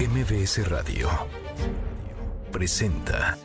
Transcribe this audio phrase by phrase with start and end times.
[0.00, 1.10] MBS Radio
[2.50, 3.36] presenta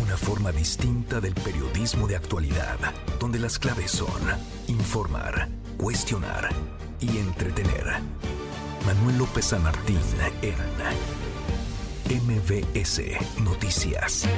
[0.00, 2.78] una forma distinta del periodismo de actualidad,
[3.18, 4.22] donde las claves son
[4.68, 6.50] informar, cuestionar
[7.00, 7.86] y entretener.
[8.86, 9.98] Manuel López San Martín
[10.42, 10.54] en
[12.24, 13.02] MBS
[13.42, 14.28] Noticias.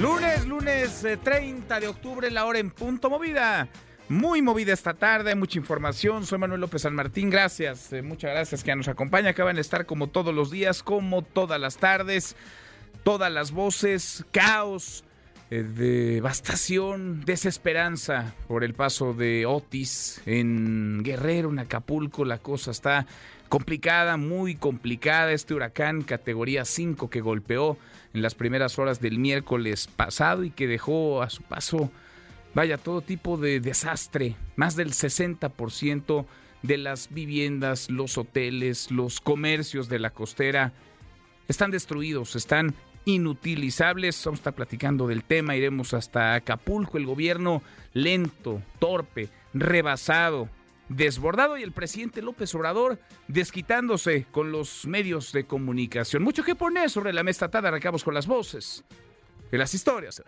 [0.00, 3.68] Lunes, lunes eh, 30 de octubre, la hora en punto movida.
[4.08, 6.24] Muy movida esta tarde, mucha información.
[6.24, 9.30] Soy Manuel López San Martín, gracias, eh, muchas gracias que nos acompaña.
[9.30, 12.34] Acaban de estar como todos los días, como todas las tardes,
[13.04, 15.04] todas las voces, caos,
[15.50, 22.24] eh, devastación, desesperanza por el paso de Otis en Guerrero, en Acapulco.
[22.24, 23.06] La cosa está
[23.50, 25.32] complicada, muy complicada.
[25.32, 27.76] Este huracán categoría 5 que golpeó
[28.14, 31.90] en las primeras horas del miércoles pasado y que dejó a su paso,
[32.58, 34.34] vaya, todo tipo de desastre.
[34.56, 36.26] Más del 60%
[36.62, 40.72] de las viviendas, los hoteles, los comercios de la costera
[41.46, 44.20] están destruidos, están inutilizables.
[44.24, 50.48] Vamos a estar platicando del tema, iremos hasta Acapulco, el gobierno lento, torpe, rebasado,
[50.88, 52.98] desbordado y el presidente López Obrador
[53.28, 56.24] desquitándose con los medios de comunicación.
[56.24, 58.82] Mucho que poner sobre la mesa tarde, arrancamos con las voces
[59.52, 60.20] de las historias.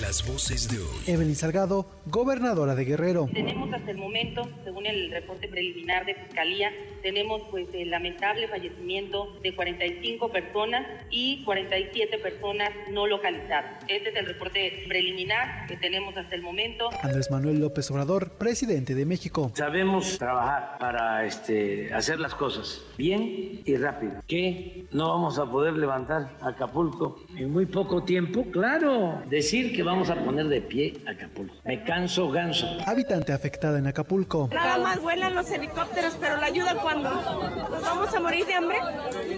[0.00, 0.96] Las voces de hoy.
[1.06, 3.28] Evelyn Salgado, gobernadora de Guerrero.
[3.30, 6.70] Tenemos hasta el momento, según el reporte preliminar de Fiscalía,
[7.02, 13.84] tenemos pues el lamentable fallecimiento de 45 personas y 47 personas no localizadas.
[13.86, 16.88] Este es el reporte preliminar que tenemos hasta el momento.
[17.02, 19.50] Andrés Manuel López Obrador, presidente de México.
[19.54, 24.12] Sabemos trabajar para este, hacer las cosas bien y rápido.
[24.26, 28.46] Que no vamos a poder levantar Acapulco en muy poco tiempo.
[28.52, 31.54] Claro, decir que vamos a poner de pie Acapulco.
[31.64, 32.66] Me canso ganso.
[32.86, 34.48] Habitante afectada en Acapulco.
[34.52, 38.78] Nada más vuelan los helicópteros, pero la ayuda cuando nos vamos a morir de hambre.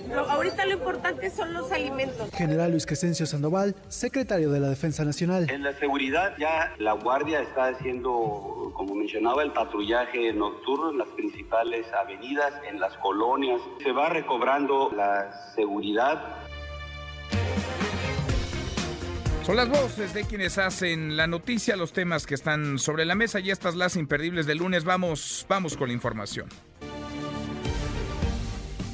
[0.09, 2.31] Lo- ahorita lo importante son los alimentos.
[2.33, 5.51] General Luis Crescencio Sandoval, secretario de la Defensa Nacional.
[5.51, 11.09] En la seguridad ya la Guardia está haciendo, como mencionaba, el patrullaje nocturno en las
[11.09, 13.61] principales avenidas, en las colonias.
[13.83, 16.23] Se va recobrando la seguridad
[19.45, 23.41] Son las voces de quienes hacen la noticia, los temas que están sobre la mesa
[23.41, 24.85] y estas las imperdibles del lunes.
[24.85, 26.49] Vamos, vamos con la información.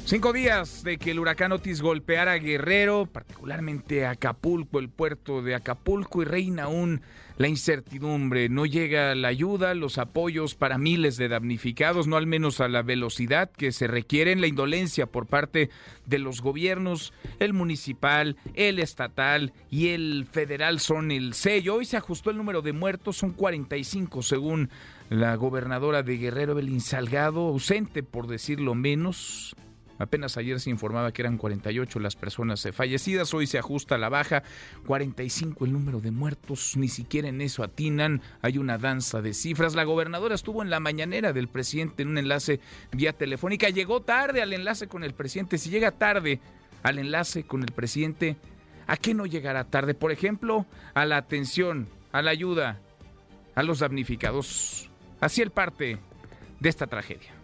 [0.03, 6.21] Cinco días de que el huracán Otis golpeara Guerrero, particularmente Acapulco, el puerto de Acapulco,
[6.21, 7.01] y reina aún
[7.41, 8.49] la incertidumbre.
[8.49, 12.83] No llega la ayuda, los apoyos para miles de damnificados, no al menos a la
[12.83, 15.71] velocidad que se requiere la indolencia por parte
[16.05, 21.75] de los gobiernos, el municipal, el estatal y el federal son el sello.
[21.75, 24.69] Hoy se ajustó el número de muertos, son 45 según
[25.09, 29.55] la gobernadora de Guerrero, Belín Salgado, ausente por decirlo menos.
[30.01, 34.09] Apenas ayer se informaba que eran 48 las personas eh, fallecidas, hoy se ajusta la
[34.09, 34.41] baja,
[34.87, 39.75] 45 el número de muertos, ni siquiera en eso atinan, hay una danza de cifras.
[39.75, 42.59] La gobernadora estuvo en la mañanera del presidente en un enlace
[42.91, 46.39] vía telefónica, llegó tarde al enlace con el presidente, si llega tarde
[46.81, 48.37] al enlace con el presidente,
[48.87, 49.93] ¿a qué no llegará tarde?
[49.93, 52.79] Por ejemplo, a la atención, a la ayuda,
[53.53, 54.89] a los damnificados.
[55.19, 55.99] Así el parte
[56.59, 57.40] de esta tragedia.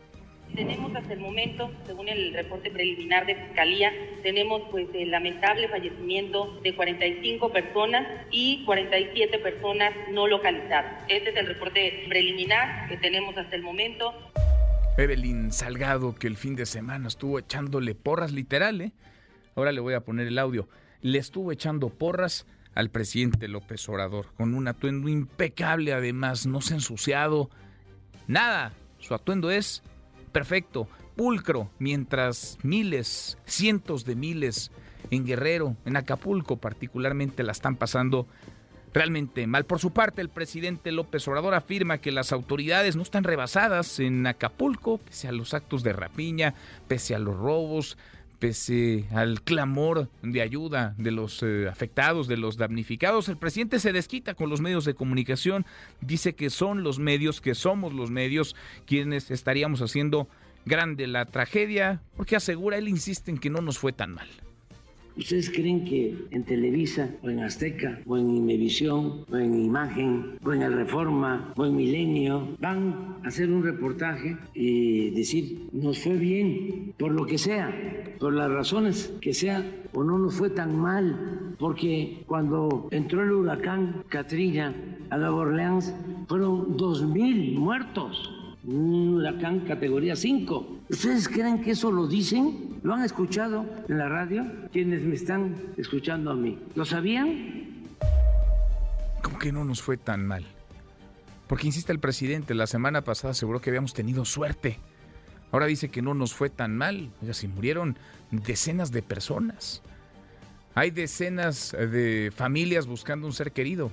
[0.56, 3.92] Tenemos hasta el momento, según el reporte preliminar de Fiscalía,
[4.24, 11.04] tenemos pues el lamentable fallecimiento de 45 personas y 47 personas no localizadas.
[11.08, 14.14] Este es el reporte preliminar que tenemos hasta el momento.
[14.98, 18.94] Evelyn Salgado, que el fin de semana estuvo echándole porras, literal, ¿eh?
[19.56, 20.68] Ahora le voy a poner el audio.
[21.02, 26.74] Le estuvo echando porras al presidente López Obrador, con un atuendo impecable, además, no se
[26.74, 27.50] ha ensuciado.
[28.28, 29.84] Nada, su atuendo es
[30.32, 34.72] perfecto, pulcro, mientras miles, cientos de miles
[35.12, 38.28] en Guerrero, en Acapulco particularmente, la están pasando
[38.94, 39.66] realmente mal.
[39.66, 44.26] Por su parte, el presidente López Obrador afirma que las autoridades no están rebasadas en
[44.26, 46.54] Acapulco, pese a los actos de rapiña,
[46.88, 47.98] pese a los robos,
[48.40, 53.30] pese al clamor de ayuda de los eh, afectados, de los damnificados.
[53.30, 55.66] El presidente se desquita con los medios de comunicación,
[56.02, 58.56] dice que son los medios, que somos los medios
[58.86, 60.28] quienes estaríamos haciendo
[60.66, 64.28] grande la tragedia, porque asegura, él insiste en que no nos fue tan mal.
[65.18, 70.54] ¿Ustedes creen que en Televisa o en Azteca o en Imevisión o en Imagen o
[70.54, 76.18] en El Reforma o en Milenio van a hacer un reportaje y decir nos fue
[76.18, 77.74] bien por lo que sea,
[78.20, 81.56] por las razones que sea o no nos fue tan mal?
[81.58, 84.76] Porque cuando entró el huracán Katrina
[85.10, 85.96] a Nueva Orleans
[86.28, 88.34] fueron dos mil muertos.
[88.66, 90.68] un huracán categoría 5.
[90.90, 92.67] ¿Ustedes creen que eso lo dicen?
[92.84, 94.46] ¿Lo han escuchado en la radio?
[94.72, 96.60] Quienes me están escuchando a mí.
[96.76, 97.88] ¿Lo sabían?
[99.22, 100.46] ¿Cómo que no nos fue tan mal?
[101.48, 104.80] Porque insiste el presidente, la semana pasada aseguró que habíamos tenido suerte.
[105.52, 107.10] Ahora dice que no nos fue tan mal.
[107.22, 107.98] Oiga, si murieron
[108.32, 109.82] decenas de personas.
[110.76, 113.92] Hay decenas de familias buscando un ser querido,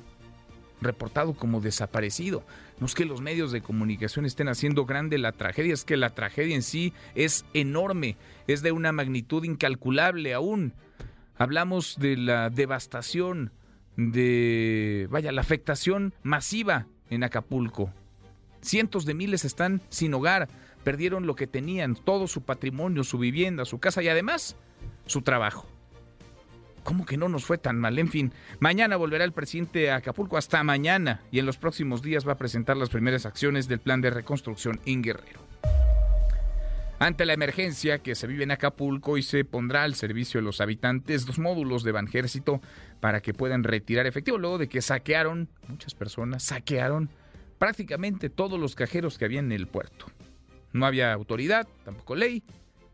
[0.81, 2.45] reportado como desaparecido.
[2.81, 6.11] No es que los medios de comunicación estén haciendo grande la tragedia, es que la
[6.11, 8.17] tragedia en sí es enorme,
[8.47, 10.73] es de una magnitud incalculable aún.
[11.37, 13.53] Hablamos de la devastación,
[13.97, 17.93] de, vaya, la afectación masiva en Acapulco.
[18.61, 20.49] Cientos de miles están sin hogar,
[20.83, 24.57] perdieron lo que tenían, todo su patrimonio, su vivienda, su casa y además
[25.07, 25.67] su trabajo.
[26.85, 27.99] ¿Cómo que no nos fue tan mal?
[27.99, 32.29] En fin, mañana volverá el presidente a Acapulco hasta mañana y en los próximos días
[32.29, 35.41] va a presentar las primeras acciones del plan de reconstrucción en Guerrero.
[36.99, 40.61] Ante la emergencia que se vive en Acapulco y se pondrá al servicio de los
[40.61, 42.61] habitantes dos módulos de Banjército
[43.01, 47.11] para que puedan retirar efectivo luego de que saquearon, muchas personas saquearon
[47.59, 50.07] prácticamente todos los cajeros que había en el puerto.
[50.73, 52.43] No había autoridad, tampoco ley,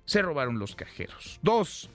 [0.04, 1.40] se robaron los cajeros.
[1.42, 1.90] Dos,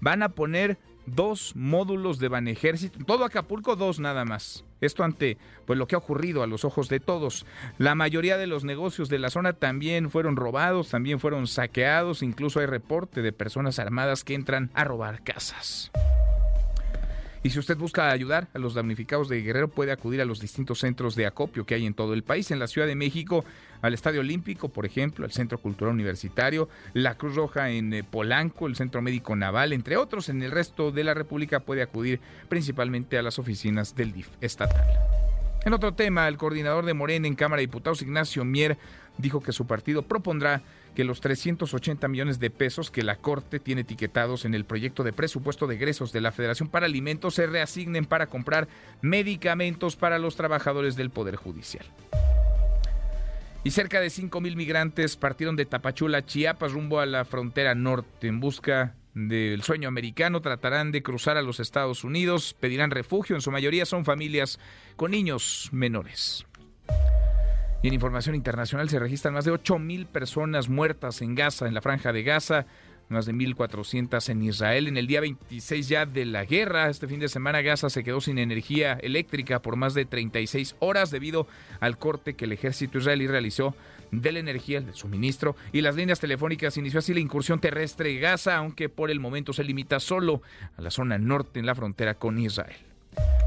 [0.00, 0.78] van a poner
[1.14, 4.64] dos módulos de Banejército, todo Acapulco dos nada más.
[4.80, 7.46] Esto ante pues lo que ha ocurrido a los ojos de todos.
[7.78, 12.60] La mayoría de los negocios de la zona también fueron robados, también fueron saqueados, incluso
[12.60, 15.90] hay reporte de personas armadas que entran a robar casas.
[17.42, 20.80] Y si usted busca ayudar a los damnificados de Guerrero, puede acudir a los distintos
[20.80, 22.50] centros de acopio que hay en todo el país.
[22.50, 23.44] En la Ciudad de México,
[23.82, 28.66] al Estadio Olímpico, por ejemplo, al Centro Cultural Universitario, la Cruz Roja en eh, Polanco,
[28.66, 30.28] el Centro Médico Naval, entre otros.
[30.28, 34.84] En el resto de la República puede acudir principalmente a las oficinas del DIF estatal.
[35.64, 38.78] En otro tema, el coordinador de Morena en Cámara de Diputados, Ignacio Mier,
[39.18, 40.62] dijo que su partido propondrá
[40.94, 45.12] que los 380 millones de pesos que la Corte tiene etiquetados en el proyecto de
[45.12, 48.68] presupuesto de egresos de la Federación para Alimentos se reasignen para comprar
[49.02, 51.84] medicamentos para los trabajadores del Poder Judicial.
[53.68, 58.26] Y cerca de 5 mil migrantes partieron de Tapachula, Chiapas, rumbo a la frontera norte
[58.26, 60.40] en busca del sueño americano.
[60.40, 63.36] Tratarán de cruzar a los Estados Unidos, pedirán refugio.
[63.36, 64.58] En su mayoría son familias
[64.96, 66.46] con niños menores.
[67.82, 71.82] Y en información internacional se registran más de 8.000 personas muertas en Gaza, en la
[71.82, 72.64] franja de Gaza,
[73.08, 74.88] más de 1.400 en Israel.
[74.88, 78.20] En el día 26 ya de la guerra, este fin de semana Gaza se quedó
[78.20, 81.46] sin energía eléctrica por más de 36 horas debido
[81.80, 83.74] al corte que el ejército israelí realizó
[84.10, 86.76] de la energía, del suministro y las líneas telefónicas.
[86.76, 90.42] Inició así la incursión terrestre Gaza, aunque por el momento se limita solo
[90.76, 92.76] a la zona norte en la frontera con Israel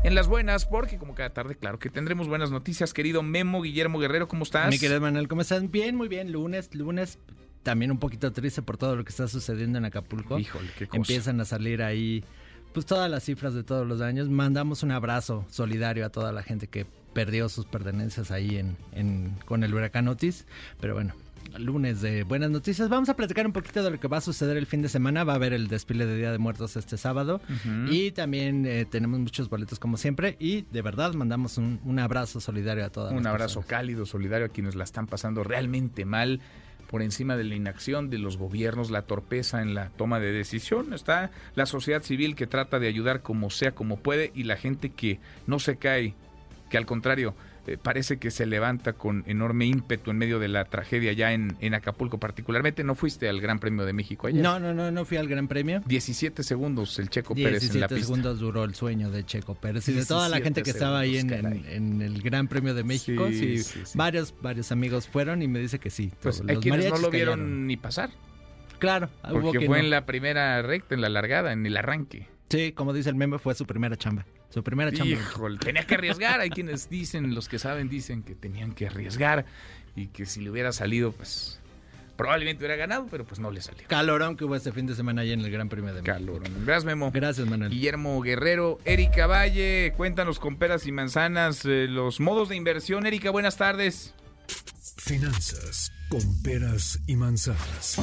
[0.03, 3.99] en las buenas, porque como cada tarde, claro que tendremos buenas noticias, querido Memo Guillermo
[3.99, 4.69] Guerrero, ¿cómo estás?
[4.69, 5.69] Mi querido Manuel, ¿cómo estás?
[5.69, 7.19] Bien, muy bien, lunes, lunes,
[7.63, 10.39] también un poquito triste por todo lo que está sucediendo en Acapulco.
[10.39, 10.97] Híjole, qué cosa.
[10.97, 12.23] Empiezan a salir ahí,
[12.73, 14.29] pues todas las cifras de todos los años.
[14.29, 19.35] Mandamos un abrazo solidario a toda la gente que perdió sus pertenencias ahí en, en
[19.45, 20.45] con el huracán Otis,
[20.79, 21.13] pero bueno,
[21.59, 22.89] lunes de buenas noticias.
[22.89, 25.23] Vamos a platicar un poquito de lo que va a suceder el fin de semana.
[25.23, 27.41] Va a haber el desfile de Día de Muertos este sábado.
[27.89, 30.37] Y también eh, tenemos muchos boletos como siempre.
[30.39, 33.13] Y de verdad mandamos un, abrazo solidario a todas.
[33.13, 36.41] Un abrazo cálido, solidario a quienes la están pasando realmente mal
[36.91, 40.93] por encima de la inacción de los gobiernos, la torpeza en la toma de decisión.
[40.93, 44.89] Está la sociedad civil que trata de ayudar como sea, como puede, y la gente
[44.89, 46.13] que no se cae,
[46.69, 47.33] que al contrario
[47.67, 51.55] eh, parece que se levanta con enorme ímpetu en medio de la tragedia ya en,
[51.59, 52.83] en, Acapulco particularmente.
[52.83, 54.41] ¿No fuiste al Gran Premio de México ayer?
[54.41, 55.81] No, no, no, no fui al Gran Premio.
[55.85, 57.95] 17 segundos el Checo Pérez en la pista.
[57.95, 60.99] 17 segundos duró el sueño de Checo Pérez y de toda la gente que estaba
[60.99, 63.27] ahí en, en, el Gran Premio de México.
[63.29, 63.61] Sí,
[63.93, 66.11] varios, varios amigos fueron y me dice que sí.
[66.21, 68.09] Pues hay quienes no lo vieron ni pasar.
[68.79, 72.27] Claro, porque fue en la primera recta, en la largada, en el arranque.
[72.51, 74.25] Sí, como dice el meme, fue su primera chamba.
[74.49, 75.13] Su primera chamba.
[75.13, 76.39] Híjole, tenía que arriesgar.
[76.41, 79.45] Hay quienes dicen, los que saben, dicen que tenían que arriesgar
[79.95, 81.61] y que si le hubiera salido, pues
[82.17, 83.87] probablemente hubiera ganado, pero pues no le salió.
[83.87, 86.17] Calorón que hubo este fin de semana ahí en el Gran Premio de México.
[86.17, 86.65] Calorón.
[86.65, 87.11] Gracias, Memo.
[87.11, 87.71] Gracias, Manuel.
[87.71, 93.05] Guillermo Guerrero, Erika Valle, cuéntanos con peras y manzanas eh, los modos de inversión.
[93.05, 94.13] Erika, buenas tardes.
[94.97, 97.97] Finanzas con peras y manzanas.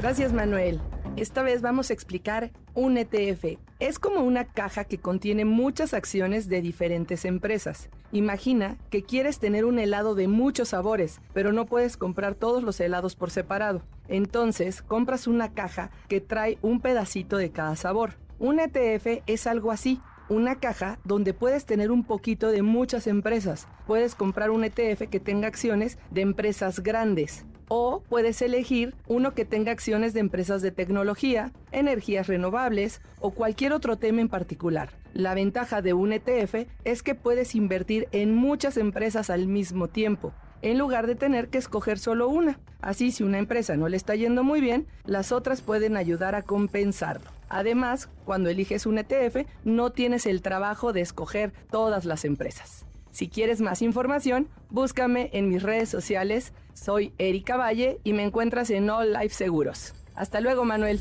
[0.00, 0.80] Gracias, Manuel.
[1.20, 3.58] Esta vez vamos a explicar un ETF.
[3.80, 7.88] Es como una caja que contiene muchas acciones de diferentes empresas.
[8.12, 12.78] Imagina que quieres tener un helado de muchos sabores, pero no puedes comprar todos los
[12.78, 13.82] helados por separado.
[14.06, 18.12] Entonces, compras una caja que trae un pedacito de cada sabor.
[18.38, 20.00] Un ETF es algo así.
[20.30, 23.66] una caja donde puedes tener un poquito de muchas empresas.
[23.86, 29.44] Puedes comprar un ETF que tenga acciones de empresas grandes o puedes elegir uno que
[29.44, 34.90] tenga acciones de empresas de tecnología, energías renovables o cualquier otro tema en particular.
[35.14, 40.32] La ventaja de un ETF es que puedes invertir en muchas empresas al mismo tiempo,
[40.62, 42.58] en lugar de tener que escoger solo una.
[42.80, 46.42] Así, si una empresa no le está yendo muy bien, las otras pueden ayudar a
[46.42, 47.30] compensarlo.
[47.48, 52.87] Además, cuando eliges un ETF, no tienes el trabajo de escoger todas las empresas.
[53.10, 56.52] Si quieres más información, búscame en mis redes sociales.
[56.74, 59.94] Soy Erika Valle y me encuentras en All Life Seguros.
[60.14, 61.00] Hasta luego, Manuel.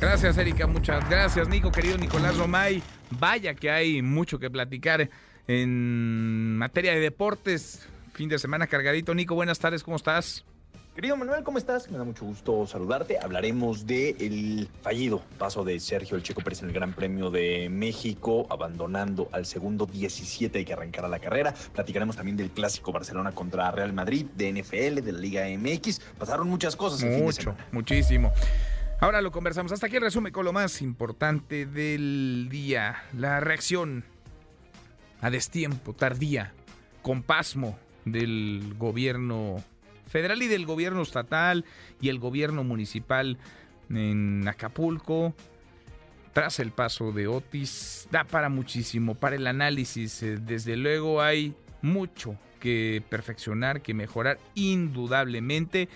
[0.00, 0.66] Gracias, Erika.
[0.66, 2.82] Muchas gracias, Nico, querido Nicolás Romay.
[3.10, 5.10] Vaya que hay mucho que platicar
[5.46, 7.86] en materia de deportes.
[8.12, 9.14] Fin de semana cargadito.
[9.14, 10.44] Nico, buenas tardes, ¿cómo estás?
[11.00, 11.90] Querido Manuel, ¿cómo estás?
[11.90, 13.18] Me da mucho gusto saludarte.
[13.18, 18.46] Hablaremos del fallido paso de Sergio El Checo Pérez en el Gran Premio de México,
[18.50, 21.54] abandonando al segundo 17 de que arrancara la carrera.
[21.72, 26.00] Platicaremos también del clásico Barcelona contra Real Madrid, de NFL, de la Liga MX.
[26.18, 27.02] Pasaron muchas cosas.
[27.02, 28.30] El Mucho, muchísimo.
[29.00, 29.72] Ahora lo conversamos.
[29.72, 33.04] Hasta aquí el resumen con lo más importante del día.
[33.16, 34.04] La reacción
[35.22, 36.52] a destiempo, tardía,
[37.00, 39.64] con pasmo del gobierno
[40.10, 41.64] federal y del gobierno estatal
[42.00, 43.38] y el gobierno municipal
[43.88, 45.34] en Acapulco.
[46.32, 50.22] Tras el paso de Otis, da para muchísimo, para el análisis.
[50.22, 55.88] Eh, desde luego hay mucho que perfeccionar, que mejorar, indudablemente,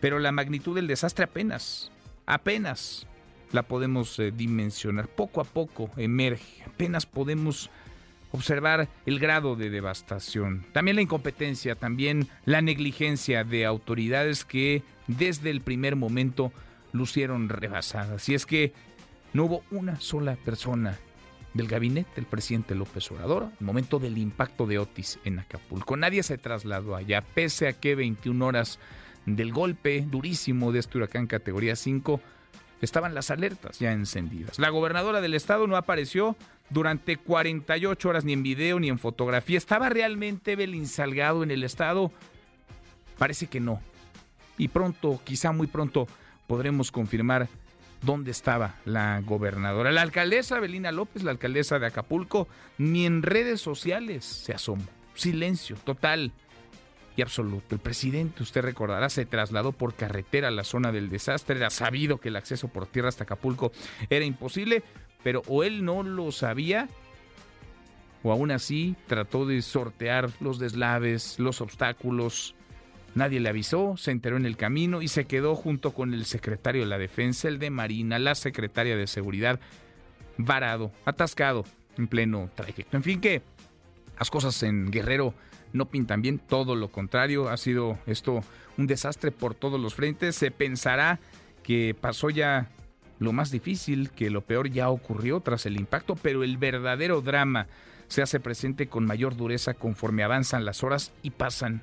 [0.00, 1.90] pero la magnitud del desastre apenas,
[2.26, 3.06] apenas
[3.52, 5.08] la podemos eh, dimensionar.
[5.08, 7.70] Poco a poco emerge, apenas podemos
[8.32, 15.50] observar el grado de devastación, también la incompetencia, también la negligencia de autoridades que desde
[15.50, 16.52] el primer momento
[16.92, 18.28] lucieron rebasadas.
[18.28, 18.72] Y es que
[19.32, 20.98] no hubo una sola persona
[21.54, 25.96] del gabinete del presidente López Obrador el momento del impacto de Otis en Acapulco.
[25.96, 28.78] Nadie se trasladó allá, pese a que 21 horas
[29.26, 32.20] del golpe durísimo de este huracán categoría 5
[32.80, 34.58] estaban las alertas ya encendidas.
[34.58, 36.36] La gobernadora del estado no apareció
[36.70, 39.58] durante 48 horas ni en video ni en fotografía.
[39.58, 42.12] ¿Estaba realmente Belín Salgado en el estado?
[43.18, 43.80] Parece que no.
[44.56, 46.06] Y pronto, quizá muy pronto,
[46.46, 47.48] podremos confirmar
[48.02, 49.92] dónde estaba la gobernadora.
[49.92, 52.48] La alcaldesa Belina López, la alcaldesa de Acapulco,
[52.78, 54.84] ni en redes sociales se asomó.
[55.14, 56.32] Silencio total
[57.16, 57.74] y absoluto.
[57.74, 61.56] El presidente, usted recordará, se trasladó por carretera a la zona del desastre.
[61.56, 63.72] Era sabido que el acceso por tierra hasta Acapulco
[64.08, 64.82] era imposible,
[65.22, 66.88] pero o él no lo sabía
[68.22, 72.54] o aún así trató de sortear los deslaves, los obstáculos.
[73.14, 76.82] Nadie le avisó, se enteró en el camino y se quedó junto con el secretario
[76.82, 79.58] de la Defensa, el de Marina, la secretaria de Seguridad,
[80.36, 81.64] varado, atascado,
[81.96, 82.96] en pleno trayecto.
[82.96, 83.42] En fin, que
[84.18, 85.34] las cosas en Guerrero
[85.72, 88.42] no pintan bien, todo lo contrario, ha sido esto
[88.76, 90.36] un desastre por todos los frentes.
[90.36, 91.18] Se pensará
[91.62, 92.70] que pasó ya
[93.20, 97.68] lo más difícil, que lo peor ya ocurrió tras el impacto, pero el verdadero drama
[98.08, 101.82] se hace presente con mayor dureza conforme avanzan las horas y pasan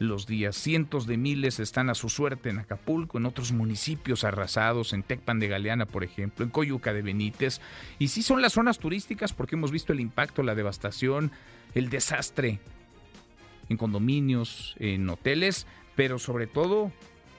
[0.00, 0.56] los días.
[0.56, 5.38] Cientos de miles están a su suerte en Acapulco, en otros municipios arrasados, en Tecpan
[5.38, 7.60] de Galeana, por ejemplo, en Coyuca de Benítez.
[8.00, 11.30] Y sí son las zonas turísticas porque hemos visto el impacto, la devastación,
[11.74, 12.58] el desastre
[13.68, 16.90] en condominios, en hoteles, pero sobre todo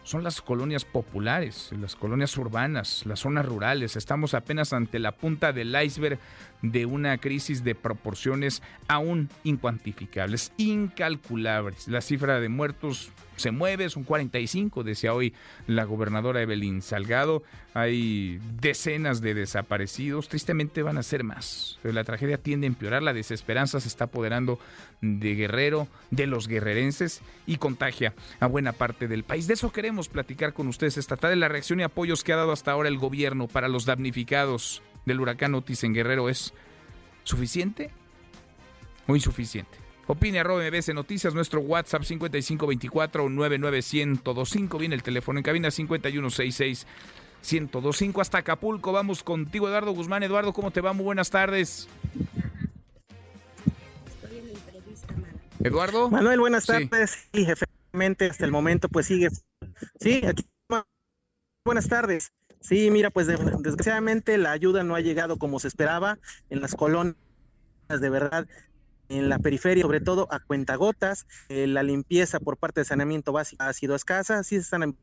[0.03, 3.95] son las colonias populares, las colonias urbanas, las zonas rurales.
[3.95, 6.19] Estamos apenas ante la punta del iceberg
[6.63, 11.87] de una crisis de proporciones aún incuantificables, incalculables.
[11.87, 15.33] La cifra de muertos se mueve, son 45, decía hoy
[15.67, 17.43] la gobernadora Evelyn Salgado.
[17.73, 21.79] Hay decenas de desaparecidos, tristemente van a ser más.
[21.83, 24.59] La tragedia tiende a empeorar, la desesperanza se está apoderando
[25.01, 29.47] de Guerrero, de los guerrerenses y contagia a buena parte del país.
[29.47, 31.35] De eso queremos platicar con ustedes esta tarde.
[31.35, 35.19] La reacción y apoyos que ha dado hasta ahora el gobierno para los damnificados del
[35.19, 36.53] huracán Otis en Guerrero es
[37.23, 37.89] suficiente
[39.07, 39.79] o insuficiente.
[40.07, 44.77] Opine arroba MBS Noticias, nuestro WhatsApp 5524-99125.
[44.77, 48.21] Viene el teléfono en cabina 5166-1025.
[48.21, 48.91] Hasta Acapulco.
[48.91, 50.23] Vamos contigo, Eduardo Guzmán.
[50.23, 50.91] Eduardo, ¿cómo te va?
[50.91, 51.87] Muy buenas tardes.
[55.61, 56.09] Eduardo.
[56.09, 57.29] Manuel, buenas tardes.
[57.33, 59.29] Sí, efectivamente, hasta el momento, pues sigue.
[59.99, 60.43] Sí, aquí.
[61.65, 62.33] Buenas tardes.
[62.63, 66.17] Sí, mira, pues desgraciadamente la ayuda no ha llegado como se esperaba
[66.49, 67.17] en las colonias
[67.89, 68.47] de verdad
[69.09, 71.25] en la periferia, sobre todo a cuentagotas.
[71.49, 74.97] Eh, la limpieza por parte de saneamiento básico ha sido escasa, sí se están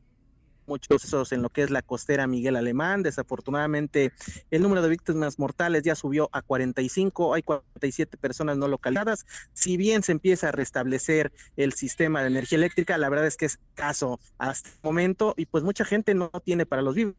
[0.71, 3.03] muchos esos en lo que es la costera Miguel Alemán.
[3.03, 4.13] Desafortunadamente,
[4.51, 9.25] el número de víctimas mortales ya subió a 45, hay 47 personas no localizadas.
[9.53, 13.47] Si bien se empieza a restablecer el sistema de energía eléctrica, la verdad es que
[13.47, 17.15] es caso hasta el momento y pues mucha gente no tiene para los vivos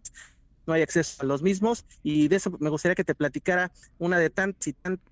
[0.65, 4.17] no hay acceso a los mismos y de eso me gustaría que te platicara una
[4.21, 5.05] de tantas y tantas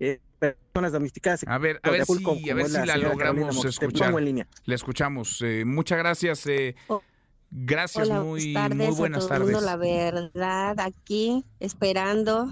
[0.00, 1.44] eh, personas domesticadas.
[1.46, 4.12] A ver, a ver si, a ver si la, logramos escuchar.
[4.18, 4.46] En línea.
[4.64, 5.40] Le escuchamos.
[5.42, 6.46] Eh, muchas gracias.
[6.46, 7.02] Eh, oh.
[7.50, 9.60] Gracias, muy, muy buenas tardes.
[9.62, 12.48] la verdad, aquí esperando.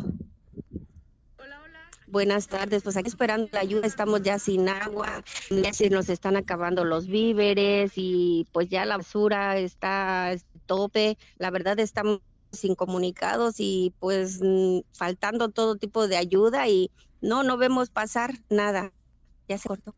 [2.11, 6.37] Buenas tardes, pues aquí esperando la ayuda, estamos ya sin agua, ya se nos están
[6.37, 12.23] acabando los víveres y pues ya la basura está tope, la verdad estamos
[12.63, 16.91] incomunicados y pues mm, faltando todo tipo de ayuda y
[17.21, 18.91] no, no vemos pasar nada,
[19.47, 19.95] ya se cortó.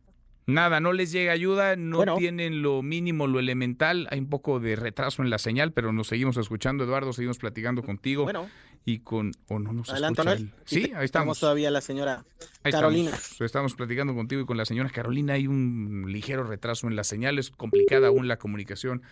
[0.50, 4.08] Nada, no les llega ayuda, no tienen lo mínimo, lo elemental.
[4.10, 7.82] Hay un poco de retraso en la señal, pero nos seguimos escuchando, Eduardo, seguimos platicando
[7.82, 8.24] contigo.
[8.24, 8.48] Bueno.
[8.84, 9.32] Y con...
[9.48, 10.22] o no nos Adelante,
[10.64, 11.38] Sí, ahí estamos.
[11.38, 12.24] todavía la señora
[12.62, 13.12] Carolina.
[13.38, 13.74] Estamos.
[13.74, 15.34] platicando contigo y con la señora Carolina.
[15.34, 19.02] Hay un ligero retraso en la señal, es complicada aún la comunicación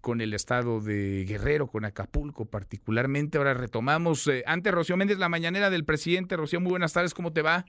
[0.00, 3.38] con el estado de Guerrero, con Acapulco particularmente.
[3.38, 4.26] Ahora retomamos.
[4.28, 6.36] Eh, antes, Rocío Méndez, la mañanera del presidente.
[6.36, 7.64] Rocío, muy buenas tardes, ¿cómo te va?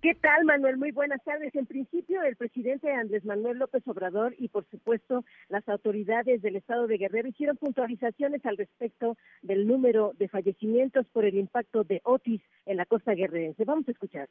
[0.00, 0.76] ¿Qué tal, Manuel?
[0.76, 1.52] Muy buenas tardes.
[1.56, 6.86] En principio, el presidente Andrés Manuel López Obrador y, por supuesto, las autoridades del estado
[6.86, 12.40] de Guerrero hicieron puntualizaciones al respecto del número de fallecimientos por el impacto de Otis
[12.66, 13.64] en la costa guerrerense.
[13.64, 14.28] Vamos a escuchar.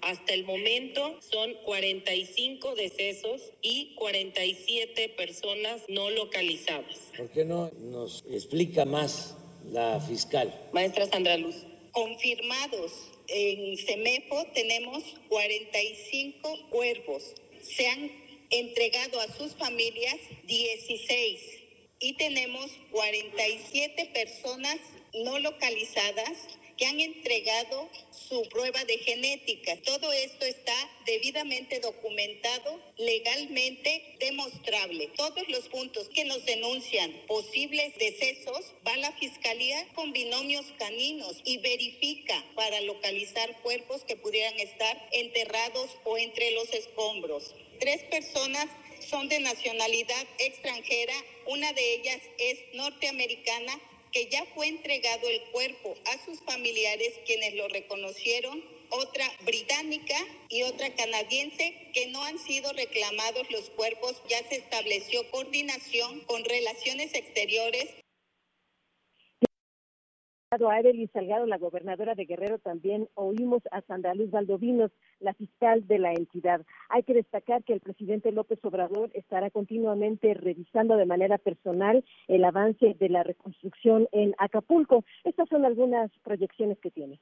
[0.00, 7.12] Hasta el momento son 45 decesos y 47 personas no localizadas.
[7.14, 9.36] ¿Por qué no nos explica más
[9.70, 10.50] la fiscal?
[10.72, 11.67] Maestra Sandra Luz.
[11.98, 12.92] Confirmados
[13.26, 17.34] en CEMEFO tenemos 45 cuerpos.
[17.60, 18.12] Se han
[18.50, 20.14] entregado a sus familias
[20.46, 21.40] 16
[21.98, 24.76] y tenemos 47 personas
[25.24, 26.30] no localizadas
[26.78, 29.76] que han entregado su prueba de genética.
[29.84, 35.08] Todo esto está debidamente documentado, legalmente demostrable.
[35.16, 41.58] Todos los puntos que nos denuncian posibles decesos, va la Fiscalía con binomios caninos y
[41.58, 47.54] verifica para localizar cuerpos que pudieran estar enterrados o entre los escombros.
[47.80, 48.68] Tres personas
[49.08, 51.14] son de nacionalidad extranjera,
[51.46, 53.80] una de ellas es norteamericana
[54.12, 60.16] que ya fue entregado el cuerpo a sus familiares quienes lo reconocieron, otra británica
[60.48, 64.22] y otra canadiense que no han sido reclamados los cuerpos.
[64.28, 67.88] Ya se estableció coordinación con relaciones exteriores
[70.50, 75.86] a Evelyn Salgado, la gobernadora de Guerrero, también oímos a Sandra Luz Valdovinos, la fiscal
[75.86, 76.60] de la entidad.
[76.88, 82.44] Hay que destacar que el presidente López Obrador estará continuamente revisando de manera personal el
[82.44, 85.04] avance de la reconstrucción en Acapulco.
[85.24, 87.20] Estas son algunas proyecciones que tiene.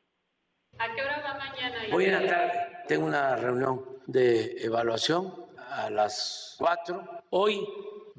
[0.79, 1.77] ¿A qué hora va mañana?
[1.93, 2.53] Hoy en la tarde
[2.87, 5.33] tengo una reunión de evaluación
[5.71, 7.03] a las cuatro.
[7.31, 7.67] Hoy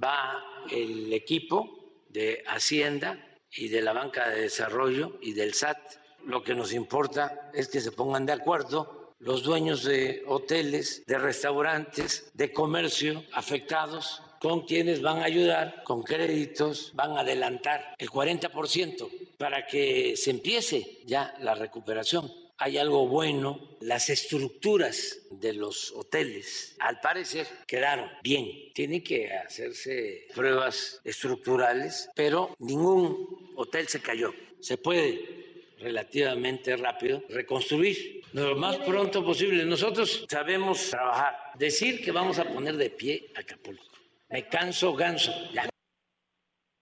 [0.01, 1.69] va el equipo
[2.09, 3.17] de Hacienda
[3.51, 5.77] y de la banca de desarrollo y del SAT.
[6.25, 11.17] Lo que nos importa es que se pongan de acuerdo los dueños de hoteles, de
[11.17, 18.09] restaurantes, de comercio afectados con quienes van a ayudar con créditos, van a adelantar el
[18.09, 23.77] 40% para que se empiece ya la recuperación hay algo bueno.
[23.81, 28.73] Las estructuras de los hoteles, al parecer, quedaron bien.
[28.73, 34.33] Tienen que hacerse pruebas estructurales, pero ningún hotel se cayó.
[34.59, 39.65] Se puede relativamente rápido reconstruir lo más pronto posible.
[39.65, 41.35] Nosotros sabemos trabajar.
[41.57, 43.83] Decir que vamos a poner de pie Acapulco.
[44.29, 45.31] Me canso ganso.
[45.53, 45.67] Ya.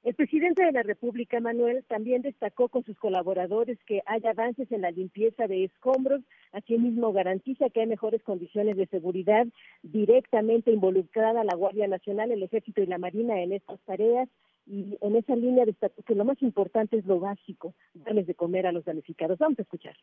[0.04, 4.82] El presidente de la República, Manuel, también destacó con sus colaboradores que hay avances en
[4.82, 9.48] la limpieza de escombros, asimismo garantiza que hay mejores condiciones de seguridad
[9.82, 14.30] directamente involucrada la Guardia Nacional, el Ejército y la Marina en estas tareas
[14.68, 18.68] y en esa línea destacó que lo más importante es lo básico, darles de comer
[18.68, 19.40] a los damnificados.
[19.40, 19.96] Vamos a escuchar.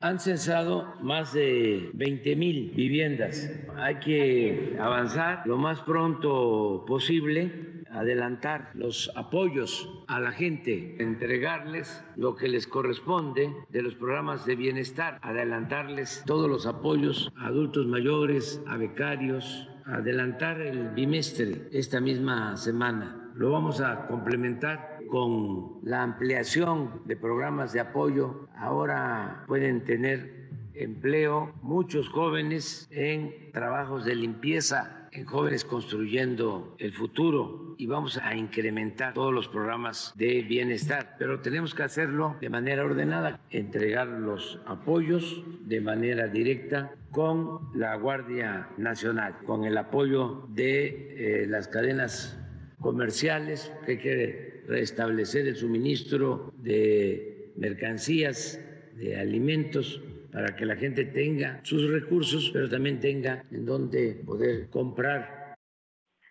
[0.00, 3.50] Han censado más de 20 mil viviendas.
[3.76, 12.36] Hay que avanzar lo más pronto posible, adelantar los apoyos a la gente, entregarles lo
[12.36, 18.62] que les corresponde de los programas de bienestar, adelantarles todos los apoyos a adultos mayores,
[18.66, 23.32] a becarios, adelantar el bimestre esta misma semana.
[23.34, 31.52] Lo vamos a complementar con la ampliación de programas de apoyo, ahora pueden tener empleo,
[31.62, 37.74] muchos jóvenes en trabajos de limpieza en Jóvenes Construyendo el Futuro.
[37.78, 42.84] Y vamos a incrementar todos los programas de bienestar, pero tenemos que hacerlo de manera
[42.84, 51.42] ordenada, entregar los apoyos de manera directa con la Guardia Nacional, con el apoyo de
[51.42, 52.38] eh, las cadenas
[52.80, 58.60] comerciales, que quiere restablecer el suministro de mercancías,
[58.94, 60.00] de alimentos
[60.32, 65.54] para que la gente tenga sus recursos, pero también tenga en donde poder comprar.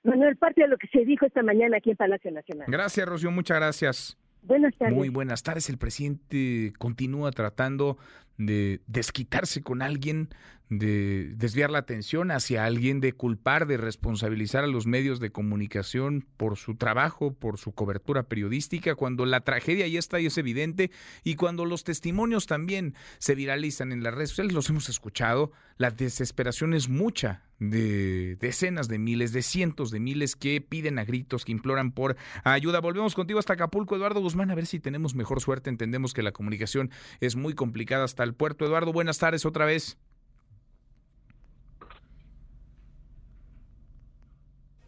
[0.04, 2.68] Manuel, parte de lo que se dijo esta mañana aquí en Palacio Nacional.
[2.70, 4.18] Gracias, Rocío, muchas gracias.
[4.44, 4.96] Buenas tardes.
[4.96, 5.70] Muy buenas tardes.
[5.70, 7.98] El presidente continúa tratando
[8.38, 10.30] de desquitarse con alguien,
[10.70, 16.26] de desviar la atención hacia alguien, de culpar, de responsabilizar a los medios de comunicación
[16.38, 20.92] por su trabajo, por su cobertura periodística, cuando la tragedia ya está y es evidente,
[21.24, 25.92] y cuando los testimonios también se viralizan en las redes sociales, los hemos escuchado, la
[25.92, 31.46] desesperación es mucha de decenas de miles, de cientos de miles que piden a gritos,
[31.46, 32.82] que imploran por ayuda.
[32.82, 35.70] Volvemos contigo hasta Acapulco, Eduardo Guzmán, a ver si tenemos mejor suerte.
[35.70, 38.66] Entendemos que la comunicación es muy complicada hasta el puerto.
[38.66, 39.98] Eduardo, buenas tardes otra vez.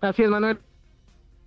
[0.01, 0.59] Así es, Manuel.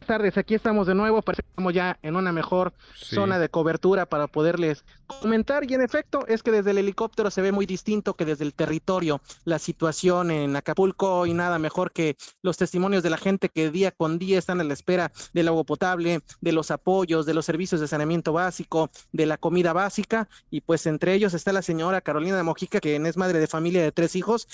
[0.07, 4.85] Tardes, aquí estamos de nuevo, estamos ya en una mejor zona de cobertura para poderles
[5.07, 8.45] comentar y en efecto es que desde el helicóptero se ve muy distinto que desde
[8.45, 9.21] el territorio.
[9.45, 13.93] La situación en Acapulco y nada mejor que los testimonios de la gente que día
[13.93, 17.81] con día están a la espera del agua potable, de los apoyos, de los servicios
[17.81, 22.37] de saneamiento básico, de la comida básica y pues entre ellos está la señora Carolina
[22.37, 24.49] de Mojica que es madre de familia de tres hijos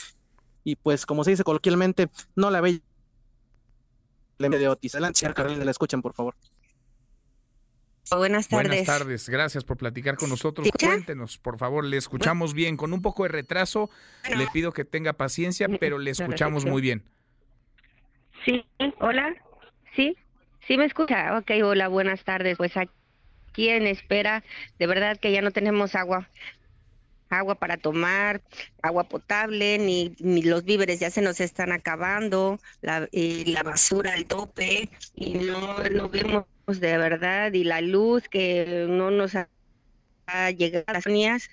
[0.64, 2.82] y pues como se dice coloquialmente no la ve
[4.38, 4.94] de Otis.
[4.94, 6.34] Adelante, Carolina, la escuchan, por favor.
[8.10, 8.68] Buenas tardes.
[8.68, 10.68] Buenas tardes, gracias por platicar con nosotros.
[10.78, 12.76] Cuéntenos, por favor, le escuchamos bien.
[12.76, 13.90] Con un poco de retraso,
[14.36, 17.02] le pido que tenga paciencia, pero le escuchamos muy bien.
[18.44, 18.64] Sí,
[19.00, 19.34] hola,
[19.96, 20.16] sí,
[20.68, 21.36] sí me escucha.
[21.36, 22.56] Ok, hola, buenas tardes.
[22.56, 24.44] Pues aquí en espera,
[24.78, 26.28] de verdad que ya no tenemos agua
[27.28, 28.42] agua para tomar,
[28.82, 34.88] agua potable, ni, los víveres ya se nos están acabando, la, la basura al tope,
[35.14, 39.48] y no, no vemos de verdad, y la luz que no nos ha,
[40.50, 41.48] llegado a las líneas.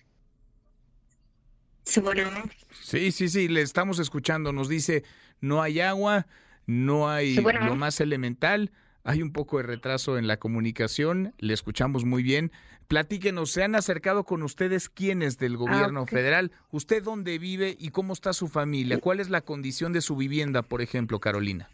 [1.84, 4.52] Sí, sí, sí, le estamos escuchando.
[4.52, 5.04] Nos dice,
[5.42, 6.26] no hay agua,
[6.66, 8.72] no hay lo más elemental,
[9.04, 12.52] hay un poco de retraso en la comunicación, le escuchamos muy bien.
[12.88, 16.52] Platíquenos, ¿se han acercado con ustedes quiénes del gobierno ah, federal?
[16.72, 19.00] ¿Usted dónde vive y cómo está su familia?
[19.00, 21.70] ¿Cuál es la condición de su vivienda, por ejemplo, Carolina?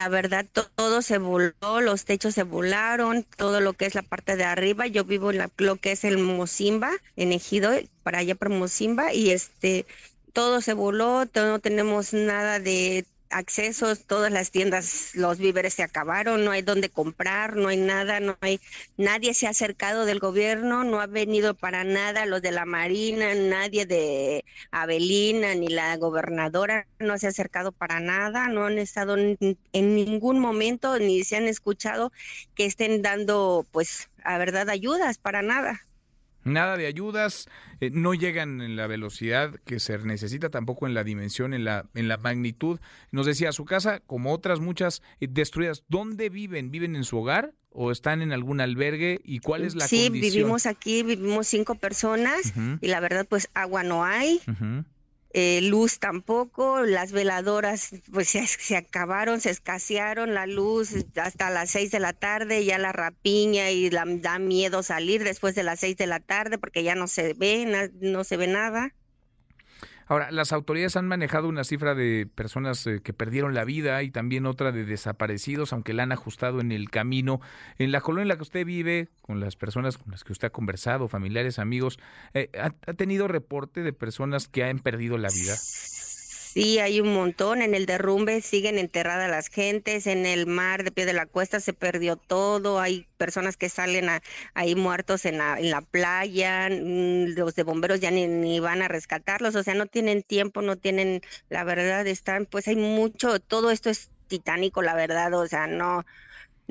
[0.00, 4.34] La verdad, todo se voló, los techos se volaron, todo lo que es la parte
[4.36, 4.86] de arriba.
[4.86, 9.30] Yo vivo en lo que es el Mocimba, en Ejido, para allá por Mocimba, y
[9.30, 9.84] este,
[10.32, 16.44] todo se voló, no tenemos nada de accesos, todas las tiendas, los víveres se acabaron,
[16.44, 18.60] no hay dónde comprar, no hay nada, no hay,
[18.96, 23.34] nadie se ha acercado del gobierno, no ha venido para nada los de la Marina,
[23.34, 29.16] nadie de Avelina ni la gobernadora no se ha acercado para nada, no han estado
[29.16, 29.38] en,
[29.72, 32.12] en ningún momento ni se han escuchado
[32.54, 35.80] que estén dando, pues, a verdad, ayudas para nada.
[36.44, 37.48] Nada de ayudas,
[37.80, 41.86] eh, no llegan en la velocidad que se necesita, tampoco en la dimensión, en la,
[41.94, 42.80] en la magnitud.
[43.10, 46.70] Nos decía, su casa, como otras muchas eh, destruidas, ¿dónde viven?
[46.70, 49.20] ¿Viven en su hogar o están en algún albergue?
[49.24, 50.30] ¿Y cuál es la sí, condición?
[50.30, 54.40] Sí, vivimos aquí, vivimos cinco personas y la verdad, pues agua no hay.
[55.32, 61.70] Eh, luz tampoco, las veladoras pues se, se, acabaron, se escasearon, la luz hasta las
[61.70, 65.80] seis de la tarde, ya la rapiña y la, da miedo salir después de las
[65.80, 68.94] seis de la tarde porque ya no se ve, no se ve nada.
[70.10, 74.10] Ahora, las autoridades han manejado una cifra de personas eh, que perdieron la vida y
[74.10, 77.40] también otra de desaparecidos, aunque la han ajustado en el camino.
[77.78, 80.48] En la colonia en la que usted vive, con las personas con las que usted
[80.48, 82.00] ha conversado, familiares, amigos,
[82.34, 85.54] eh, ¿ha, ¿ha tenido reporte de personas que han perdido la vida?
[86.52, 87.62] Sí, hay un montón.
[87.62, 90.06] En el derrumbe siguen enterradas las gentes.
[90.08, 92.80] En el mar de pie de la cuesta se perdió todo.
[92.80, 94.08] Hay personas que salen
[94.54, 96.68] ahí muertos en la, en la playa.
[96.68, 99.54] Mm, los de bomberos ya ni, ni, van a rescatarlos.
[99.54, 103.38] O sea, no tienen tiempo, no tienen, la verdad, están, pues hay mucho.
[103.38, 105.32] Todo esto es titánico, la verdad.
[105.34, 106.04] O sea, no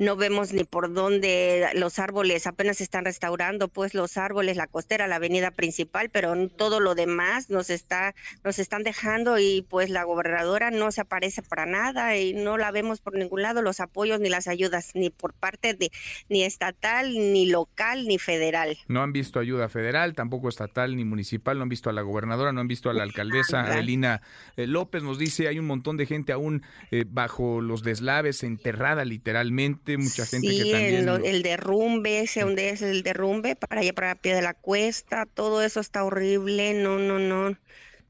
[0.00, 4.66] no vemos ni por dónde los árboles apenas se están restaurando, pues los árboles, la
[4.66, 9.90] costera, la avenida principal, pero todo lo demás nos está, nos están dejando y pues
[9.90, 13.78] la gobernadora no se aparece para nada y no la vemos por ningún lado los
[13.78, 15.90] apoyos ni las ayudas, ni por parte de
[16.30, 18.78] ni estatal, ni local, ni federal.
[18.88, 22.52] No han visto ayuda federal, tampoco estatal ni municipal, no han visto a la gobernadora,
[22.52, 24.22] no han visto a la alcaldesa Adelina
[24.56, 25.02] eh, López.
[25.02, 30.26] Nos dice hay un montón de gente aún eh, bajo los deslaves, enterrada literalmente mucha
[30.26, 31.24] gente que también...
[31.24, 35.62] el derrumbe, ese donde es el derrumbe, para allá para pie de la cuesta, todo
[35.62, 37.56] eso está horrible, no, no, no,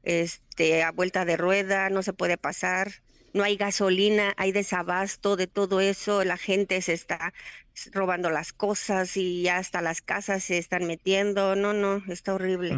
[0.03, 2.91] este, a vuelta de rueda, no se puede pasar,
[3.33, 7.33] no hay gasolina, hay desabasto de todo eso, la gente se está
[7.93, 12.77] robando las cosas y ya hasta las casas se están metiendo, no, no, está horrible.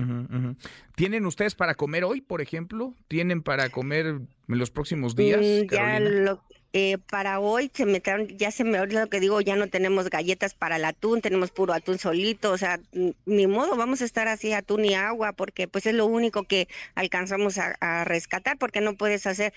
[0.96, 2.94] ¿Tienen ustedes para comer hoy, por ejemplo?
[3.08, 5.42] ¿Tienen para comer en los próximos días?
[5.42, 6.44] Mm, ya lo,
[6.76, 8.02] eh, para hoy se me
[8.36, 11.52] ya se me olvidó lo que digo, ya no tenemos galletas para el atún, tenemos
[11.52, 12.80] puro atún solito, o sea,
[13.26, 16.68] ni modo, vamos a estar así atún y agua, porque pues es lo único que
[16.96, 19.54] alcanzamos a, rescatar, porque no puedes hacer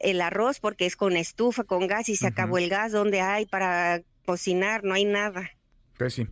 [0.00, 3.46] el arroz porque es con estufa, con gas y se acabó el gas, donde hay
[3.46, 4.82] para cocinar?
[4.82, 5.50] No hay nada.
[5.96, 6.26] Pues sí.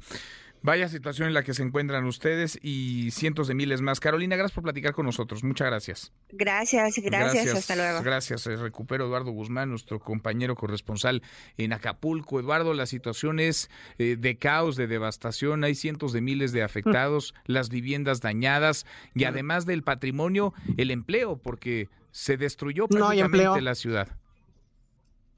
[0.64, 4.00] Vaya situación en la que se encuentran ustedes y cientos de miles más.
[4.00, 5.44] Carolina, gracias por platicar con nosotros.
[5.44, 6.10] Muchas gracias.
[6.32, 8.02] Gracias, gracias, hasta luego.
[8.02, 11.22] Gracias, eh, recupero Eduardo Guzmán, nuestro compañero corresponsal
[11.58, 12.40] en Acapulco.
[12.40, 17.34] Eduardo, la situación es eh, de caos, de devastación, hay cientos de miles de afectados,
[17.44, 24.16] las viviendas dañadas y además del patrimonio, el empleo, porque se destruyó prácticamente la ciudad.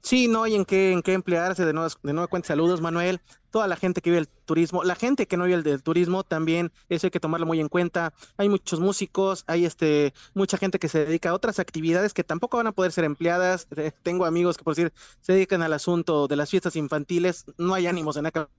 [0.01, 1.65] Sí, no hay en qué, en qué emplearse.
[1.65, 3.21] De nuevo, de nuevo cuenta, saludos, Manuel.
[3.49, 6.23] Toda la gente que vive el turismo, la gente que no vive el del turismo
[6.23, 8.13] también, eso hay que tomarlo muy en cuenta.
[8.37, 12.57] Hay muchos músicos, hay este mucha gente que se dedica a otras actividades que tampoco
[12.57, 13.67] van a poder ser empleadas.
[13.75, 17.45] Eh, tengo amigos que por decir se dedican al asunto de las fiestas infantiles.
[17.57, 18.49] No hay ánimos en acá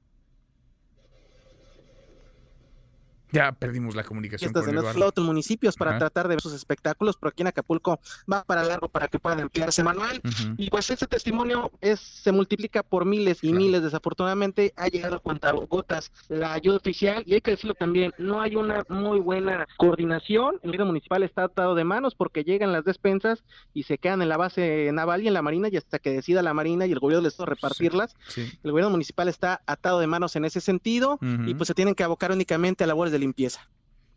[3.33, 7.31] Ya perdimos la comunicación con en otros municipios para tratar de ver sus espectáculos, pero
[7.31, 10.21] aquí en Acapulco va para largo para que puedan emplearse manual.
[10.57, 13.83] Y pues ese testimonio es se multiplica por miles y miles.
[13.83, 18.57] Desafortunadamente ha llegado a gotas la ayuda oficial y hay que decirlo también, no hay
[18.57, 20.57] una muy buena coordinación.
[20.63, 24.29] El gobierno municipal está atado de manos porque llegan las despensas y se quedan en
[24.29, 26.99] la base naval y en la marina y hasta que decida la marina y el
[26.99, 28.17] gobierno les repartirlas.
[28.37, 32.05] El gobierno municipal está atado de manos en ese sentido y pues se tienen que
[32.05, 33.69] abocar únicamente a labores de limpieza.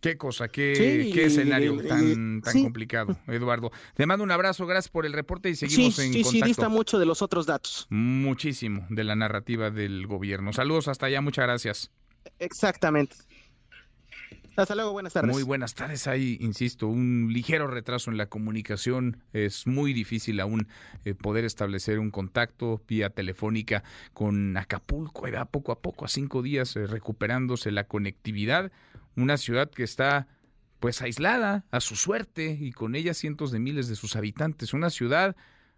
[0.02, 3.72] Qué cosa, qué, qué escenario tan, tan complicado, Eduardo.
[3.94, 6.32] Te mando un abrazo, gracias por el reporte y seguimos en contacto.
[6.32, 7.86] Sí, sí, dista mucho de los otros datos.
[7.92, 10.54] Muchísimo de la narrativa del gobierno.
[10.54, 11.92] Saludos hasta allá, muchas gracias.
[12.40, 13.16] Exactamente.
[14.56, 15.32] Hasta luego, buenas tardes.
[15.32, 16.08] Muy buenas tardes.
[16.08, 19.24] Hay, insisto, un ligero retraso en la comunicación.
[19.34, 20.68] Es muy difícil aún
[21.06, 23.84] eh, poder establecer un contacto vía telefónica
[24.14, 25.32] con Acapulco.
[25.32, 28.72] Va poco a poco, a cinco días, eh, recuperándose la conectividad
[29.16, 30.28] una ciudad que está
[30.80, 34.90] pues aislada a su suerte y con ella cientos de miles de sus habitantes, una
[34.90, 35.36] ciudad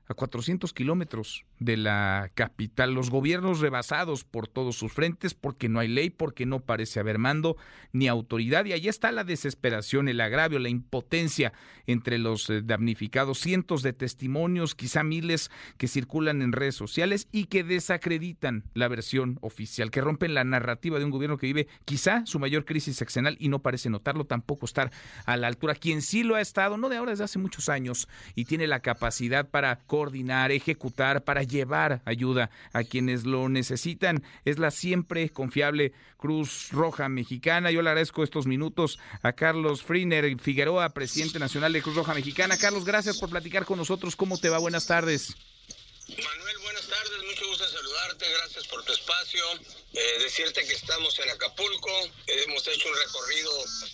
[0.08, 5.80] a 400 kilómetros de la capital, los gobiernos rebasados por todos sus frentes, porque no
[5.80, 7.58] hay ley, porque no parece haber mando
[7.92, 11.54] ni autoridad, y ahí está la desesperación, el agravio, la impotencia
[11.86, 17.46] entre los eh, damnificados, cientos de testimonios, quizá miles que circulan en redes sociales y
[17.46, 22.26] que desacreditan la versión oficial, que rompen la narrativa de un gobierno que vive quizá
[22.26, 24.92] su mayor crisis sexenal y no parece notarlo, tampoco estar
[25.26, 25.76] a la altura.
[25.76, 28.80] Quien sí lo ha estado, no de ahora, desde hace muchos años, y tiene la
[28.80, 34.24] capacidad para coordinar, ejecutar, para llevar ayuda a quienes lo necesitan.
[34.44, 37.72] Es la siempre confiable Cruz Roja Mexicana.
[37.72, 42.58] Yo le agradezco estos minutos a Carlos Friner Figueroa, presidente nacional de Cruz Roja Mexicana.
[42.58, 44.16] Carlos, gracias por platicar con nosotros.
[44.16, 44.58] ¿Cómo te va?
[44.58, 45.36] Buenas tardes.
[46.10, 49.42] Manuel, buenas tardes, mucho gusto saludarte, gracias por tu espacio,
[49.94, 51.90] eh, decirte que estamos en Acapulco,
[52.28, 53.52] hemos hecho un recorrido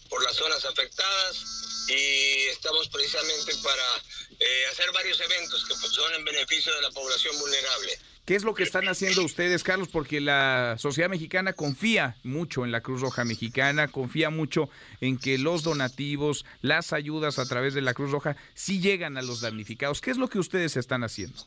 [0.09, 3.83] por las zonas afectadas y estamos precisamente para
[4.39, 7.97] eh, hacer varios eventos que pues, son en beneficio de la población vulnerable.
[8.25, 9.87] ¿Qué es lo que están haciendo ustedes, Carlos?
[9.91, 14.69] Porque la sociedad mexicana confía mucho en la Cruz Roja Mexicana, confía mucho
[15.01, 19.23] en que los donativos, las ayudas a través de la Cruz Roja sí llegan a
[19.23, 19.99] los damnificados.
[19.99, 21.43] ¿Qué es lo que ustedes están haciendo?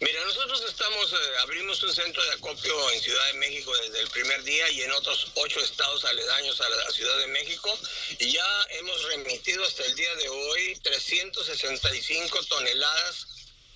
[0.00, 4.08] Mira, nosotros estamos, eh, abrimos un centro de acopio en Ciudad de México desde el
[4.08, 7.78] primer día y en otros ocho estados aledaños a la Ciudad de México.
[8.18, 13.26] Y ya hemos remitido hasta el día de hoy 365 toneladas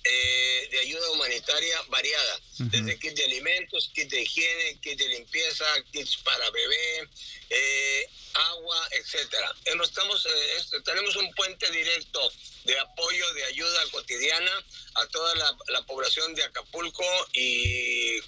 [0.05, 5.65] eh, de ayuda humanitaria variada, desde kit de alimentos, kit de higiene, kit de limpieza,
[5.91, 7.09] kits para bebé,
[7.49, 9.55] eh, agua, etcétera.
[9.65, 12.31] Estamos, este, tenemos un puente directo
[12.65, 14.65] de apoyo, de ayuda cotidiana
[14.95, 18.19] a toda la, población de Acapulco y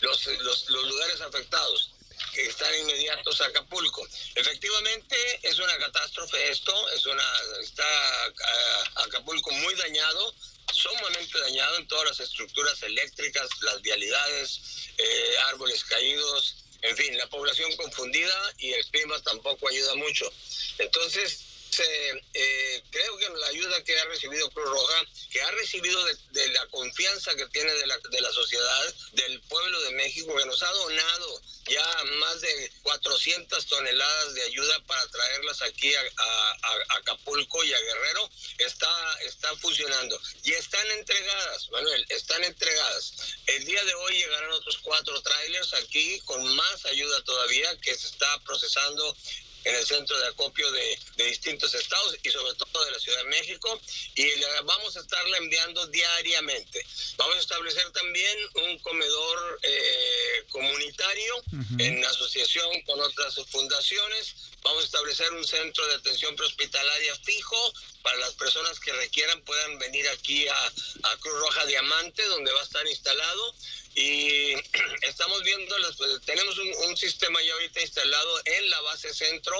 [0.00, 1.90] los, los, los lugares afectados
[2.32, 4.06] que están inmediatos a Acapulco.
[4.34, 7.24] Efectivamente es una catástrofe esto, es una
[7.62, 7.84] está
[8.28, 10.34] uh, Acapulco muy dañado,
[10.72, 14.60] sumamente dañado en todas las estructuras eléctricas, las vialidades,
[14.98, 20.30] eh, árboles caídos, en fin, la población confundida y el clima tampoco ayuda mucho.
[20.78, 21.40] Entonces,
[21.80, 26.16] eh, eh, creo que la ayuda que ha recibido Cruz Roja, que ha recibido de,
[26.32, 30.46] de la confianza que tiene de la, de la, sociedad, del pueblo de México, que
[30.46, 36.56] nos ha donado ya más de 400 toneladas de ayuda para traerlas aquí a, a,
[36.62, 40.20] a Acapulco y a Guerrero, está, está funcionando.
[40.42, 43.14] Y están entregadas, Manuel, están entregadas.
[43.46, 48.08] El día de hoy llegarán otros cuatro trailers aquí con más ayuda todavía que se
[48.08, 49.16] está procesando
[49.64, 53.18] en el centro de acopio de, de, distintos estados y sobre todo de la Ciudad
[53.18, 53.80] de México
[54.14, 54.26] y
[54.64, 56.84] vamos a estarla enviando diariamente.
[57.16, 61.82] Vamos a establecer también un comedor eh, comunitario uh -huh.
[61.82, 64.34] en asociación con otras fundaciones.
[64.62, 67.72] Vamos a establecer un centro de atención prehospitalaria fijo
[68.04, 70.66] para las personas que requieran puedan venir aquí a,
[71.04, 73.54] a Cruz Roja Diamante, donde va a estar instalado
[73.94, 74.52] y
[75.02, 79.56] estamos viendo, las, pues, tenemos un, un, sistema ya ahorita instalado en la base centro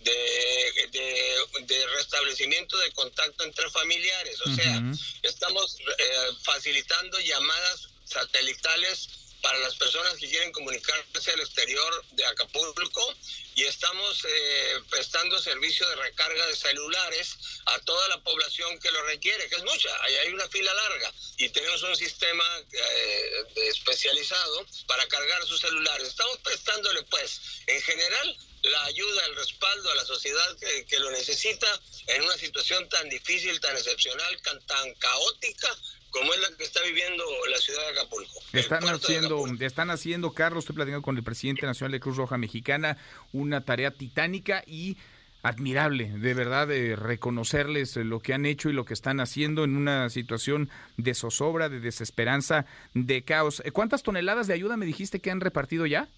[0.00, 4.56] de, de, de restablecimiento de contacto entre familiares, o uh -huh.
[4.56, 9.08] sea, estamos eh, facilitando llamadas satelitales
[9.42, 13.14] para las personas que quieren comunicarse al exterior de Acapulco
[13.54, 19.02] y estamos eh, prestando servicio de recarga de celulares a toda la población que lo
[19.04, 24.64] requiere, que es mucha, ahí hay una fila larga y tenemos un sistema eh, especializado
[24.86, 26.08] para cargar sus celulares.
[26.08, 31.10] Estamos prestándole pues en general la ayuda, el respaldo a la sociedad que, que lo
[31.10, 31.66] necesita
[32.06, 35.76] en una situación tan difícil, tan excepcional, tan caótica
[36.12, 38.40] como es la que está viviendo la ciudad de Acapulco.
[38.52, 42.98] Están haciendo, están haciendo, Carlos, estoy platicando con el presidente nacional de Cruz Roja Mexicana,
[43.32, 44.98] una tarea titánica y
[45.42, 49.76] admirable, de verdad, de reconocerles lo que han hecho y lo que están haciendo en
[49.76, 53.62] una situación de zozobra, de desesperanza, de caos.
[53.72, 56.08] ¿Cuántas toneladas de ayuda me dijiste que han repartido ya?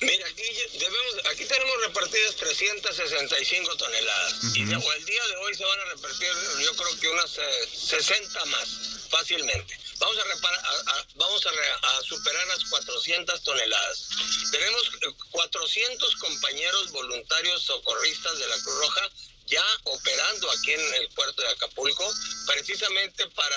[0.00, 0.42] Mira, aquí,
[0.78, 4.56] debemos, aquí tenemos repartidas 365 toneladas uh -huh.
[4.56, 6.28] y de, el día de hoy se van a repartir
[6.60, 8.68] yo creo que unas eh, 60 más
[9.10, 9.76] fácilmente.
[9.98, 14.08] Vamos a, reparar, a, a vamos a, re, a, superar las 400 toneladas.
[14.52, 14.90] Tenemos
[15.30, 19.10] 400 compañeros voluntarios socorristas de la Cruz Roja
[19.46, 22.14] ya operando aquí en el puerto de Acapulco,
[22.46, 23.56] precisamente para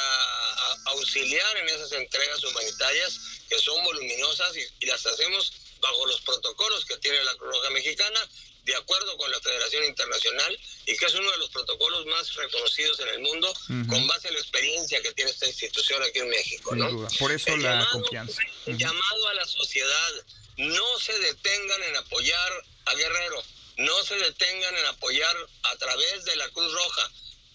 [0.85, 6.85] auxiliar en esas entregas humanitarias que son voluminosas y, y las hacemos bajo los protocolos
[6.85, 8.19] que tiene la Cruz Roja Mexicana,
[8.63, 12.99] de acuerdo con la Federación Internacional, y que es uno de los protocolos más reconocidos
[12.99, 13.87] en el mundo, uh -huh.
[13.87, 16.75] con base en la experiencia que tiene esta institución aquí en México.
[16.75, 17.07] ¿no?
[17.17, 18.41] Por eso el la llamado, confianza.
[18.65, 18.77] Uh -huh.
[18.77, 20.11] llamado a la sociedad,
[20.57, 23.43] no se detengan en apoyar a Guerrero,
[23.77, 27.11] no se detengan en apoyar a través de la Cruz Roja,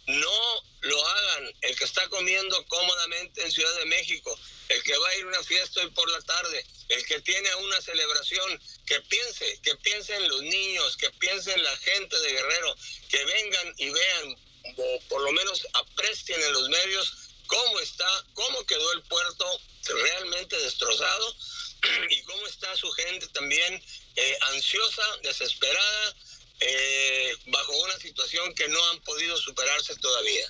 [0.06, 1.52] no lo hagan.
[1.62, 4.38] El que está comiendo cómodamente en Ciudad de México,
[4.68, 7.54] el que va a ir a una fiesta hoy por la tarde, el que tiene
[7.56, 12.76] una celebración, que piense, que piensen los niños, que piensen la gente de Guerrero,
[13.08, 14.36] que vengan y vean,
[14.76, 20.56] o por lo menos aprecien en los medios cómo está, cómo quedó el puerto realmente
[20.58, 21.36] destrozado
[22.10, 23.82] y cómo está su gente también
[24.16, 26.16] eh, ansiosa, desesperada,
[26.60, 30.46] eh, bajo una situación que no han podido superarse todavía.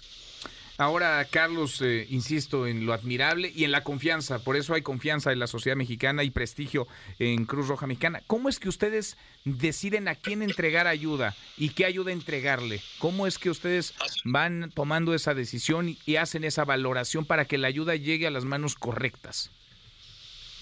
[0.78, 5.32] Ahora, Carlos, eh, insisto en lo admirable y en la confianza, por eso hay confianza
[5.32, 6.86] en la sociedad mexicana y prestigio
[7.18, 8.22] en Cruz Roja Mexicana.
[8.26, 12.82] ¿Cómo es que ustedes deciden a quién entregar ayuda y qué ayuda entregarle?
[12.98, 17.68] ¿Cómo es que ustedes van tomando esa decisión y hacen esa valoración para que la
[17.68, 19.50] ayuda llegue a las manos correctas?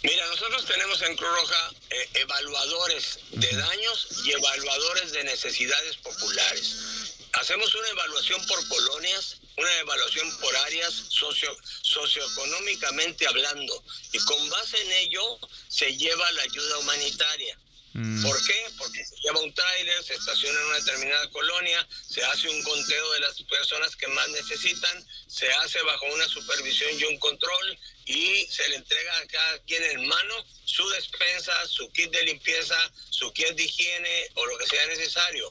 [0.05, 7.17] Mira, nosotros tenemos en Cruz Roja eh, evaluadores de daños y evaluadores de necesidades populares.
[7.33, 14.79] Hacemos una evaluación por colonias, una evaluación por áreas socio, socioeconómicamente hablando, y con base
[14.83, 15.39] en ello
[15.69, 17.59] se lleva la ayuda humanitaria.
[17.95, 18.23] Mm.
[18.25, 18.67] ¿Por qué?
[18.77, 23.13] Porque se lleva un tráiler, se estaciona en una determinada colonia, se hace un conteo
[23.13, 28.47] de las personas que más necesitan, se hace bajo una supervisión y un control y
[28.47, 32.77] se le entrega a cada quien en mano su despensa, su kit de limpieza,
[33.11, 35.51] su kit de higiene o lo que sea necesario.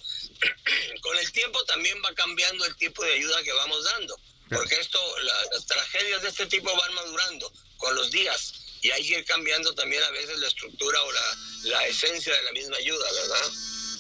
[1.02, 5.00] Con el tiempo también va cambiando el tipo de ayuda que vamos dando, porque esto,
[5.22, 9.26] la, las tragedias de este tipo van madurando con los días y hay que ir
[9.26, 13.52] cambiando también a veces la estructura o la, la esencia de la misma ayuda, ¿verdad?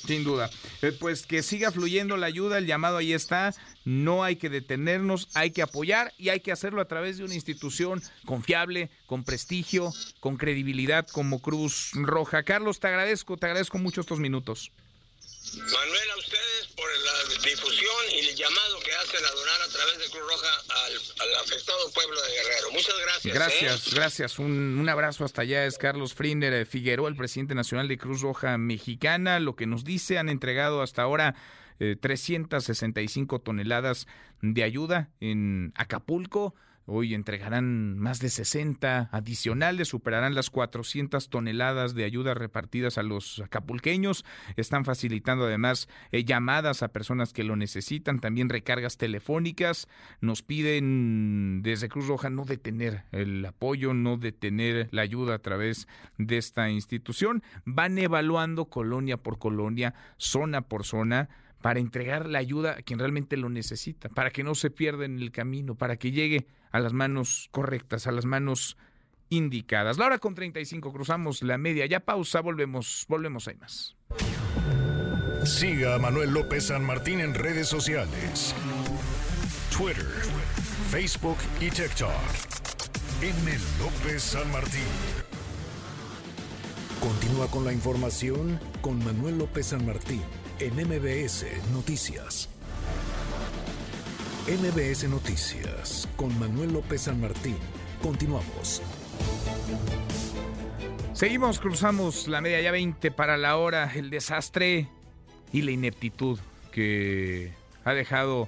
[0.06, 0.50] Sin duda.
[0.82, 3.56] Eh, pues que siga fluyendo la ayuda, el llamado ahí está.
[3.86, 7.36] No hay que detenernos, hay que apoyar y hay que hacerlo a través de una
[7.36, 12.44] institución confiable, con prestigio, con credibilidad como Cruz Roja.
[12.44, 14.72] Carlos, te agradezco, te agradezco mucho estos minutos.
[15.54, 20.00] Manuel, a ustedes por la difusión y el llamado que hacen a donar a través
[20.00, 20.48] de Cruz Roja
[20.86, 22.72] al, afectado pueblo de Guerrero.
[22.72, 23.26] Muchas gracias.
[23.26, 23.38] ¿eh?
[23.38, 24.40] Gracias, gracias.
[24.40, 25.66] Un, un, abrazo hasta allá.
[25.66, 29.40] Es Carlos Frinder Figueroa, el presidente nacional de Cruz Roja Mexicana.
[29.40, 31.36] Lo que nos dice, han entregado hasta ahora
[31.78, 34.08] 365 eh, toneladas
[34.42, 36.56] de ayuda en Acapulco.
[36.86, 43.40] Hoy entregarán más de 60 adicionales, superarán las 400 toneladas de ayuda repartidas a los
[43.40, 44.26] acapulqueños.
[44.58, 49.88] Están facilitando además eh, llamadas a personas que lo necesitan, también recargas telefónicas.
[50.20, 55.88] Nos piden desde Cruz Roja no detener el apoyo, no detener la ayuda a través
[56.18, 57.44] de esta institución.
[57.64, 61.30] Van evaluando colonia por colonia, zona por zona
[61.64, 65.18] para entregar la ayuda a quien realmente lo necesita, para que no se pierda en
[65.18, 68.76] el camino, para que llegue a las manos correctas, a las manos
[69.30, 69.98] indicadas.
[69.98, 71.86] La hora con 35, cruzamos la media.
[71.86, 73.96] Ya pausa, volvemos, volvemos, hay más.
[75.46, 78.54] Siga a Manuel López San Martín en redes sociales.
[79.76, 80.06] Twitter,
[80.92, 82.12] Facebook y TikTok.
[83.22, 83.52] M.
[83.80, 84.82] López San Martín.
[87.00, 90.24] Continúa con la información con Manuel López San Martín
[90.64, 92.48] en MBS Noticias.
[94.48, 97.58] MBS Noticias con Manuel López San Martín.
[98.02, 98.82] Continuamos.
[101.12, 104.88] Seguimos, cruzamos la media ya 20 para la hora, el desastre
[105.52, 106.40] y la ineptitud
[106.72, 107.52] que
[107.84, 108.48] ha dejado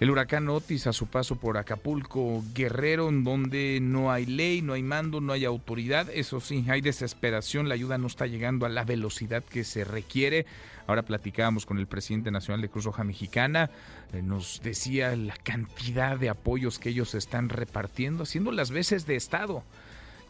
[0.00, 4.72] el huracán Otis a su paso por Acapulco, Guerrero, en donde no hay ley, no
[4.72, 6.08] hay mando, no hay autoridad.
[6.12, 10.46] Eso sí, hay desesperación, la ayuda no está llegando a la velocidad que se requiere.
[10.88, 13.70] Ahora platicábamos con el presidente nacional de Cruz Roja Mexicana,
[14.12, 19.16] eh, nos decía la cantidad de apoyos que ellos están repartiendo, haciendo las veces de
[19.16, 19.62] Estado,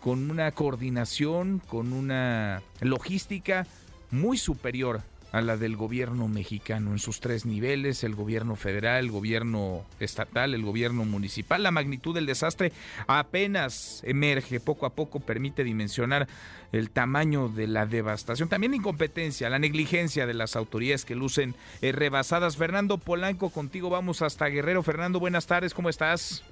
[0.00, 3.66] con una coordinación, con una logística
[4.10, 5.02] muy superior
[5.34, 10.54] a la del gobierno mexicano en sus tres niveles, el gobierno federal, el gobierno estatal,
[10.54, 11.60] el gobierno municipal.
[11.60, 12.70] La magnitud del desastre
[13.08, 16.28] apenas emerge, poco a poco permite dimensionar
[16.70, 21.90] el tamaño de la devastación, también incompetencia, la negligencia de las autoridades que lucen eh,
[21.90, 22.56] rebasadas.
[22.56, 24.84] Fernando Polanco, contigo vamos hasta Guerrero.
[24.84, 26.44] Fernando, buenas tardes, ¿cómo estás?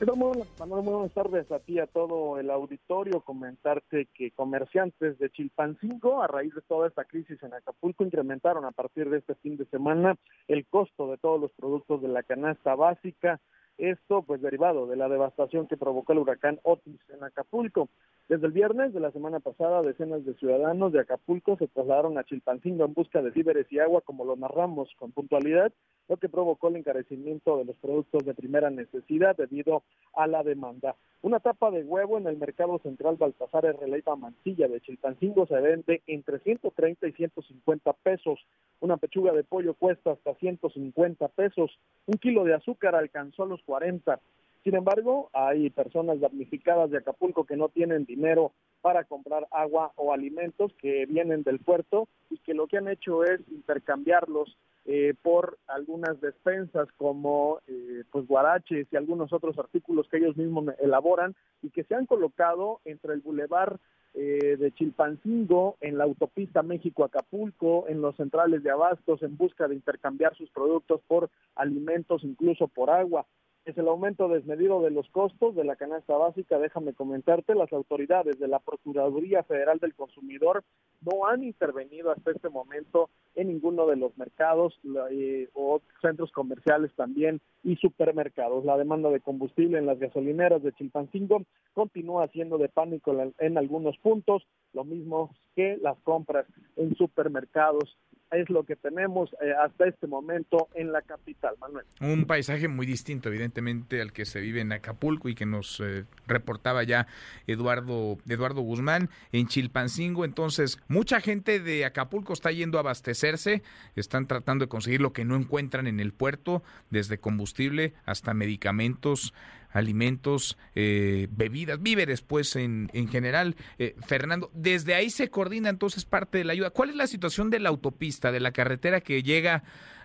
[0.00, 3.20] Muy buenas tardes a ti, a todo el auditorio.
[3.20, 8.70] Comentarte que comerciantes de Chilpancingo, a raíz de toda esta crisis en Acapulco, incrementaron a
[8.70, 12.76] partir de este fin de semana el costo de todos los productos de la canasta
[12.76, 13.40] básica.
[13.78, 17.88] Esto, pues, derivado de la devastación que provocó el huracán Otis en Acapulco.
[18.28, 22.24] Desde el viernes de la semana pasada, decenas de ciudadanos de Acapulco se trasladaron a
[22.24, 25.72] Chilpancingo en busca de víveres y agua, como lo narramos con puntualidad,
[26.08, 29.82] lo que provocó el encarecimiento de los productos de primera necesidad debido
[30.14, 30.96] a la demanda.
[31.20, 36.02] Una tapa de huevo en el mercado central Baltasar Releva Mancilla de Chilpancingo se vende
[36.06, 38.38] entre 130 y 150 pesos.
[38.80, 41.76] Una pechuga de pollo cuesta hasta 150 pesos.
[42.06, 44.18] Un kilo de azúcar alcanzó los 40.
[44.64, 50.12] Sin embargo, hay personas damnificadas de Acapulco que no tienen dinero para comprar agua o
[50.12, 54.56] alimentos que vienen del puerto y que lo que han hecho es intercambiarlos
[54.86, 60.64] eh, por algunas despensas como eh, pues guaraches y algunos otros artículos que ellos mismos
[60.80, 63.78] elaboran y que se han colocado entre el bulevar
[64.14, 69.74] eh, de Chilpancingo, en la autopista México-Acapulco, en los centrales de abastos en busca de
[69.74, 73.26] intercambiar sus productos por alimentos, incluso por agua
[73.68, 76.58] es el aumento desmedido de los costos de la canasta básica.
[76.58, 80.64] Déjame comentarte, las autoridades de la Procuraduría Federal del Consumidor
[81.02, 84.78] no han intervenido hasta este momento en ninguno de los mercados
[85.10, 88.64] eh, o centros comerciales también y supermercados.
[88.64, 91.42] La demanda de combustible en las gasolineras de Chilpancingo
[91.74, 96.46] continúa siendo de pánico en algunos puntos, lo mismo que las compras
[96.76, 97.96] en supermercados
[98.30, 101.86] es lo que tenemos eh, hasta este momento en la capital, Manuel.
[102.00, 106.04] Un paisaje muy distinto, evidentemente, al que se vive en Acapulco y que nos eh,
[106.26, 107.06] reportaba ya
[107.46, 110.24] Eduardo, Eduardo Guzmán en Chilpancingo.
[110.24, 113.62] Entonces, mucha gente de Acapulco está yendo a abastecerse,
[113.96, 119.32] están tratando de conseguir lo que no encuentran en el puerto, desde combustible hasta medicamentos
[119.70, 123.56] alimentos, eh, bebidas, víveres, pues en, en general.
[123.78, 126.70] Eh, Fernando, desde ahí se coordina entonces parte de la ayuda.
[126.70, 129.62] ¿Cuál es la situación de la autopista, de la carretera que llega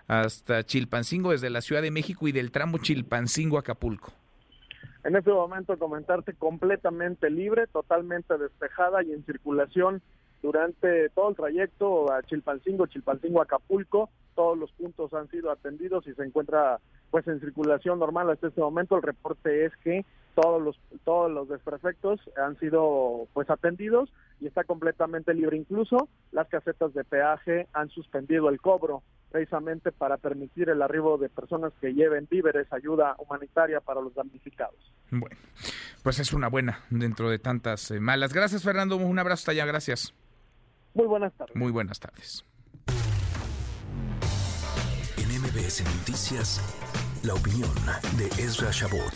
[0.07, 4.14] hasta Chilpancingo desde la Ciudad de México y del tramo Chilpancingo-Acapulco?
[5.03, 10.01] En este momento comentarte completamente libre, totalmente despejada y en circulación
[10.41, 14.09] durante todo el trayecto a Chilpancingo, Chilpancingo, Acapulco.
[14.36, 16.80] Todos los puntos han sido atendidos y se encuentra
[17.14, 18.95] pues en circulación normal hasta este momento.
[18.95, 20.03] El reporte es que
[20.34, 25.57] todos los todos los desperfectos han sido pues atendidos y está completamente libre.
[25.57, 31.30] Incluso las casetas de peaje han suspendido el cobro precisamente para permitir el arribo de
[31.30, 34.91] personas que lleven víveres, ayuda humanitaria para los damnificados.
[35.11, 35.36] Bueno,
[36.01, 38.34] pues es una buena dentro de tantas eh, malas.
[38.34, 40.16] Gracias Fernando, un abrazo hasta allá, gracias.
[40.95, 41.55] Muy buenas tardes.
[41.55, 42.43] Muy buenas tardes.
[45.18, 46.59] En MBS Noticias,
[47.24, 47.71] la opinión
[48.17, 49.13] de Ezra Shabot.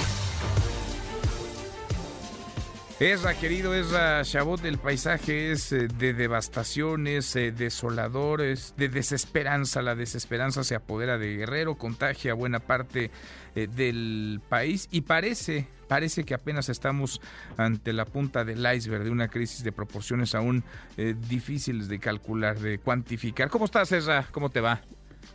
[3.00, 9.82] Ezra, querido Ezra Chabot, el paisaje es eh, de devastaciones, eh, desoladores, de desesperanza.
[9.82, 13.12] La desesperanza se apodera de Guerrero, contagia buena parte
[13.56, 17.22] eh, del país y parece, parece que apenas estamos
[17.58, 20.64] ante la punta del iceberg de una crisis de proporciones aún
[21.30, 23.50] difíciles de calcular, de cuantificar.
[23.50, 24.28] ¿Cómo estás, Ezra?
[24.32, 24.82] ¿Cómo te va?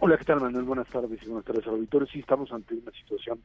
[0.01, 0.65] Hola, ¿qué tal, Manuel?
[0.65, 2.09] Buenas tardes y buenas tardes al auditorio.
[2.09, 3.41] Sí, estamos ante una situación,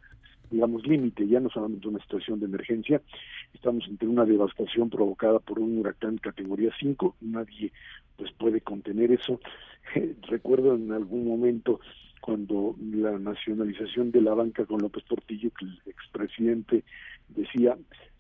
[0.50, 3.02] digamos, límite, ya no solamente una situación de emergencia,
[3.54, 7.72] estamos ante una devastación provocada por un huracán categoría 5, nadie
[8.16, 9.40] pues puede contener eso.
[10.28, 11.80] Recuerdo en algún momento
[12.22, 16.84] cuando la nacionalización de la banca con López Portillo, que el expresidente
[17.30, 17.78] decía,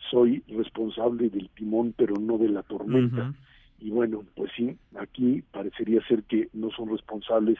[0.10, 3.34] soy responsable del timón, pero no de la tormenta.
[3.80, 7.58] Y bueno, pues sí, aquí parecería ser que no son responsables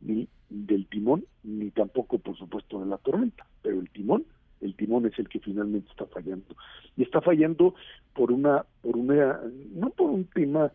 [0.00, 4.24] ni del timón, ni tampoco, por supuesto, de la tormenta, pero el timón,
[4.60, 6.56] el timón es el que finalmente está fallando.
[6.96, 7.74] Y está fallando
[8.14, 9.40] por una, por una,
[9.74, 10.72] no por un tema,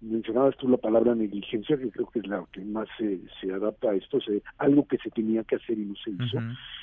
[0.00, 3.90] mencionabas tú la palabra negligencia, que creo que es la que más se, se adapta
[3.90, 6.38] a esto, es algo que se tenía que hacer y no se hizo,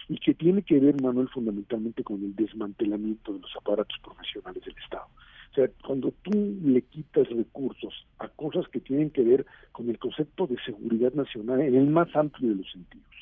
[0.07, 4.75] y que tiene que ver, Manuel, fundamentalmente con el desmantelamiento de los aparatos profesionales del
[4.77, 5.07] Estado.
[5.51, 6.31] O sea, cuando tú
[6.63, 11.61] le quitas recursos a cosas que tienen que ver con el concepto de seguridad nacional
[11.61, 13.18] en el más amplio de los sentidos,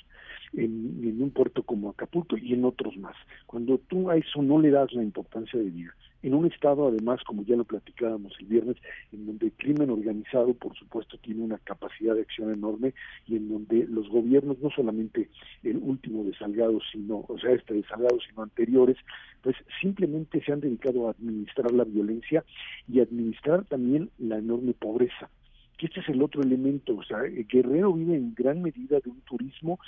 [0.58, 3.16] en, un puerto como Acapulco y en otros más.
[3.45, 7.24] Cuando tú a eso no le das la importancia de vida, en un estado además,
[7.24, 8.78] como ya lo platicábamos el viernes,
[9.12, 12.93] en donde el crimen organizado, por supuesto, tiene una capacidad de acción enorme
[13.28, 15.30] y en donde los gobiernos, no solamente
[15.64, 18.97] el último de Salgado, sino, o sea, este de Salgado, sino anteriores,
[19.41, 22.43] pues simplemente se han dedicado a administrar la violencia
[22.91, 25.30] y administrar también la enorme pobreza
[25.78, 29.22] que este es el otro elemento, o sea, Guerrero vive en gran medida de un
[29.22, 29.80] turismo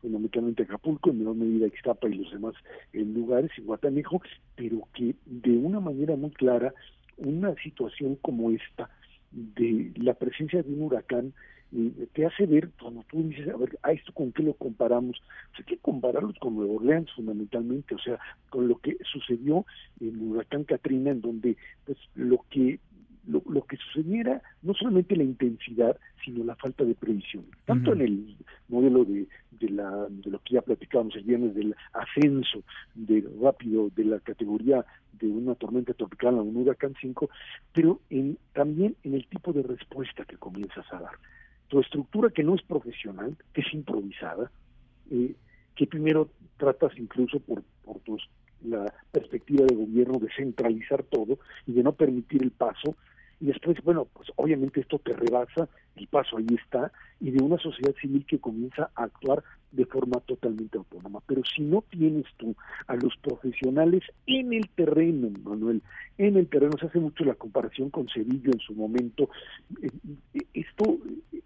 [0.00, 2.54] fundamentalmente Acapulco, en menor medida Ixtapa y los demás
[2.92, 4.22] eh, lugares, en Guatanejo,
[4.56, 6.72] pero que de una manera muy clara,
[7.16, 8.90] una situación como esta,
[9.30, 11.34] de la presencia de un huracán,
[11.70, 15.20] eh, te hace ver, cuando tú dices, a ver, ¿a esto con qué lo comparamos?
[15.50, 18.18] Pues hay que compararlos con Nueva Orleans fundamentalmente, o sea,
[18.48, 19.66] con lo que sucedió
[20.00, 22.78] en el huracán Katrina, en donde pues lo que
[23.28, 27.44] lo, lo, que sucediera no solamente la intensidad, sino la falta de previsión.
[27.64, 28.36] Tanto en el
[28.68, 32.62] modelo de, de, la, de lo que ya platicábamos el viernes del ascenso
[32.94, 37.28] de rápido de la categoría de una tormenta tropical a un huracán 5,
[37.72, 41.14] pero en, también en el tipo de respuesta que comienzas a dar.
[41.68, 44.50] Tu estructura que no es profesional, que es improvisada,
[45.10, 45.34] eh,
[45.74, 48.28] que primero tratas incluso por, por tus
[48.64, 52.96] la perspectiva de gobierno de centralizar todo y de no permitir el paso
[53.40, 57.58] y después, bueno, pues obviamente esto te rebasa, el paso ahí está, y de una
[57.58, 59.42] sociedad civil que comienza a actuar
[59.72, 61.20] de forma totalmente autónoma.
[61.26, 62.54] Pero si no tienes tú
[62.86, 65.82] a los profesionales en el terreno, Manuel,
[66.16, 69.30] en el terreno, se hace mucho la comparación con Sevilla en su momento,
[69.82, 69.88] eh,
[70.34, 70.98] eh, esto,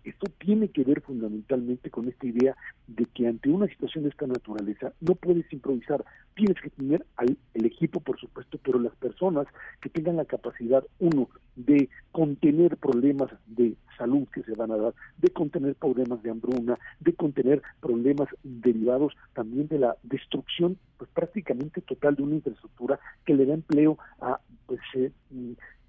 [0.05, 2.57] esto tiene que ver fundamentalmente con esta idea
[2.87, 6.05] de que ante una situación de esta naturaleza no puedes improvisar,
[6.35, 9.47] tienes que tener al, el equipo, por supuesto, pero las personas
[9.81, 14.95] que tengan la capacidad, uno, de contener problemas de salud que se van a dar,
[15.19, 21.81] de contener problemas de hambruna, de contener problemas derivados también de la destrucción pues prácticamente
[21.83, 25.13] total de una infraestructura que le da empleo a pues eh,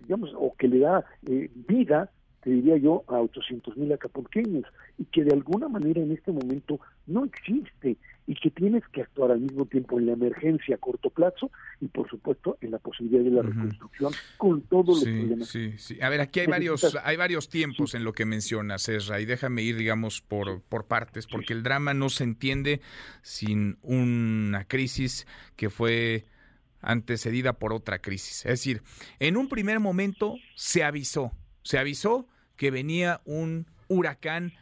[0.02, 2.12] digamos o que le da eh, vida
[2.44, 4.66] te diría yo, a 800 mil acapulqueños
[4.98, 9.32] y que de alguna manera en este momento no existe y que tienes que actuar
[9.32, 13.24] al mismo tiempo en la emergencia a corto plazo y por supuesto en la posibilidad
[13.24, 15.48] de la reconstrucción con todos los problemas.
[15.48, 16.02] Sí, sí.
[16.02, 19.64] A ver, aquí hay varios, hay varios tiempos en lo que mencionas, Ezra, y déjame
[19.64, 22.82] ir, digamos, por, por partes, porque el drama no se entiende
[23.22, 26.26] sin una crisis que fue
[26.82, 28.46] antecedida por otra crisis.
[28.46, 28.84] Es decir,
[29.20, 31.32] en un primer momento se avisó,
[31.64, 34.54] se avisó que venía un huracán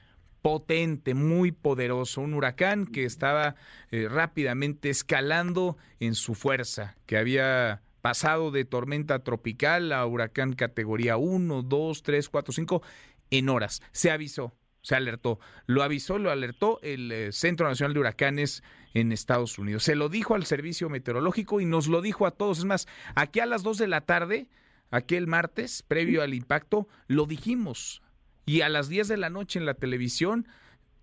[0.42, 3.56] potente, muy poderoso, un huracán que estaba
[3.92, 11.18] eh, rápidamente escalando en su fuerza, que había pasado de tormenta tropical a huracán categoría
[11.18, 12.82] 1, 2, 3, 4, 5
[13.30, 13.82] en horas.
[13.92, 15.40] Se avisó, se alertó.
[15.68, 18.64] Lo avisó, lo alertó el eh, Centro Nacional de Huracanes
[18.94, 19.84] en Estados Unidos.
[19.84, 22.60] Se lo dijo al servicio meteorológico y nos lo dijo a todos.
[22.60, 24.48] Es más, aquí a las 2 de la tarde,
[24.92, 28.02] aquel martes, previo al impacto, lo dijimos.
[28.46, 30.48] Y a las 10 de la noche en la televisión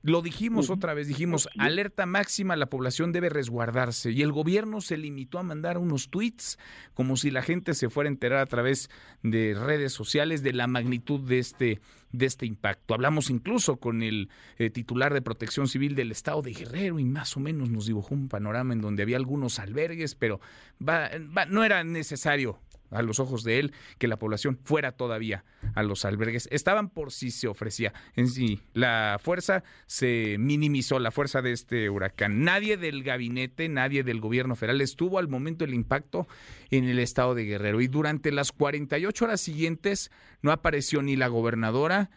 [0.03, 4.13] lo dijimos otra vez, dijimos, alerta máxima, la población debe resguardarse.
[4.13, 6.57] Y el gobierno se limitó a mandar unos tweets
[6.95, 8.91] como si la gente se fuera a enterar a través
[9.23, 11.81] de redes sociales de la magnitud de este,
[12.13, 12.95] de este impacto.
[12.95, 14.29] Hablamos incluso con el
[14.59, 18.15] eh, titular de protección civil del estado de Guerrero y más o menos nos dibujó
[18.15, 20.41] un panorama en donde había algunos albergues, pero
[20.79, 22.61] no era necesario
[22.91, 26.49] a los ojos de él que la población fuera todavía a los albergues.
[26.51, 27.93] Estaban por si se ofrecía.
[28.17, 32.45] En sí, la fuerza se minimizó, la fuerza de este huracán.
[32.45, 36.27] Nadie del gabinete, nadie del gobierno federal estuvo al momento del impacto
[36.71, 37.81] en el estado de Guerrero.
[37.81, 40.11] Y durante las 48 horas siguientes
[40.43, 42.11] no apareció ni la gobernadora,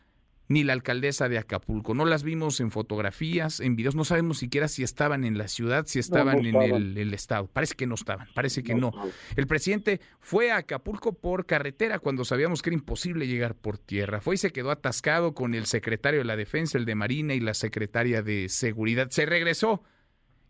[0.47, 1.93] ni la alcaldesa de Acapulco.
[1.93, 5.85] No las vimos en fotografías, en videos, no sabemos siquiera si estaban en la ciudad,
[5.87, 7.47] si estaban, en el, estado.
[7.47, 8.91] Parece que no estaban, parece que no.
[9.35, 14.19] El presidente fue a Acapulco por carretera cuando sabíamos que era imposible llegar por tierra.
[14.19, 17.39] Fue y se quedó atascado con el secretario de la Defensa, el de Marina y
[17.39, 19.09] la secretaria de Seguridad.
[19.09, 19.83] Se regresó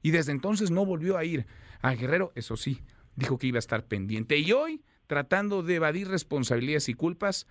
[0.01, 1.45] y desde entonces no volvió a ir
[1.81, 2.81] a Guerrero, eso sí,
[3.15, 4.37] dijo que iba a estar pendiente.
[4.37, 7.47] Y hoy, tratando de evadir responsabilidades y culpas,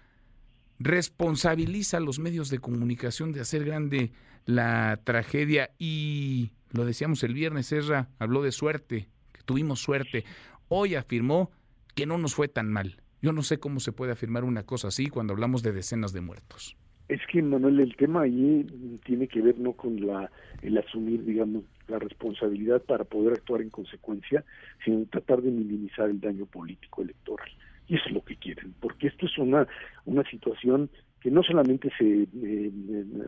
[0.80, 4.12] responsabiliza a los medios de comunicación de hacer grande
[4.46, 10.24] la tragedia y lo decíamos el viernes, Ezra habló de suerte, que tuvimos suerte.
[10.68, 11.50] Hoy afirmó
[11.94, 12.96] que no nos fue tan mal.
[13.20, 16.22] Yo no sé cómo se puede afirmar una cosa así cuando hablamos de decenas de
[16.22, 16.76] muertos.
[17.08, 18.64] Es que, Manuel, el tema ahí
[19.04, 20.30] tiene que ver no con la
[20.62, 24.44] el asumir, digamos, la responsabilidad para poder actuar en consecuencia,
[24.84, 27.50] sino tratar de minimizar el daño político electoral.
[27.90, 29.66] Y eso es lo que quieren, porque esto es una,
[30.04, 30.88] una situación
[31.20, 32.72] que no solamente se eh,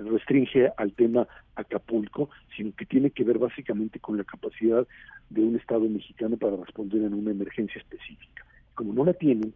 [0.04, 4.86] restringe al tema Acapulco, sino que tiene que ver básicamente con la capacidad
[5.30, 8.46] de un Estado mexicano para responder en una emergencia específica.
[8.74, 9.52] Como no la tienen,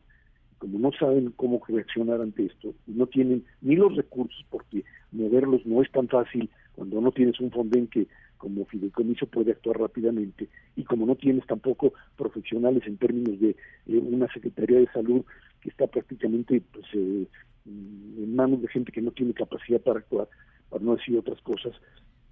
[0.59, 4.83] como no saben cómo reaccionar ante esto, no tienen ni los recursos, porque
[5.13, 9.79] moverlos no es tan fácil cuando no tienes un fonden que como fideicomiso puede actuar
[9.79, 13.57] rápidamente y como no tienes tampoco profesionales en términos de eh,
[13.87, 15.25] una Secretaría de Salud
[15.61, 17.27] que está prácticamente pues, eh,
[17.67, 20.29] en manos de gente que no tiene capacidad para actuar,
[20.69, 21.75] para no decir otras cosas,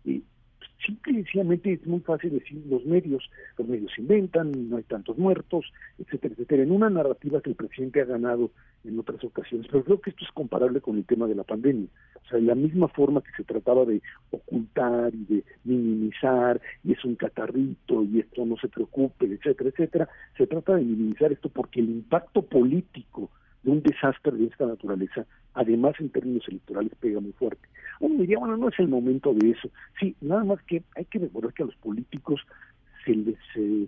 [0.05, 0.23] y
[0.85, 5.17] simple y sencillamente es muy fácil decir los medios, los medios inventan, no hay tantos
[5.19, 8.51] muertos, etcétera, etcétera, en una narrativa que el presidente ha ganado
[8.85, 11.89] en otras ocasiones, pero creo que esto es comparable con el tema de la pandemia,
[12.23, 16.93] o sea, de la misma forma que se trataba de ocultar y de minimizar, y
[16.93, 21.49] es un catarrito, y esto no se preocupe, etcétera, etcétera, se trata de minimizar esto
[21.49, 23.31] porque el impacto político
[23.65, 27.67] de un desastre de esta naturaleza, además en términos electorales pega muy fuerte.
[28.01, 29.71] Uno diría, bueno, no es el momento de eso.
[29.99, 32.41] Sí, nada más que hay que recordar que a los políticos
[33.05, 33.87] se les, eh,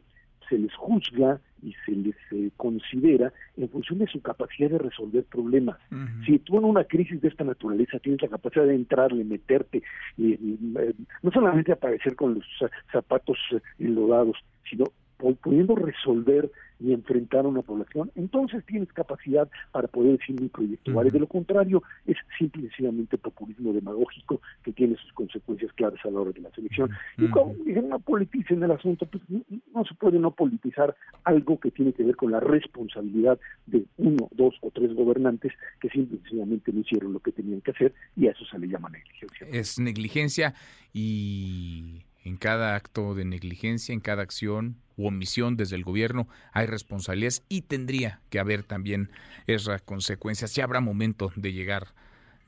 [0.49, 5.25] se les juzga y se les eh, considera en función de su capacidad de resolver
[5.25, 5.79] problemas.
[6.25, 9.83] Si tú en una crisis de esta naturaleza tienes la capacidad de entrarle, meterte,
[10.17, 12.45] y, eh, no solamente aparecer con los
[12.93, 13.39] zapatos
[13.79, 14.37] enlodados,
[14.69, 14.85] sino
[15.17, 20.93] pudiendo resolver y enfrentar a una población, entonces tienes capacidad para poder decir mi proyecto.
[20.93, 26.33] De lo contrario, es simplemente populismo demagógico que tiene sus consecuencias claras a la hora
[26.33, 26.91] de la selección.
[27.17, 30.95] Y como dicen, no politicen el asunto, pues no, se puede no politizar
[31.25, 35.89] algo que tiene que ver con la responsabilidad de uno, dos o tres gobernantes que
[35.89, 39.47] simplemente no hicieron lo que tenían que hacer y a eso se le llama negligencia.
[39.51, 40.55] Es negligencia
[40.93, 46.67] y en cada acto de negligencia, en cada acción u omisión desde el gobierno hay
[46.67, 49.11] responsabilidades y tendría que haber también
[49.47, 50.53] esas consecuencias.
[50.57, 51.95] Ya habrá momento de llegar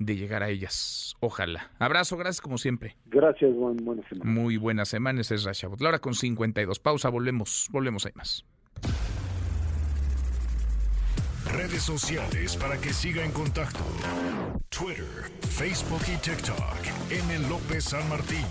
[0.01, 1.17] de llegar a ellas.
[1.21, 1.71] Ojalá.
[1.79, 2.97] Abrazo, gracias como siempre.
[3.07, 3.77] Gracias, Juan.
[3.77, 4.31] Buena semana.
[4.31, 5.81] Muy buenas semanas, es Rashabot.
[5.81, 6.81] La hora con 52.
[6.81, 8.45] Pausa, volvemos, volvemos, hay más.
[11.53, 13.85] Redes sociales para que siga en contacto:
[14.69, 17.11] Twitter, Facebook y TikTok.
[17.11, 17.49] M.
[17.49, 18.45] López San Martín.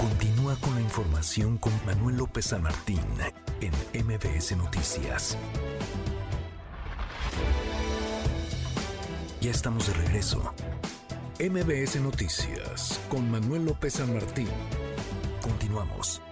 [0.00, 3.02] Continúa con la información con Manuel López San Martín
[3.60, 3.70] en
[4.06, 5.36] MBS Noticias.
[9.42, 10.54] Ya estamos de regreso.
[11.38, 14.48] MBS Noticias con Manuel López San Martín.
[15.42, 16.22] Continuamos.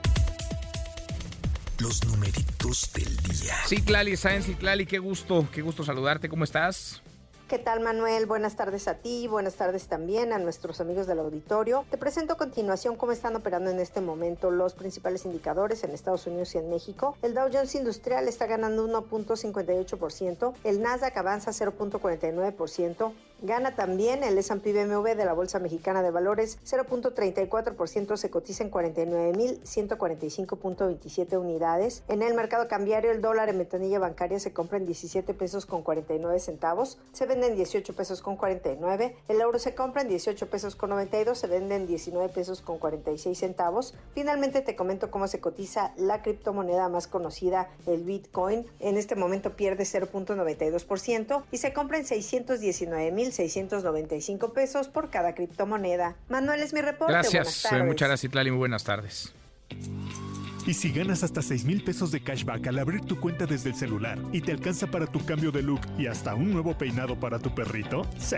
[1.78, 3.54] Los numeritos del día.
[3.66, 6.30] Sí, Clali, Sáenz Clali, qué gusto, qué gusto saludarte.
[6.30, 7.02] ¿Cómo estás?
[7.48, 8.26] ¿Qué tal Manuel?
[8.26, 11.86] Buenas tardes a ti, buenas tardes también a nuestros amigos del auditorio.
[11.90, 16.26] Te presento a continuación cómo están operando en este momento los principales indicadores en Estados
[16.26, 17.16] Unidos y en México.
[17.22, 24.72] El Dow Jones Industrial está ganando 1.58%, el Nasdaq avanza 0.49%, Gana también el S&P
[24.72, 32.02] BMW de la Bolsa Mexicana de Valores 0.34%, se cotiza en 49.145.27 unidades.
[32.08, 35.84] En el mercado cambiario el dólar en ventanilla bancaria se compra en 17 pesos con
[35.84, 40.50] 49 centavos, se vende en 18 pesos con 49, el euro se compra en 18
[40.50, 43.94] pesos con 92, se vende en 19 pesos con 46 centavos.
[44.14, 48.66] Finalmente te comento cómo se cotiza la criptomoneda más conocida, el Bitcoin.
[48.80, 56.16] En este momento pierde 0.92% y se compra en 619.000 1.695 pesos por cada criptomoneda.
[56.28, 57.12] Manuel es mi reporte.
[57.12, 59.32] Gracias, eh, muchas gracias Itlali, muy buenas tardes.
[60.66, 63.76] Y si ganas hasta 6 mil pesos de cashback al abrir tu cuenta desde el
[63.76, 67.38] celular y te alcanza para tu cambio de look y hasta un nuevo peinado para
[67.38, 68.36] tu perrito, ¡sí!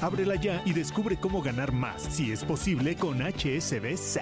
[0.00, 4.20] Ábrela ya y descubre cómo ganar más, si es posible, con HSBC.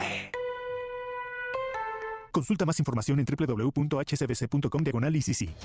[2.33, 5.59] Consulta más información en www.hsbc.com diagonal HSBC,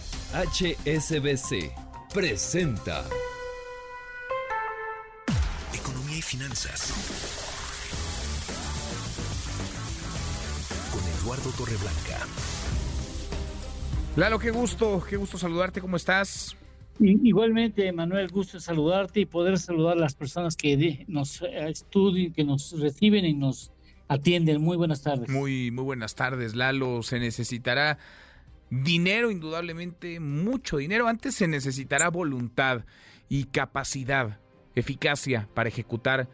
[2.16, 3.04] presenta
[6.18, 6.94] y finanzas.
[10.94, 12.26] Con Eduardo Torreblanca.
[14.16, 16.56] Lalo, qué gusto, qué gusto saludarte, ¿cómo estás?
[17.02, 22.80] Igualmente, Manuel, gusto saludarte y poder saludar a las personas que nos estudian, que nos
[22.80, 23.74] reciben y nos
[24.08, 24.62] atienden.
[24.62, 25.28] Muy buenas tardes.
[25.28, 27.04] Muy, muy buenas tardes, Lalo.
[27.04, 27.98] Se necesitará
[28.70, 31.08] dinero, indudablemente, mucho dinero.
[31.08, 32.86] Antes se necesitará voluntad
[33.30, 34.40] y capacidad
[34.76, 36.28] eficacia para ejecutar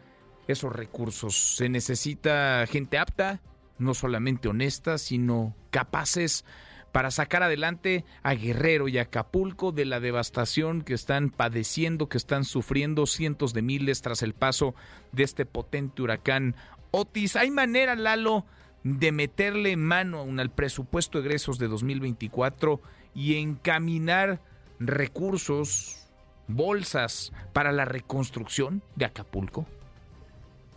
[0.48, 1.56] esos recursos.
[1.56, 3.40] Se necesita gente apta,
[3.78, 6.44] no solamente honesta, sino capaces
[6.92, 12.44] para sacar adelante a Guerrero y Acapulco de la devastación que están padeciendo, que están
[12.44, 14.74] sufriendo cientos de miles tras el paso
[15.10, 16.54] de este potente huracán
[16.90, 17.36] Otis.
[17.36, 18.44] ¿Hay manera, Lalo,
[18.84, 22.80] de meterle mano al presupuesto de egresos de 2024
[23.14, 24.40] y encaminar
[24.78, 26.08] recursos
[26.48, 29.66] bolsas para la reconstrucción de Acapulco?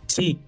[0.06, 0.38] Sí,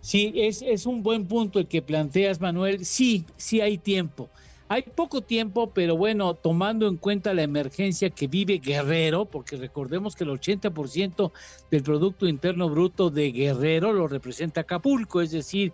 [0.00, 2.84] sí, es, es un buen punto el que planteas, Manuel.
[2.84, 4.30] Sí, sí hay tiempo.
[4.68, 10.14] Hay poco tiempo, pero bueno, tomando en cuenta la emergencia que vive Guerrero, porque recordemos
[10.14, 11.32] que el 80%
[11.72, 15.72] del Producto Interno Bruto de Guerrero lo representa Acapulco, es decir,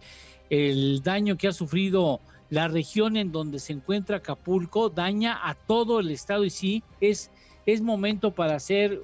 [0.50, 2.20] el daño que ha sufrido
[2.50, 7.30] la región en donde se encuentra Acapulco daña a todo el estado y sí, es
[7.66, 9.02] es momento para hacer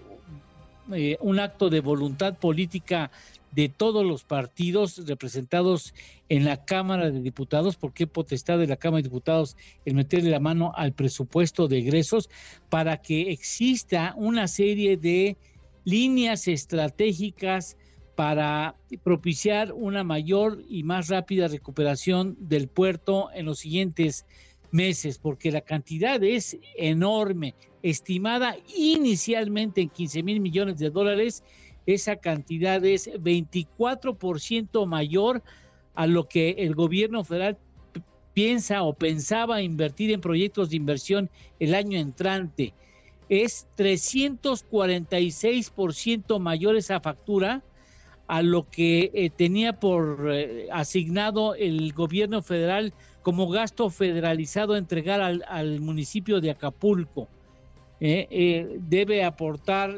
[0.93, 3.11] eh, un acto de voluntad política
[3.51, 5.93] de todos los partidos representados
[6.31, 10.41] en la Cámara de Diputados, porque potestad de la Cámara de Diputados el meterle la
[10.41, 12.31] mano al presupuesto de egresos
[12.71, 15.37] para que exista una serie de
[15.85, 17.77] líneas estratégicas
[18.15, 24.27] para propiciar una mayor y más rápida recuperación del puerto en los siguientes
[24.71, 31.43] meses, porque la cantidad es enorme estimada inicialmente en 15 mil millones de dólares,
[31.87, 35.43] esa cantidad es 24% mayor
[35.95, 37.57] a lo que el gobierno federal
[38.35, 42.73] piensa o pensaba invertir en proyectos de inversión el año entrante.
[43.29, 47.65] Es 346% mayor esa factura
[48.33, 54.79] a lo que eh, tenía por eh, asignado el gobierno federal como gasto federalizado a
[54.79, 57.29] entregar al municipio de Acapulco.
[58.01, 59.95] Eh, debe aportar,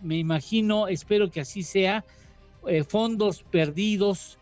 [0.00, 2.04] me imagino, espero que así sea,
[2.88, 4.38] fondos perdidos,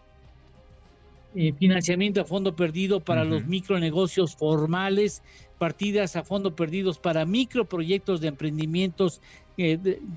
[1.59, 5.23] financiamiento a fondo perdido para los micronegocios formales,
[5.59, 9.23] partidas a fondo perdidos para microproyectos de emprendimientos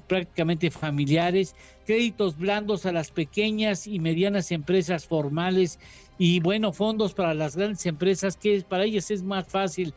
[0.08, 1.56] prácticamente familiares,
[1.86, 5.80] créditos blandos a las pequeñas y medianas empresas formales
[6.18, 9.94] y bueno, fondos para las grandes empresas que para ellas es más fácil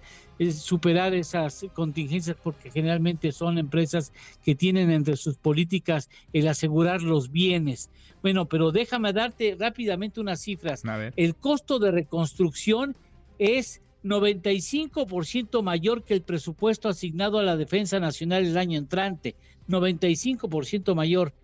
[0.53, 4.13] superar esas contingencias porque generalmente son empresas
[4.45, 7.91] que tienen entre sus políticas el asegurar los bienes.
[8.23, 10.83] Bueno, pero déjame darte rápidamente unas cifras.
[11.17, 12.97] El costo de reconstrucción
[13.39, 19.37] es 95% mayor que el presupuesto asignado a la Defensa Nacional el año entrante,
[19.69, 21.35] 95% mayor.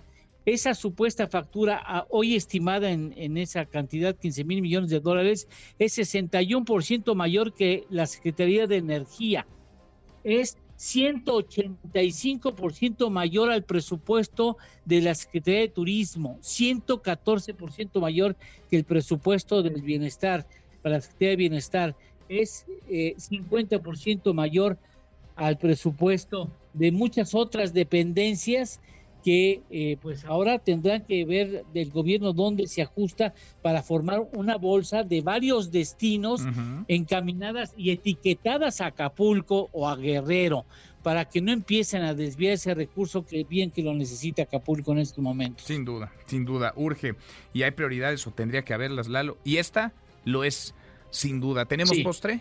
[0.46, 5.48] Esa supuesta factura ah, hoy estimada en, esa cantidad, 15 mil millones de dólares,
[5.78, 9.46] es 61% mayor que la Secretaría de Energía.
[10.22, 18.36] Es 185% mayor al presupuesto de la Secretaría de Turismo, 114% mayor
[18.68, 20.46] que el presupuesto del bienestar,
[20.82, 21.96] para la Secretaría de Bienestar,
[22.28, 24.78] es 50% eh, mayor
[25.36, 28.80] al presupuesto de muchas otras dependencias
[29.24, 34.56] que eh, pues ahora tendrán que ver del gobierno dónde se ajusta para formar una
[34.56, 36.42] bolsa de varios destinos
[36.88, 40.66] encaminadas y etiquetadas a Acapulco o a Guerrero
[41.02, 44.98] para que no empiecen a desviar ese recurso que bien que lo necesita Acapulco en
[44.98, 45.64] este momento.
[45.64, 47.14] Sin duda, sin duda, urge
[47.54, 49.38] y hay prioridades o tendría que haberlas, Lalo.
[49.42, 49.94] Y esta
[50.24, 50.74] lo es,
[51.14, 51.64] sin duda.
[51.64, 52.40] ¿Tenemos postre?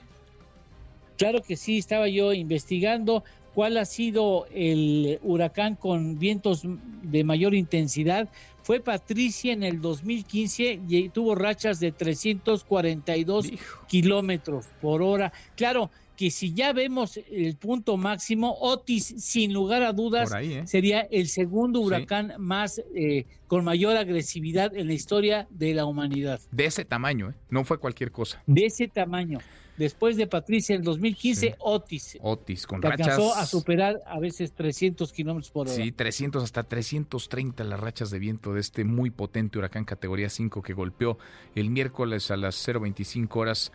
[1.18, 6.64] Claro que sí, estaba yo investigando cuál ha sido el huracán con vientos
[7.04, 8.28] de mayor intensidad.
[8.64, 13.52] Fue Patricia en el 2015 y tuvo rachas de 342
[13.88, 15.32] kilómetros por hora.
[15.56, 20.64] Claro que si ya vemos el punto máximo, Otis, sin lugar a dudas, ¿eh?
[20.66, 26.40] sería el segundo huracán más eh, con mayor agresividad en la historia de la humanidad.
[26.52, 27.34] De ese tamaño, ¿eh?
[27.50, 28.42] no fue cualquier cosa.
[28.46, 29.40] De ese tamaño
[29.78, 32.18] después de Patricia en 2015, Otis.
[32.22, 33.08] Otis, con rachas.
[33.08, 35.76] Alcanzó a superar a veces 300 kilómetros por hora.
[35.76, 40.62] Sí, 300 hasta 330 las rachas de viento de este muy potente huracán categoría 5
[40.62, 41.18] que golpeó
[41.56, 43.72] el miércoles a las 0.25 horas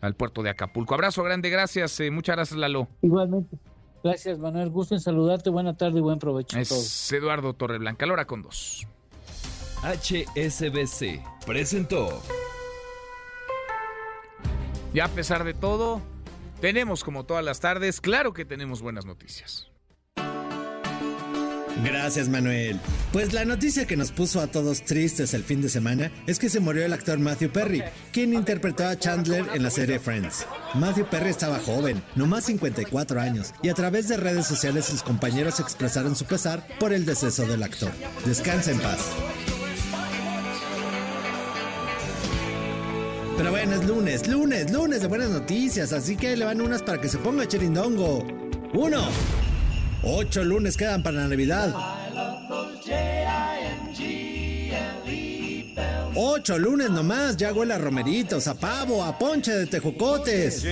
[0.00, 0.94] al puerto de Acapulco.
[0.94, 1.98] Abrazo grande, gracias.
[2.00, 2.88] Eh, muchas gracias, Lalo.
[3.02, 3.56] Igualmente.
[4.02, 4.70] Gracias, Manuel.
[4.70, 5.50] Gusto en saludarte.
[5.50, 6.58] Buena tarde y buen provecho.
[6.58, 7.12] Es todos.
[7.12, 8.86] Eduardo Torreblanca, Lora con dos.
[9.82, 12.22] HSBC presentó.
[14.92, 16.00] Y a pesar de todo,
[16.60, 19.69] tenemos como todas las tardes, claro que tenemos buenas noticias.
[21.84, 22.78] Gracias Manuel.
[23.12, 26.48] Pues la noticia que nos puso a todos tristes el fin de semana es que
[26.48, 30.46] se murió el actor Matthew Perry, quien interpretó a Chandler en la serie Friends.
[30.74, 35.02] Matthew Perry estaba joven, no más 54 años, y a través de redes sociales sus
[35.02, 37.92] compañeros expresaron su pesar por el deceso del actor.
[38.24, 39.10] Descansa en paz.
[43.36, 47.00] Pero bueno, es lunes, lunes, lunes de buenas noticias, así que le van unas para
[47.00, 48.22] que se ponga cherindongo.
[48.74, 49.08] Uno.
[50.02, 51.74] Ocho lunes quedan para la Navidad.
[56.16, 60.64] Ocho lunes nomás, ya huele a romeritos, a pavo, a ponche de tejocotes.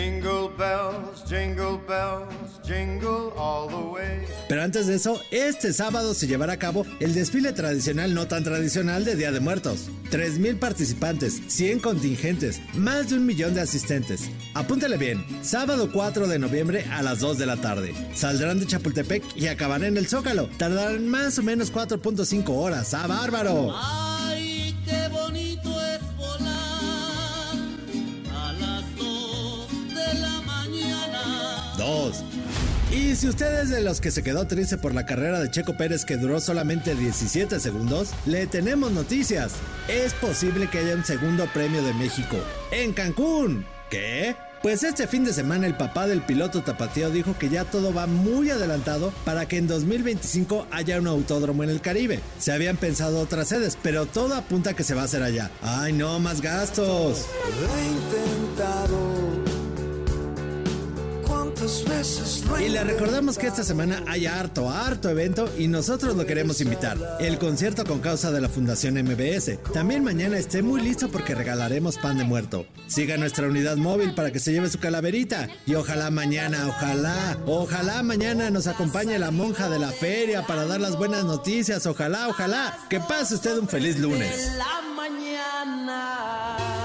[4.48, 8.42] Pero antes de eso, este sábado se llevará a cabo el desfile tradicional no tan
[8.42, 9.88] tradicional de Día de Muertos.
[10.10, 14.30] 3.000 participantes, 100 contingentes, más de un millón de asistentes.
[14.54, 17.94] Apúntale bien, sábado 4 de noviembre a las 2 de la tarde.
[18.12, 20.48] Saldrán de Chapultepec y acabarán en el Zócalo.
[20.56, 22.92] Tardarán más o menos 4.5 horas.
[22.94, 23.72] ¡Ah, bárbaro!
[23.72, 24.07] qué
[32.98, 35.76] Y si usted es de los que se quedó triste por la carrera de Checo
[35.76, 39.52] Pérez que duró solamente 17 segundos, le tenemos noticias.
[39.86, 42.36] Es posible que haya un segundo premio de México
[42.72, 43.64] en Cancún.
[43.88, 44.34] ¿Qué?
[44.62, 48.08] Pues este fin de semana el papá del piloto tapatío dijo que ya todo va
[48.08, 52.18] muy adelantado para que en 2025 haya un autódromo en el Caribe.
[52.40, 55.52] Se habían pensado otras sedes, pero todo apunta a que se va a hacer allá.
[55.62, 57.26] ¡Ay no, más gastos!
[57.78, 59.37] intentado
[62.60, 66.96] y le recordamos que esta semana hay harto, harto evento y nosotros lo queremos invitar.
[67.18, 69.58] El concierto con causa de la Fundación MBS.
[69.72, 72.66] También mañana esté muy listo porque regalaremos pan de muerto.
[72.86, 75.48] Siga nuestra unidad móvil para que se lleve su calaverita.
[75.66, 80.80] Y ojalá mañana, ojalá, ojalá mañana nos acompañe la monja de la feria para dar
[80.80, 81.86] las buenas noticias.
[81.86, 82.78] Ojalá, ojalá.
[82.88, 84.52] Que pase usted un feliz lunes.
[84.56, 86.77] La mañana.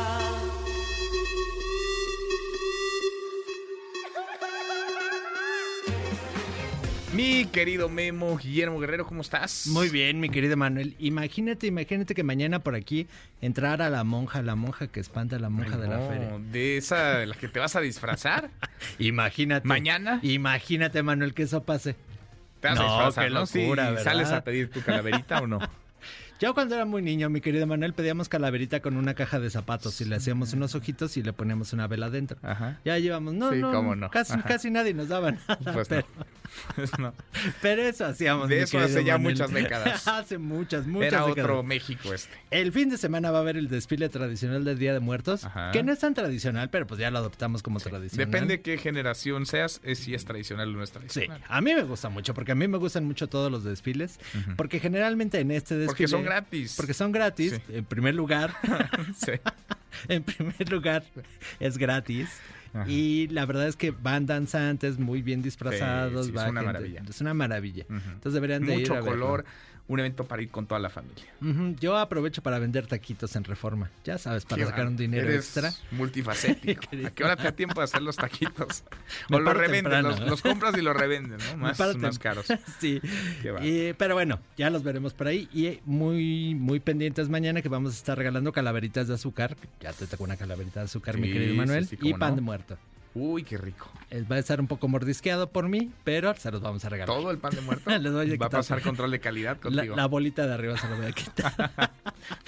[7.14, 9.68] Mi querido Memo, Guillermo Guerrero, ¿cómo estás?
[9.68, 10.95] Muy bien, mi querido Manuel.
[10.97, 13.07] Imagínate, imagínate que mañana por aquí
[13.39, 16.39] entrara la monja, la monja que espanta a la monja de la feria.
[16.51, 18.49] ¿De esa de la que te vas a disfrazar?
[18.97, 19.68] imagínate.
[19.68, 20.20] ¿Mañana?
[20.24, 21.95] Imagínate, Manuel, que eso pase.
[22.59, 23.45] Te vas a disfrazar, ¿no?
[23.45, 25.59] ¿Sales a pedir tu calaverita o no?
[26.39, 30.01] Yo cuando era muy niño, mi querido Manuel, pedíamos calaverita con una caja de zapatos
[30.01, 32.39] y le hacíamos unos ojitos y le poníamos una vela adentro.
[32.41, 32.80] Ajá.
[32.84, 35.59] Ya llevamos, no, no, no, Casi, casi nadie nos daba nada.
[35.74, 36.26] Pues pero, no.
[37.62, 38.49] pero eso hacíamos.
[38.49, 40.08] De eso hace ya muchas décadas.
[40.08, 41.45] hace muchas, muchas Era décadas.
[41.45, 42.34] otro México este.
[42.51, 45.84] El fin de semana va a haber el desfile tradicional del Día de Muertos, que
[45.84, 48.30] no es tan tradicional, pero pues ya lo adoptamos como tradicional.
[48.30, 51.39] Depende qué generación seas, es si es tradicional o no es tradicional.
[51.39, 54.20] Sí, a mí me gusta mucho, porque a mí me gustan mucho todos los desfiles,
[54.58, 55.88] porque generalmente en este desfile...
[55.88, 56.74] Porque son gratis.
[56.76, 58.54] Porque son gratis, en primer lugar.
[60.08, 61.04] en primer lugar,
[61.60, 62.30] es gratis.
[62.88, 66.26] Y la verdad es que van danzantes, muy bien disfrazados.
[66.26, 67.03] Sí, sí, va es una maravilla.
[67.07, 67.86] Es una maravilla.
[67.89, 69.43] Entonces deberían de ir Mucho verlo.
[69.88, 71.26] Un evento para ir con toda la familia.
[71.80, 73.90] Yo aprovecho para vender taquitos en Reforma.
[74.06, 75.74] Ya sabes, para sacar un va- dinero eres extra.
[75.92, 76.84] multifacético.
[77.06, 78.84] ¿A qué hora te da tiempo de hacer los taquitos?
[79.32, 81.58] O los revenden, los, compras y los revenden, ¿no?
[81.98, 82.46] Más, caros.
[82.80, 83.02] sí.
[83.62, 85.50] Y- pero bueno, ya los veremos por ahí.
[85.54, 89.58] Y muy, muy pendientes mañana que vamos a estar regalando calaveritas de azúcar.
[89.82, 91.88] Ya te tocó una calaverita de azúcar, mi querido Manuel.
[91.88, 92.36] sí, y pan no.
[92.38, 92.78] de muerto.
[93.16, 93.91] Uy, qué rico.
[94.32, 97.16] Va a estar un poco mordisqueado por mí, pero se los vamos a regalar.
[97.16, 97.89] ¿Todo el pan de muerto?
[97.99, 99.95] Les voy a Va a pasar control de calidad contigo.
[99.95, 101.72] la bolita de arriba se la voy a quitar.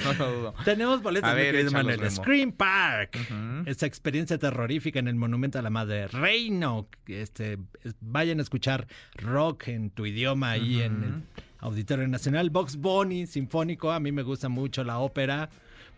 [0.06, 0.54] No lo dudo.
[0.64, 2.10] Tenemos boletos, A mi ver, querido Manuel.
[2.10, 3.18] Scream Park.
[3.66, 6.88] Esta experiencia terrorífica en el Monumento a la Madre Reino.
[7.08, 11.14] Este, es- vayan a escuchar rock en tu idioma ahí en el
[11.60, 12.52] Auditorio Nacional.
[12.52, 13.92] Box Bunny Sinfónico.
[13.92, 15.50] A mí me gusta mucho la ópera.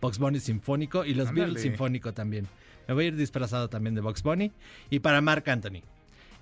[0.01, 1.31] Box Bunny Sinfónico y los.
[1.31, 2.47] Beatles Sinfónico también.
[2.87, 4.51] Me voy a ir disfrazado también de Box Bunny.
[4.89, 5.81] Y para Marc Anthony.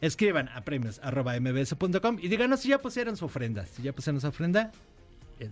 [0.02, 3.66] Escriban a premios arroba mbs.com y díganos si ya pusieron su ofrenda.
[3.66, 4.72] Si ya pusieron su ofrenda,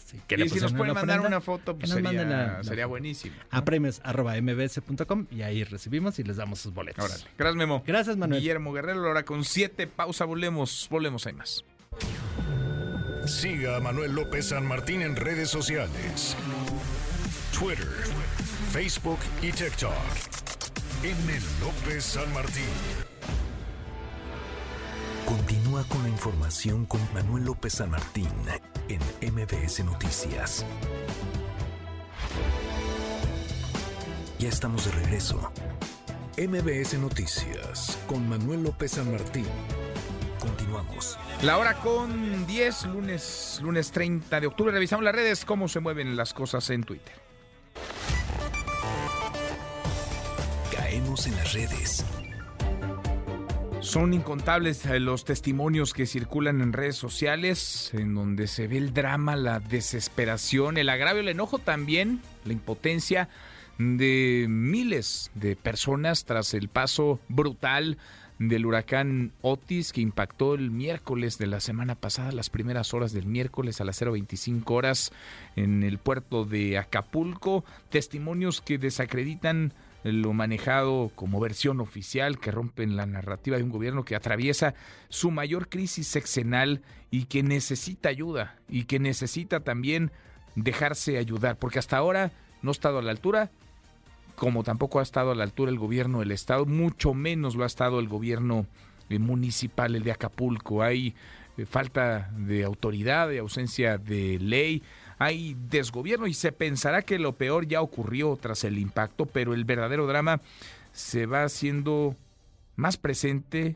[0.06, 2.30] sí, que Y si nos pueden mandar ofrenda, una foto, que pues nos sería, manden
[2.30, 3.36] la- la sería buenísimo.
[3.50, 7.04] A premios arroba mbs.com y ahí recibimos y les damos sus boletos.
[7.06, 7.24] Órale.
[7.38, 7.84] Gracias, Memo.
[7.88, 8.42] Gracias, Manuel.
[8.42, 9.88] Guillermo Guerrero, ahora con siete.
[9.88, 10.88] Pausa, volvemos.
[10.92, 11.64] Volvemos, hay más.
[13.26, 16.36] Siga a Manuel López San Martín en redes sociales.
[17.58, 17.88] Twitter,
[18.72, 19.94] Facebook y TikTok.
[21.04, 21.34] M.
[21.60, 22.64] López San Martín.
[25.26, 28.30] Continúa con la información con Manuel López San Martín
[28.88, 29.02] en
[29.34, 30.66] MBS Noticias.
[34.40, 35.52] Ya estamos de regreso.
[36.38, 39.48] MBS Noticias con Manuel López San Martín.
[40.40, 41.20] Continuamos.
[41.42, 44.72] La hora con 10, lunes, lunes 30 de octubre.
[44.72, 47.24] Revisamos las redes, cómo se mueven las cosas en Twitter.
[50.94, 52.06] En las redes.
[53.80, 58.94] Son incontables eh, los testimonios que circulan en redes sociales, en donde se ve el
[58.94, 63.28] drama, la desesperación, el agravio, el enojo también, la impotencia
[63.80, 67.98] de miles de personas tras el paso brutal
[68.38, 73.26] del huracán Otis que impactó el miércoles de la semana pasada, las primeras horas del
[73.26, 75.12] miércoles a las 0.25 horas
[75.56, 77.66] en el puerto de Acapulco.
[77.90, 79.74] Testimonios que desacreditan
[80.04, 84.74] lo manejado como versión oficial que rompen la narrativa de un gobierno que atraviesa
[85.10, 90.12] su mayor crisis sexenal y que necesita ayuda y que necesita también
[90.56, 92.32] dejarse ayudar, porque hasta ahora
[92.62, 93.50] no ha estado a la altura,
[94.36, 97.68] como tampoco ha estado a la altura el gobierno del estado, mucho menos lo ha
[97.68, 98.66] estado el gobierno
[99.10, 100.82] eh, municipal, el de Acapulco.
[100.82, 101.14] Hay
[101.58, 104.82] eh, falta de autoridad, de ausencia de ley,
[105.24, 109.66] hay desgobierno y se pensará que lo peor ya ocurrió tras el impacto, pero el
[109.66, 110.42] verdadero drama
[110.92, 112.16] se va haciendo
[112.76, 113.76] más presente,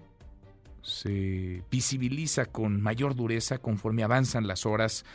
[0.82, 5.06] se visibiliza con mayor dureza conforme avanzan las horas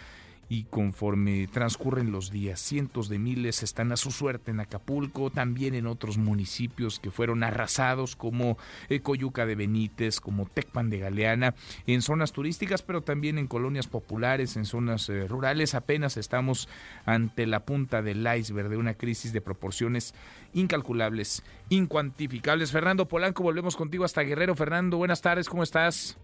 [0.52, 2.60] y conforme transcurren los días.
[2.60, 7.42] Cientos de miles están a su suerte en Acapulco, también en otros municipios que fueron
[7.42, 8.58] arrasados como
[8.90, 11.54] eh, Coyuca de Benítez, como Tecpan de Galeana,
[11.86, 15.74] en zonas turísticas, pero también en colonias populares, en zonas eh, rurales.
[15.74, 16.68] Apenas estamos
[17.06, 20.14] ante la punta del iceberg de una crisis de proporciones
[20.52, 22.72] incalculables, incuantificables.
[22.72, 24.54] Fernando Polanco, volvemos contigo hasta Guerrero.
[24.54, 26.18] Fernando, buenas tardes, ¿cómo estás?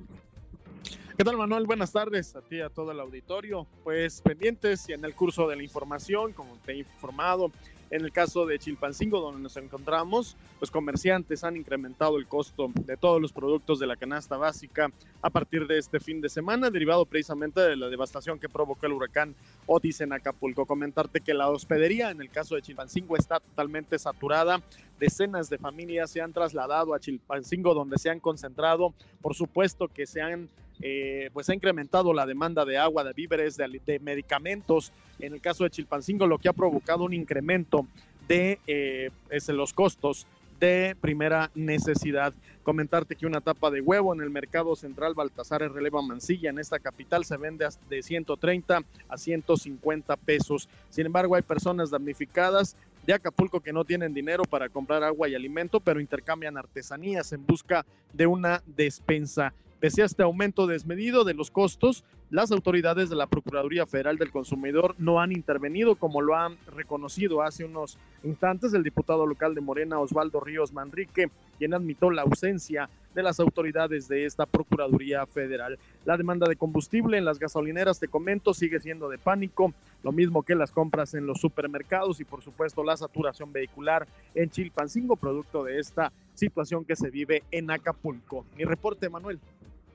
[1.19, 1.67] ¿Qué tal, Manuel?
[1.67, 3.67] Buenas tardes a ti y a todo el auditorio.
[3.83, 7.51] Pues pendientes y en el curso de la información, como te he informado,
[7.91, 12.97] en el caso de Chilpancingo, donde nos encontramos, los comerciantes han incrementado el costo de
[12.97, 17.05] todos los productos de la canasta básica a partir de este fin de semana, derivado
[17.05, 19.35] precisamente de la devastación que provocó el huracán
[19.67, 20.67] Otis en Acapulco.
[20.67, 24.63] Comentarte que la hospedería, en el caso de Chilpancingo, está totalmente saturada.
[25.01, 28.95] Decenas de familias se han trasladado a Chilpancingo, donde se han concentrado.
[29.21, 30.49] Por supuesto que se han
[30.81, 34.93] eh, pues ha incrementado la demanda de agua, de víveres, de, medicamentos.
[35.19, 37.87] En el caso de Chilpancingo, lo que ha provocado un incremento
[38.29, 39.11] de eh,
[39.49, 40.27] los costos
[40.61, 42.33] de primera necesidad.
[42.63, 46.79] Comentarte que una tapa de huevo en el mercado central Baltasar Releva Mansilla en esta
[46.79, 50.69] capital se vende de 130 a 150 pesos.
[50.91, 52.77] Sin embargo, hay personas damnificadas
[53.07, 57.47] de Acapulco que no tienen dinero para comprar agua y alimento, pero intercambian artesanías en
[57.47, 59.55] busca de una despensa.
[59.81, 64.33] Pese a este aumento desmedido de los costos, las autoridades de la Procuraduría Federal del
[64.33, 69.61] Consumidor no han intervenido, como lo han reconocido hace unos instantes el diputado local de
[69.61, 75.79] Morena, Osvaldo Ríos Manrique, quien admitió la ausencia de las autoridades de esta Procuraduría Federal.
[76.05, 79.73] La demanda de combustible en las gasolineras, te comento, sigue siendo de pánico,
[80.03, 84.51] lo mismo que las compras en los supermercados y por supuesto la saturación vehicular en
[84.51, 88.47] Chilpancingo, producto de esta situación que se vive en Acapulco.
[88.57, 89.41] Mi reporte, Manuel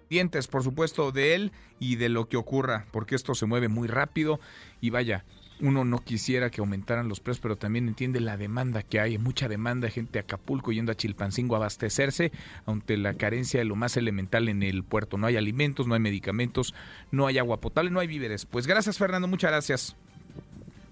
[0.09, 3.87] dientes, por supuesto, de él y de lo que ocurra, porque esto se mueve muy
[3.87, 4.39] rápido
[4.79, 5.25] y vaya,
[5.59, 9.47] uno no quisiera que aumentaran los precios, pero también entiende la demanda que hay, mucha
[9.47, 12.31] demanda de gente a Acapulco yendo a Chilpancingo a abastecerse
[12.67, 15.17] ante la carencia de lo más elemental en el puerto.
[15.17, 16.75] No hay alimentos, no hay medicamentos,
[17.11, 18.45] no hay agua potable, no hay víveres.
[18.45, 19.95] Pues gracias Fernando, muchas gracias.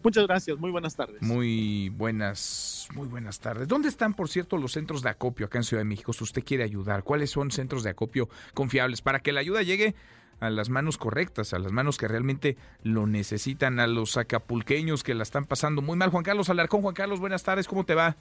[0.04, 1.22] Muchas gracias, muy buenas tardes.
[1.22, 3.68] Muy buenas, muy buenas tardes.
[3.68, 6.14] ¿Dónde están, por cierto, los centros de acopio acá en Ciudad de México?
[6.14, 9.96] Si usted quiere ayudar, ¿cuáles son centros de acopio confiables para que la ayuda llegue
[10.40, 15.14] a las manos correctas, a las manos que realmente lo necesitan, a los acapulqueños que
[15.14, 16.10] la están pasando muy mal?
[16.10, 18.16] Juan Carlos Alarcón, Juan Carlos, buenas tardes, ¿cómo te va?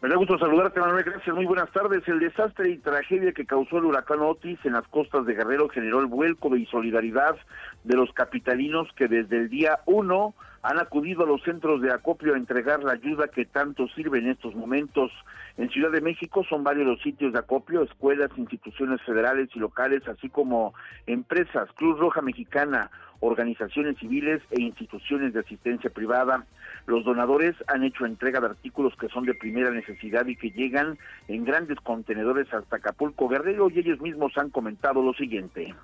[0.00, 1.02] Me da gusto saludarte, Manuel.
[1.02, 1.34] Gracias.
[1.34, 2.06] Muy buenas tardes.
[2.06, 5.98] El desastre y tragedia que causó el huracán Otis en las costas de Guerrero generó
[5.98, 7.36] el vuelco de solidaridad
[7.82, 12.34] de los capitalinos que desde el día uno han acudido a los centros de acopio
[12.34, 15.12] a entregar la ayuda que tanto sirve en estos momentos.
[15.56, 20.06] En Ciudad de México son varios los sitios de acopio, escuelas, instituciones federales y locales,
[20.08, 20.74] así como
[21.06, 22.90] empresas, Cruz Roja Mexicana,
[23.20, 26.44] organizaciones civiles e instituciones de asistencia privada.
[26.86, 30.98] Los donadores han hecho entrega de artículos que son de primera necesidad y que llegan
[31.28, 35.74] en grandes contenedores hasta Acapulco Guerrero y ellos mismos han comentado lo siguiente.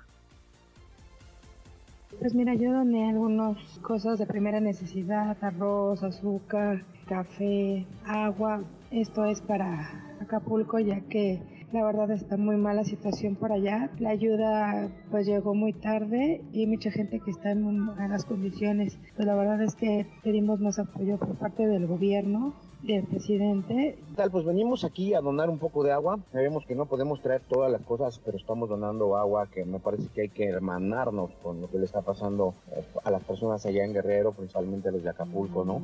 [2.19, 8.63] Pues mira, yo doné algunas cosas de primera necesidad, arroz, azúcar, café, agua.
[8.89, 11.41] Esto es para Acapulco ya que
[11.73, 13.91] la verdad está muy mala situación por allá.
[13.99, 18.97] La ayuda pues llegó muy tarde y mucha gente que está en malas condiciones.
[19.15, 23.97] Pues la verdad es que pedimos más apoyo por parte del gobierno del presidente.
[24.15, 26.19] Tal, pues venimos aquí a donar un poco de agua.
[26.31, 30.07] Sabemos que no podemos traer todas las cosas, pero estamos donando agua que me parece
[30.13, 33.83] que hay que hermanarnos con lo que le está pasando eh, a las personas allá
[33.83, 35.81] en Guerrero, principalmente los de Acapulco, ¿no?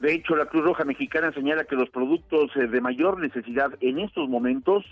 [0.00, 4.00] De hecho, la Cruz Roja Mexicana señala que los productos eh, de mayor necesidad en
[4.00, 4.84] estos momentos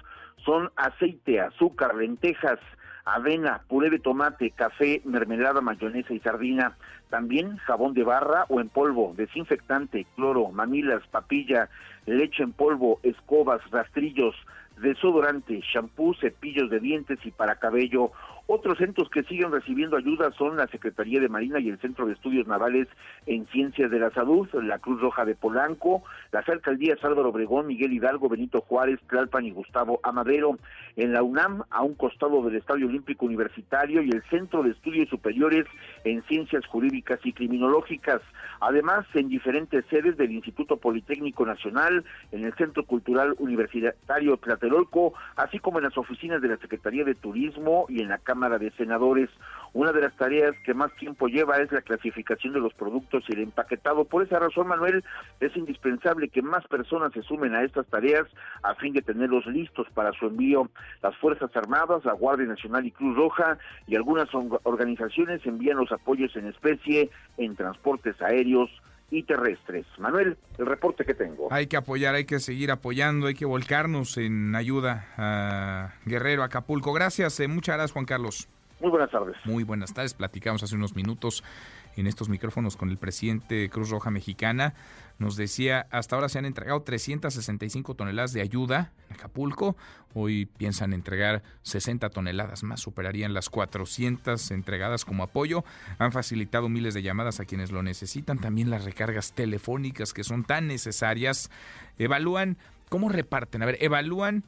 [0.44, 2.58] son aceite, azúcar, lentejas,
[3.04, 6.76] avena, puré de tomate, café, mermelada, mayonesa y sardina.
[7.10, 11.68] También jabón de barra o en polvo, desinfectante, cloro, mamilas, papilla,
[12.06, 14.34] leche en polvo, escobas, rastrillos,
[14.78, 18.12] desodorante, shampoo, cepillos de dientes y para cabello.
[18.46, 22.14] Otros centros que siguen recibiendo ayuda son la Secretaría de Marina y el Centro de
[22.14, 22.88] Estudios Navales
[23.26, 27.92] en Ciencias de la Salud, la Cruz Roja de Polanco, las alcaldías Álvaro Obregón, Miguel
[27.92, 30.58] Hidalgo, Benito Juárez, Tlalpan y Gustavo Amadero.
[30.96, 35.08] En la UNAM, a un costado del Estadio Olímpico Universitario y el Centro de Estudios
[35.08, 35.66] Superiores
[36.04, 38.20] en Ciencias Jurídicas y Criminológicas.
[38.60, 45.58] Además, en diferentes sedes del Instituto Politécnico Nacional, en el Centro Cultural Universitario Tlatelolco, así
[45.58, 49.28] como en las oficinas de la Secretaría de Turismo y en la Cámara de Senadores.
[49.74, 53.34] Una de las tareas que más tiempo lleva es la clasificación de los productos y
[53.34, 54.06] el empaquetado.
[54.06, 55.04] Por esa razón, Manuel,
[55.40, 58.26] es indispensable que más personas se sumen a estas tareas
[58.62, 60.70] a fin de tenerlos listos para su envío.
[61.02, 64.28] Las Fuerzas Armadas, la Guardia Nacional y Cruz Roja y algunas
[64.62, 68.70] organizaciones envían los apoyos en especie en transportes aéreos
[69.12, 69.86] y terrestres.
[69.98, 71.48] Manuel, el reporte que tengo.
[71.52, 76.94] Hay que apoyar, hay que seguir apoyando, hay que volcarnos en ayuda a Guerrero, Acapulco.
[76.94, 78.48] Gracias, eh, muchas gracias Juan Carlos.
[78.80, 79.36] Muy buenas tardes.
[79.44, 80.14] Muy buenas tardes.
[80.14, 81.44] Platicamos hace unos minutos
[81.96, 84.74] en estos micrófonos con el presidente de Cruz Roja Mexicana.
[85.18, 89.76] Nos decía, hasta ahora se han entregado 365 toneladas de ayuda en Acapulco.
[90.14, 95.64] Hoy piensan entregar 60 toneladas más, superarían las 400 entregadas como apoyo.
[95.98, 98.38] Han facilitado miles de llamadas a quienes lo necesitan.
[98.38, 101.50] También las recargas telefónicas que son tan necesarias.
[101.98, 102.58] Evalúan
[102.88, 103.62] cómo reparten.
[103.62, 104.44] A ver, evalúan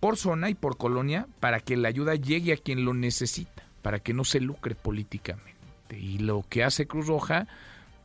[0.00, 4.00] por zona y por colonia para que la ayuda llegue a quien lo necesita, para
[4.00, 5.54] que no se lucre políticamente.
[5.98, 7.46] Y lo que hace Cruz Roja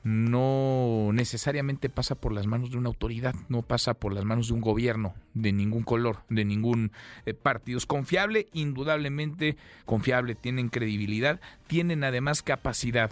[0.03, 4.53] no necesariamente pasa por las manos de una autoridad, no pasa por las manos de
[4.53, 6.91] un gobierno de ningún color, de ningún
[7.25, 7.77] eh, partido.
[7.77, 13.11] Es confiable, indudablemente confiable, tienen credibilidad, tienen además capacidad,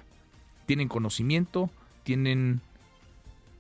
[0.66, 1.70] tienen conocimiento,
[2.04, 2.62] tienen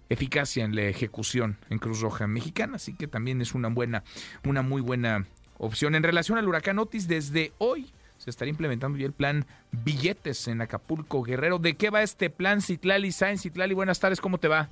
[0.09, 4.03] eficacia en la ejecución en Cruz Roja Mexicana, así que también es una buena,
[4.45, 5.25] una muy buena
[5.57, 5.95] opción.
[5.95, 7.91] En relación al huracán Otis, desde hoy
[8.31, 11.59] se implementando ya el plan billetes en Acapulco Guerrero.
[11.59, 13.43] ¿De qué va este plan, Citlali Sáenz?
[13.43, 14.69] Citlali, buenas tardes, ¿cómo te va?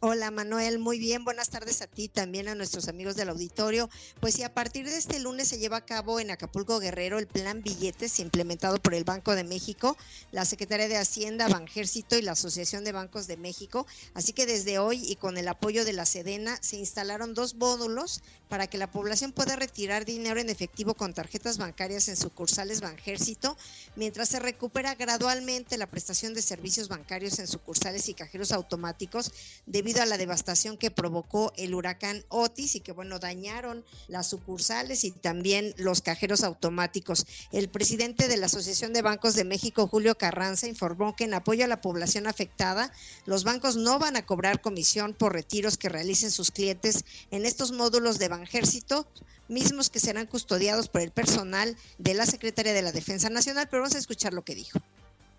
[0.00, 3.88] Hola Manuel, muy bien, buenas tardes a ti, también a nuestros amigos del auditorio.
[4.20, 7.26] Pues sí, a partir de este lunes se lleva a cabo en Acapulco Guerrero el
[7.26, 9.96] plan billetes implementado por el Banco de México,
[10.32, 13.86] la Secretaría de Hacienda, Banjército y la Asociación de Bancos de México.
[14.12, 18.20] Así que desde hoy y con el apoyo de la Sedena se instalaron dos módulos
[18.50, 23.56] para que la población pueda retirar dinero en efectivo con tarjetas bancarias en sucursales Banjército,
[23.96, 29.32] mientras se recupera gradualmente la prestación de servicios bancarios en sucursales y cajeros automáticos
[29.64, 34.28] de debido a la devastación que provocó el huracán Otis y que, bueno, dañaron las
[34.28, 37.24] sucursales y también los cajeros automáticos.
[37.52, 41.64] El presidente de la Asociación de Bancos de México, Julio Carranza, informó que en apoyo
[41.64, 42.92] a la población afectada,
[43.26, 47.70] los bancos no van a cobrar comisión por retiros que realicen sus clientes en estos
[47.70, 49.06] módulos de Banjército,
[49.46, 53.82] mismos que serán custodiados por el personal de la Secretaría de la Defensa Nacional, pero
[53.82, 54.80] vamos a escuchar lo que dijo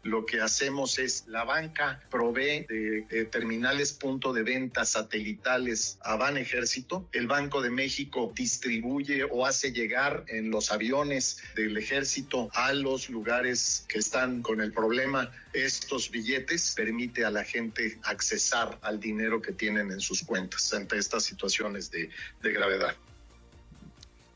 [0.07, 6.37] lo que hacemos es la banca provee de, terminales punto de venta satelitales a Ban
[6.37, 7.07] Ejército.
[7.11, 13.09] El Banco de México distribuye o hace llegar en los aviones del ejército a los
[13.09, 16.73] lugares que están con el problema estos billetes.
[16.75, 21.91] Permite a la gente accesar al dinero que tienen en sus cuentas ante estas situaciones
[21.91, 22.09] de
[22.41, 22.95] gravedad.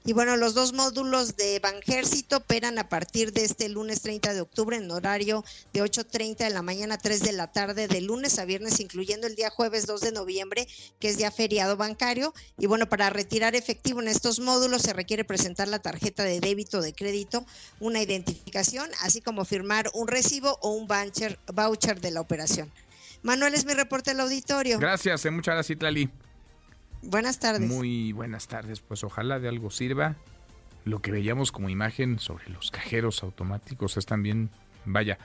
[0.03, 4.41] Y bueno, los dos módulos de Banjército operan a partir de este lunes 30 de
[4.41, 8.40] octubre en horario de 8.30 de la mañana a 3 de la tarde, de lunes
[8.40, 10.68] a viernes, incluyendo el día jueves 2 de noviembre,
[10.99, 12.34] que es día feriado bancario.
[12.57, 16.80] Y bueno, para retirar efectivo en estos módulos se requiere presentar la tarjeta de débito
[16.80, 17.45] o de crédito,
[17.80, 22.72] una identificación, así como firmar un recibo o un voucher, voucher de la operación.
[23.22, 24.80] Manuel es mi reporte del auditorio.
[24.80, 26.10] Gracias, eh, muchas gracias, Itlali.
[27.03, 27.69] Buenas tardes.
[27.69, 28.80] Muy buenas tardes.
[28.80, 30.15] Pues ojalá de algo sirva.
[30.86, 34.49] Lo que veíamos como imagen sobre los cajeros automáticos es también,
[34.86, 35.19] vaya,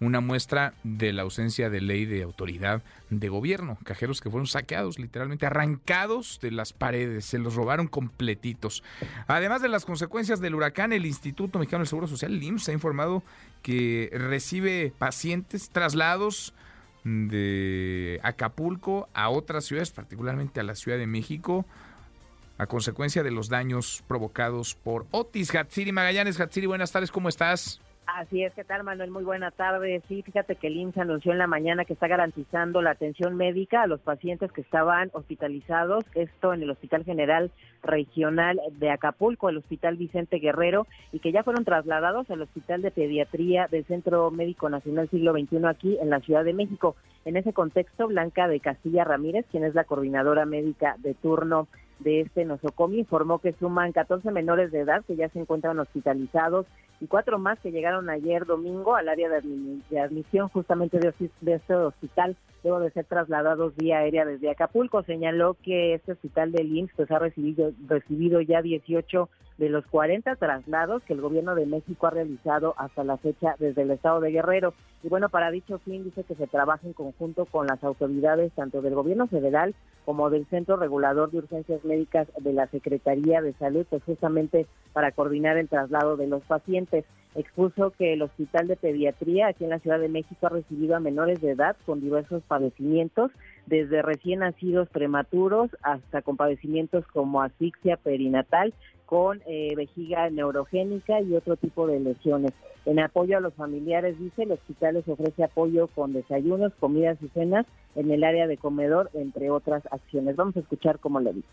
[0.00, 3.78] una muestra de la ausencia de ley de autoridad de gobierno.
[3.84, 8.82] Cajeros que fueron saqueados, literalmente arrancados de las paredes, se los robaron completitos.
[9.26, 12.72] Además de las consecuencias del huracán, el Instituto Mexicano del Seguro Social, el IMSS, ha
[12.72, 13.22] informado
[13.62, 16.54] que recibe pacientes traslados
[17.04, 21.66] de Acapulco a otras ciudades, particularmente a la Ciudad de México,
[22.58, 25.54] a consecuencia de los daños provocados por Otis.
[25.54, 27.80] Hatsiri Magallanes, Hatsiri, buenas tardes, ¿cómo estás?
[28.16, 29.10] Así es, ¿qué tal Manuel?
[29.10, 30.02] Muy buena tarde.
[30.08, 33.82] Sí, fíjate que el IMSS anunció en la mañana que está garantizando la atención médica
[33.82, 37.50] a los pacientes que estaban hospitalizados, esto en el Hospital General
[37.82, 42.90] Regional de Acapulco, el Hospital Vicente Guerrero, y que ya fueron trasladados al Hospital de
[42.90, 46.96] Pediatría del Centro Médico Nacional Siglo XXI aquí en la Ciudad de México.
[47.24, 51.68] En ese contexto, Blanca de Castilla Ramírez, quien es la coordinadora médica de turno
[52.00, 56.66] de este nosocomi informó que suman 14 menores de edad que ya se encuentran hospitalizados
[57.00, 61.14] y cuatro más que llegaron ayer domingo al área de, admisión justamente de,
[61.54, 65.02] este hospital luego de ser trasladados vía aérea desde Acapulco.
[65.04, 71.02] Señaló que este hospital de IMSS pues, ha recibido ya 18 de los 40 traslados
[71.02, 74.72] que el gobierno de México ha realizado hasta la fecha desde el estado de Guerrero.
[75.02, 78.80] Y bueno, para dicho fin dice que se trabaja en conjunto con las autoridades tanto
[78.80, 79.74] del gobierno federal
[80.06, 85.10] como del Centro Regulador de Urgencias Médicas de la Secretaría de Salud, pues justamente para
[85.10, 87.04] coordinar el traslado de los pacientes.
[87.34, 91.00] Expuso que el Hospital de Pediatría aquí en la Ciudad de México ha recibido a
[91.00, 93.30] menores de edad con diversos padecimientos,
[93.66, 98.72] desde recién nacidos prematuros hasta con padecimientos como asfixia perinatal,
[99.10, 102.52] con eh, vejiga neurogénica y otro tipo de lesiones.
[102.86, 107.28] En apoyo a los familiares, dice, el hospital les ofrece apoyo con desayunos, comidas y
[107.30, 107.66] cenas
[107.96, 110.36] en el área de comedor, entre otras acciones.
[110.36, 111.48] Vamos a escuchar cómo le dice.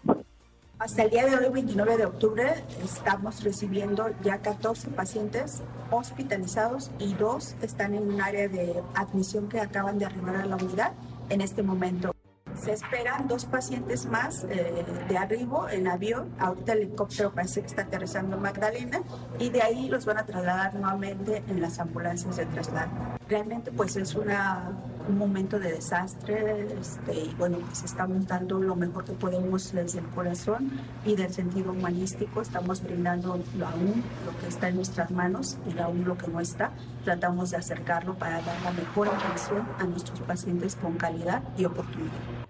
[0.77, 2.43] Hasta el día de hoy, 29 de octubre,
[2.83, 9.59] estamos recibiendo ya 14 pacientes hospitalizados y dos están en un área de admisión que
[9.59, 10.93] acaban de arribar a la unidad
[11.29, 12.11] en este momento.
[12.63, 16.33] Se esperan dos pacientes más eh, de arribo en avión.
[16.39, 19.01] Ahorita el helicóptero parece que está aterrizando en Magdalena
[19.39, 22.91] y de ahí los van a trasladar nuevamente en las ambulancias de traslado.
[23.29, 24.71] Realmente pues es una,
[25.07, 29.99] un momento de desastre este, y bueno, pues estamos dando lo mejor que podemos desde
[29.99, 30.71] el corazón
[31.05, 32.41] y del sentido humanístico.
[32.41, 36.71] Estamos brindando aún lo que está en nuestras manos y aún lo que no está.
[37.03, 42.46] Tratamos de acercarlo para dar la mejor atención a nuestros pacientes con calidad y oportunidad.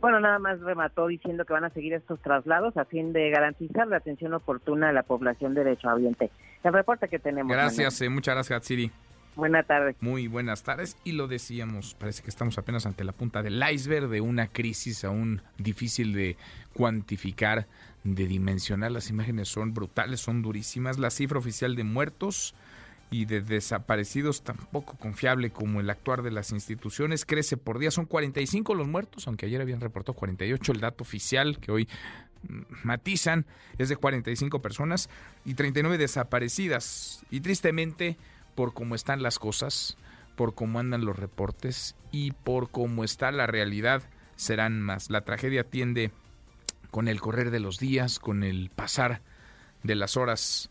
[0.00, 3.86] Bueno, nada más remató diciendo que van a seguir estos traslados a fin de garantizar
[3.86, 6.30] la atención oportuna a la población derechohabiente.
[6.62, 7.50] El reporte que tenemos.
[7.50, 8.90] Gracias, eh, muchas gracias, Siri.
[9.36, 9.96] Buenas tardes.
[10.00, 10.96] Muy buenas tardes.
[11.04, 15.04] Y lo decíamos, parece que estamos apenas ante la punta del iceberg de una crisis
[15.04, 16.38] aún difícil de
[16.72, 17.66] cuantificar,
[18.02, 18.92] de dimensionar.
[18.92, 20.98] Las imágenes son brutales, son durísimas.
[20.98, 22.54] La cifra oficial de muertos
[23.10, 27.90] y de desaparecidos tampoco confiable como el actuar de las instituciones crece por día.
[27.90, 30.72] Son 45 los muertos, aunque ayer habían reportado 48.
[30.72, 31.88] El dato oficial que hoy
[32.48, 33.46] mm, matizan
[33.78, 35.08] es de 45 personas
[35.44, 37.24] y 39 desaparecidas.
[37.30, 38.16] Y tristemente,
[38.54, 39.96] por cómo están las cosas,
[40.34, 44.02] por cómo andan los reportes y por cómo está la realidad,
[44.34, 45.10] serán más.
[45.10, 46.10] La tragedia tiende
[46.90, 49.20] con el correr de los días, con el pasar
[49.82, 50.70] de las horas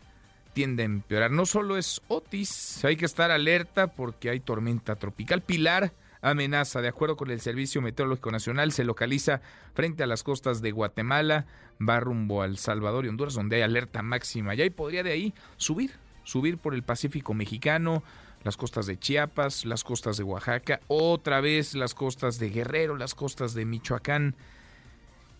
[0.55, 1.31] tiende a empeorar.
[1.31, 5.41] No solo es Otis, hay que estar alerta porque hay tormenta tropical.
[5.41, 5.91] Pilar
[6.21, 6.81] amenaza.
[6.81, 9.41] De acuerdo con el Servicio Meteorológico Nacional, se localiza
[9.73, 11.45] frente a las costas de Guatemala,
[11.77, 14.55] va rumbo al Salvador y Honduras, donde hay alerta máxima.
[14.55, 15.91] Y podría de ahí subir,
[16.23, 18.01] subir por el Pacífico mexicano,
[18.45, 23.13] las costas de Chiapas, las costas de Oaxaca, otra vez las costas de Guerrero, las
[23.13, 24.35] costas de Michoacán.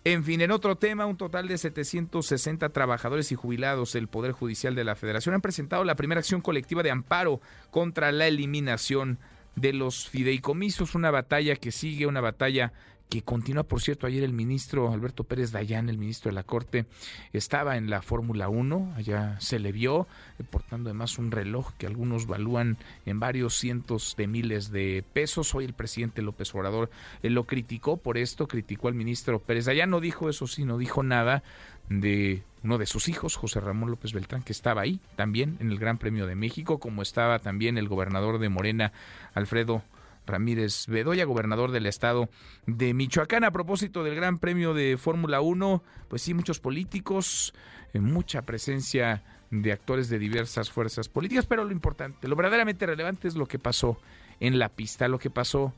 [0.08, 4.76] En fin, en otro tema, un total de 760 trabajadores y jubilados del Poder Judicial
[4.76, 7.40] de la Federación han presentado la primera acción colectiva de amparo
[7.72, 9.18] contra la eliminación
[9.56, 12.72] de los fideicomisos, una batalla que sigue, una batalla
[13.08, 16.86] que continúa, por cierto, ayer el ministro Alberto Pérez Dayán, el ministro de la Corte,
[17.32, 20.08] estaba en la Fórmula 1, allá se le vio,
[20.38, 25.54] eh, portando además un reloj que algunos valúan en varios cientos de miles de pesos.
[25.54, 26.90] Hoy el presidente López Obrador
[27.22, 30.76] eh, lo criticó por esto, criticó al ministro Pérez Dayán, no dijo eso sí, no
[30.76, 31.44] dijo nada
[31.88, 35.78] de uno de sus hijos, José Ramón López Beltrán, que estaba ahí también en el
[35.78, 38.92] Gran Premio de México, como estaba también el gobernador de Morena,
[39.34, 39.84] Alfredo
[40.26, 42.28] Ramírez Bedoya, gobernador del estado
[42.66, 43.44] de Michoacán.
[43.44, 47.54] A propósito del Gran Premio de Fórmula 1, pues sí, muchos políticos,
[47.92, 53.28] eh, mucha presencia de actores de diversas fuerzas políticas, pero lo importante, lo verdaderamente relevante
[53.28, 54.00] es lo que pasó
[54.40, 55.72] en la pista, lo que pasó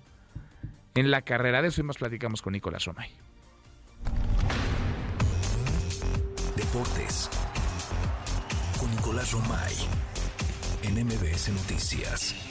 [0.94, 1.62] en la carrera.
[1.62, 3.10] De eso y más platicamos con Nicolás Romay.
[6.56, 7.30] Deportes
[8.80, 9.74] con Nicolás Romay
[10.82, 12.47] en MBS Noticias.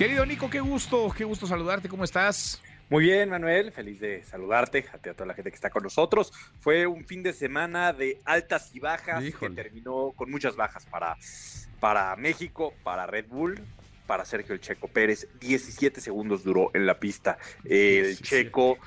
[0.00, 2.62] Querido Nico, qué gusto, qué gusto saludarte, ¿cómo estás?
[2.88, 6.32] Muy bien, Manuel, feliz de saludarte, a, toda la gente que está con nosotros.
[6.58, 11.18] Fue un fin de semana de altas y bajas que terminó con muchas bajas para,
[11.80, 13.60] para México, para Red Bull,
[14.06, 15.28] para Sergio el Checo Pérez.
[15.38, 17.36] 17 segundos duró en la pista.
[17.66, 18.78] El Checo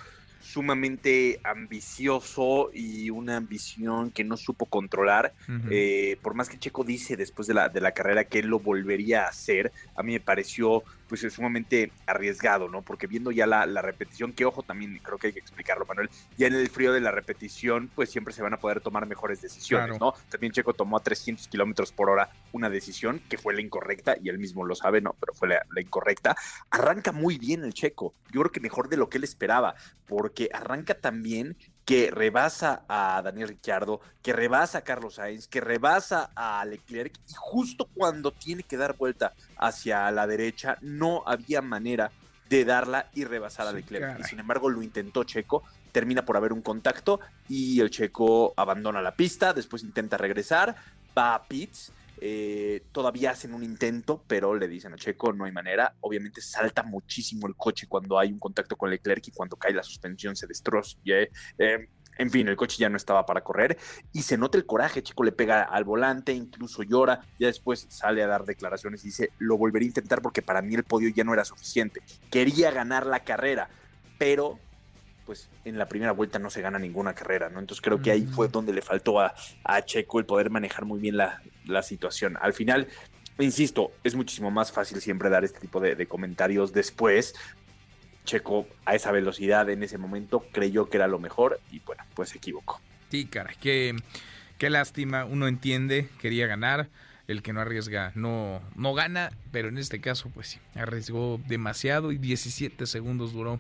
[0.44, 5.34] sumamente ambicioso y una ambición que no supo controlar.
[5.72, 8.60] Eh, por más que Checo dice después de la, de la carrera que él lo
[8.60, 12.82] volvería a hacer, a mí me pareció pues es sumamente arriesgado, ¿no?
[12.82, 16.48] Porque viendo ya la, repetición, que ojo, también creo que hay que explicarlo, Manuel, ya
[16.48, 20.00] en el frío de la repetición, pues siempre se van a poder tomar mejores decisiones,
[20.00, 20.14] ¿no?
[20.30, 24.30] También Checo tomó a 300 kilómetros por hora una decisión que fue la incorrecta, y
[24.30, 25.16] él mismo lo sabe, ¿no?
[25.20, 26.36] Pero fue la, la incorrecta.
[26.70, 29.76] Arranca muy bien el Checo, yo creo que mejor de lo que él esperaba,
[30.08, 36.30] porque arranca también que rebasa a Daniel Ricciardo, que rebasa a Carlos Sainz, que rebasa
[36.36, 42.12] a Leclerc y justo cuando tiene que dar vuelta hacia la derecha no había manera
[42.50, 44.24] de darla y rebasar a Leclerc.
[44.26, 47.20] sin embargo lo intentó Checo, termina por haber un contacto
[47.50, 50.76] y el Checo abandona la pista, después intenta regresar,
[51.18, 51.92] va a pits
[52.26, 55.94] eh, todavía hacen un intento, pero le dicen a Checo, no hay manera.
[56.00, 59.84] Obviamente salta muchísimo el coche cuando hay un contacto con Leclerc y cuando cae la
[59.84, 60.98] suspensión se destroza.
[61.06, 61.30] Eh,
[62.18, 63.78] en fin, el coche ya no estaba para correr
[64.14, 65.04] y se nota el coraje.
[65.04, 67.20] Checo le pega al volante, incluso llora.
[67.40, 70.76] Ya después sale a dar declaraciones y dice: Lo volveré a intentar porque para mí
[70.76, 72.02] el podio ya no era suficiente.
[72.32, 73.68] Quería ganar la carrera,
[74.18, 74.60] pero
[75.26, 77.60] pues en la primera vuelta no se gana ninguna carrera, ¿no?
[77.60, 79.34] Entonces creo que ahí fue donde le faltó a,
[79.86, 81.42] Checo el poder manejar muy bien la,
[81.82, 82.38] situación.
[82.42, 82.88] Al final,
[83.40, 87.36] insisto, es muchísimo más fácil siempre dar este tipo de, comentarios después.
[88.26, 92.30] Checo a esa velocidad en ese momento creyó que era lo mejor y bueno, pues
[92.30, 92.80] se equivocó.
[93.10, 93.96] Sí, cara, qué,
[94.58, 96.90] qué lástima, uno entiende, quería ganar,
[97.28, 102.12] el que no arriesga no, no gana, pero en este caso pues sí, arriesgó demasiado
[102.12, 103.60] y 17 segundos duró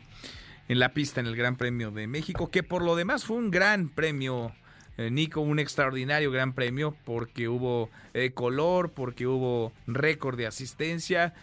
[0.67, 3.51] en la pista en el Gran Premio de México, que por lo demás fue un
[3.51, 4.53] gran premio,
[4.97, 11.33] eh, Nico, un extraordinario gran premio, porque hubo eh, color, porque hubo récord de asistencia,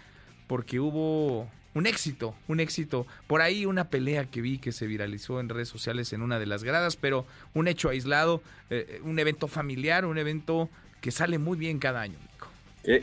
[0.47, 3.07] porque hubo un éxito, un éxito.
[3.27, 6.47] Por ahí una pelea que vi que se viralizó en redes sociales en una de
[6.47, 10.69] las gradas, pero un hecho aislado, eh, un evento familiar, un evento
[11.01, 12.49] que sale muy bien cada año, Nico.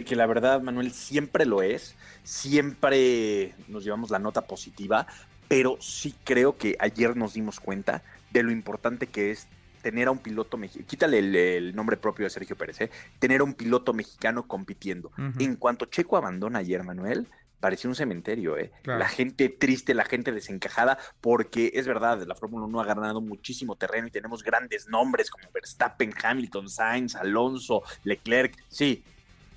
[0.03, 1.95] que la verdad, Manuel, siempre lo es.
[2.23, 5.07] Siempre nos llevamos la nota positiva,
[5.47, 9.47] pero sí creo que ayer nos dimos cuenta de lo importante que es
[9.81, 11.19] tener a un piloto mexicano, quítale
[11.57, 12.91] el, nombre propio de Sergio Pérez, ¿eh?
[13.19, 15.11] tener a un piloto mexicano compitiendo.
[15.39, 17.27] En cuanto Checo abandona ayer, Manuel,
[17.59, 18.71] parecía un cementerio, ¿eh?
[18.83, 23.75] La gente triste, la gente desencajada, porque es verdad, la Fórmula 1 ha ganado muchísimo
[23.75, 29.03] terreno y tenemos grandes nombres como Verstappen, Hamilton, Sainz, Alonso, Leclerc, sí,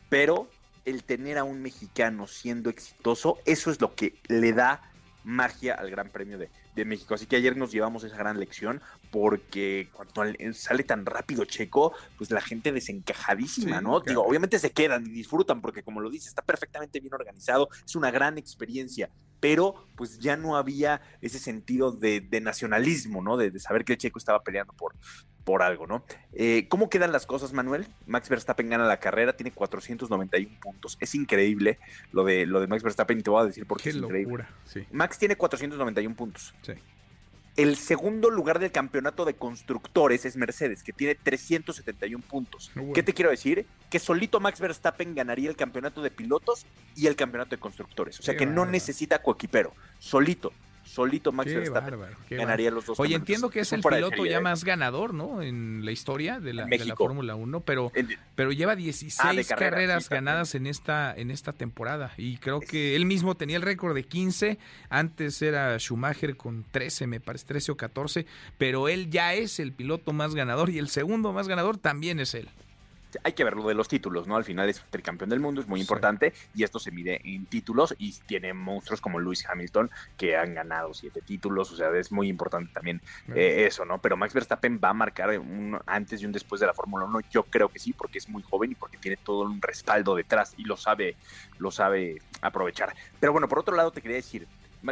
[0.08, 0.48] pero
[0.84, 4.89] el tener a un mexicano siendo exitoso, eso es lo que le da
[5.24, 6.48] magia al Gran Premio de,
[6.84, 7.12] México.
[7.12, 8.80] Así que ayer nos llevamos esa gran lección
[9.10, 10.24] porque cuando
[10.55, 14.01] sale tan rápido Checo, pues la gente desencajadísima, ¿no?
[14.01, 17.97] Digo, obviamente se quedan y disfrutan porque como lo dice, está perfectamente bien organizado, es
[17.97, 19.10] una gran experiencia,
[19.40, 23.36] pero pues ya no había ese sentido de, nacionalismo, ¿no?
[23.36, 24.94] De, saber que el Checo estaba peleando por,
[25.44, 26.04] por algo, ¿no?
[26.32, 27.86] Eh, ¿Cómo quedan las cosas, Manuel?
[28.06, 30.96] Max Verstappen gana la carrera, tiene 491 puntos.
[31.00, 31.78] Es increíble
[32.12, 34.44] lo de, lo de Max Verstappen, y te voy a decir por qué, es increíble.
[34.92, 36.54] Max tiene 491 puntos.
[36.62, 36.72] Sí.
[37.56, 42.70] El segundo lugar del campeonato de constructores es Mercedes, que tiene 371 puntos.
[42.94, 43.66] ¿Qué te quiero decir?
[43.90, 46.64] Que solito Max Verstappen ganaría el campeonato de pilotos
[46.94, 48.18] y el campeonato de constructores.
[48.20, 49.74] O sea que no necesita coequipero.
[49.98, 50.52] Solito
[50.90, 52.98] solito Max Verstappen ganaría los dos.
[53.00, 55.42] Oye, entiendo que es el piloto ya más ganador, ¿no?
[55.42, 57.92] En la historia de la, Fórmula 1, pero,
[58.34, 62.12] pero lleva 16 ah, carreras ganadas en esta, en esta temporada.
[62.16, 64.58] Y creo que él mismo tenía el récord de 15.
[64.88, 68.26] Antes era Schumacher con 13, me parece, 13 o 14.
[68.58, 72.34] Pero él ya es el piloto más ganador y el segundo más ganador también es
[72.34, 72.48] él
[73.23, 74.37] hay que ver lo de los títulos, ¿no?
[74.37, 77.95] Al final es tricampeón del mundo, es muy importante y esto se mide en títulos
[77.99, 82.28] y tiene monstruos como Lewis Hamilton que han ganado siete títulos, o sea, es muy
[82.28, 83.01] importante también
[83.35, 83.99] eh, eso, ¿no?
[83.99, 87.20] Pero Max Verstappen va a marcar un antes y un después de la Fórmula 1,
[87.31, 90.55] yo creo que sí, porque es muy joven y porque tiene todo un respaldo detrás
[90.57, 91.16] y lo sabe,
[91.59, 92.95] lo sabe aprovechar.
[93.19, 94.47] Pero bueno, por otro lado te quería decir,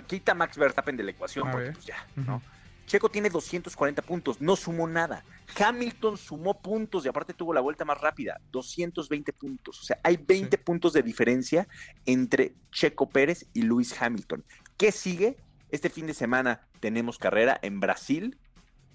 [0.06, 2.42] quita Max Verstappen de la ecuación, porque pues ya, ¿no?
[2.88, 5.22] Checo tiene 240 puntos, no sumó nada.
[5.58, 9.78] Hamilton sumó puntos y aparte tuvo la vuelta más rápida, 220 puntos.
[9.78, 11.68] O sea, hay 20 puntos de diferencia
[12.06, 14.42] entre Checo Pérez y Luis Hamilton.
[14.78, 15.36] ¿Qué sigue?
[15.70, 18.38] Este fin de semana tenemos carrera en Brasil,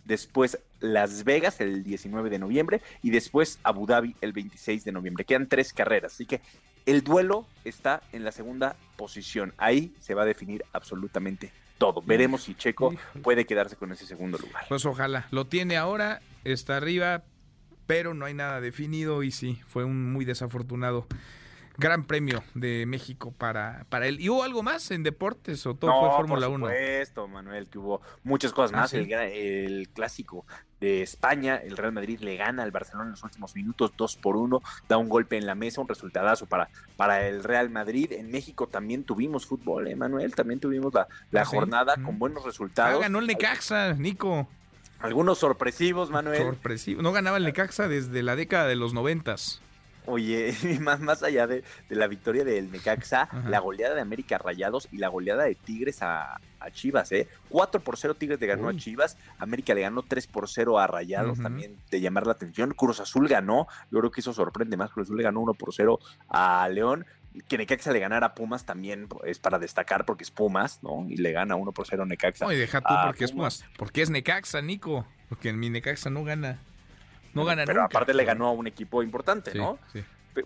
[0.05, 5.23] después Las Vegas el 19 de noviembre y después Abu Dhabi el 26 de noviembre.
[5.23, 6.41] Quedan tres carreras, así que
[6.87, 9.53] el duelo está en la segunda posición.
[9.57, 11.51] Ahí se va a definir absolutamente
[11.83, 12.01] todo.
[12.01, 14.63] Veremos si Checo puede quedarse con ese segundo lugar.
[14.69, 15.27] Pues ojalá.
[15.31, 17.23] Lo tiene ahora, está arriba,
[17.87, 21.07] pero no hay nada definido y sí, fue un muy desafortunado
[21.77, 24.21] Gran Premio de México para, para él.
[24.21, 26.65] ¿Y hubo algo más en deportes o todo fue Fórmula 1?
[26.65, 28.93] Por supuesto, Manuel, que hubo muchas cosas ah, más.
[28.93, 30.45] el, clásico
[30.83, 34.35] de España, el Real Madrid le gana al Barcelona en los últimos minutos, 2 por
[34.35, 38.11] 1, da un golpe en la mesa, un resultadazo para, para el Real Madrid.
[38.11, 40.35] En México también tuvimos fútbol, ¿eh, Manuel?
[40.35, 42.97] También tuvimos la, la ah, jornada con buenos resultados.
[42.97, 44.49] Ah, ganó el Necaxa, Nico.
[44.99, 46.41] Algunos sorpresivos, Manuel.
[46.41, 47.01] Sorpresivos.
[47.01, 49.61] No ganaba el Necaxa desde la década de los noventas.
[50.05, 54.97] Oye, más, más allá de, la victoria del Necaxa, la goleada de América Rayados y
[54.97, 56.39] la goleada de Tigres a,
[56.71, 57.27] Chivas, ¿eh?
[57.49, 60.87] 4 por 0 Tigres le ganó a Chivas, América le ganó 3 por 0 a
[60.87, 62.73] Rayados, también de llamar la atención.
[62.73, 65.73] Cruz Azul ganó, yo creo que eso sorprende más, Cruz Azul le ganó 1 por
[65.73, 65.99] 0
[66.29, 67.05] a León.
[67.49, 71.05] Que Necaxa le ganara a Pumas también es para destacar porque es Pumas, ¿no?
[71.09, 72.45] Y le gana 1 por 0 Necaxa.
[72.45, 73.65] No, y deja tú porque es Pumas.
[73.77, 75.05] Porque es Necaxa, Nico.
[75.27, 76.61] Porque en mi Necaxa no gana.
[77.33, 79.79] No gana Pero aparte le ganó a un equipo importante, ¿no?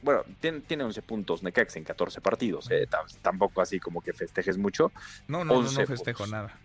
[0.02, 2.70] Bueno, tiene, tiene 11 puntos Necaxa en 14 partidos.
[2.72, 2.88] ¿eh?
[3.22, 4.92] Tampoco así como que festejes mucho.
[5.28, 6.58] No, no, no, festejo nada.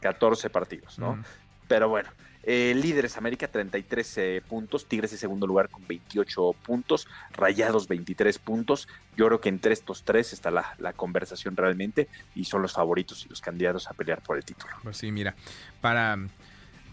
[0.00, 1.22] 14 partidos, ¿no?
[1.68, 2.08] Pero bueno,
[2.48, 8.38] eh, líderes América 33 eh, puntos, Tigres en segundo lugar con 28 puntos, Rayados 23
[8.38, 8.86] puntos.
[9.16, 13.26] Yo creo que entre estos tres está la, la, conversación realmente y son los favoritos
[13.26, 14.72] y los candidatos a pelear por el título.
[14.84, 15.34] Pues sí, mira,
[15.80, 16.16] para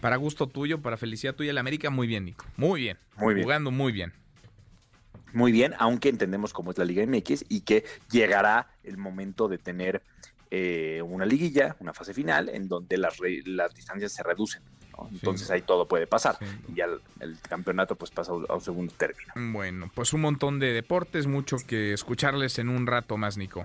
[0.04, 2.44] para gusto tuyo, para felicidad tuya, el América, muy bien, Nico.
[2.58, 2.98] Muy bien.
[3.16, 3.44] Muy bien.
[3.46, 4.12] Jugando muy bien.
[5.32, 9.56] Muy bien, aunque entendemos cómo es la Liga MX y que llegará el momento de
[9.56, 10.02] tener
[10.50, 13.16] eh, una liguilla, una fase final, en donde las,
[13.46, 14.60] las distancias se reducen.
[15.10, 16.36] Entonces ahí todo puede pasar.
[16.68, 16.84] Y ya
[17.20, 19.32] el, campeonato pues pasa a un segundo término.
[19.54, 23.64] Bueno, pues un montón de deportes, mucho que escucharles en un rato más, Nico.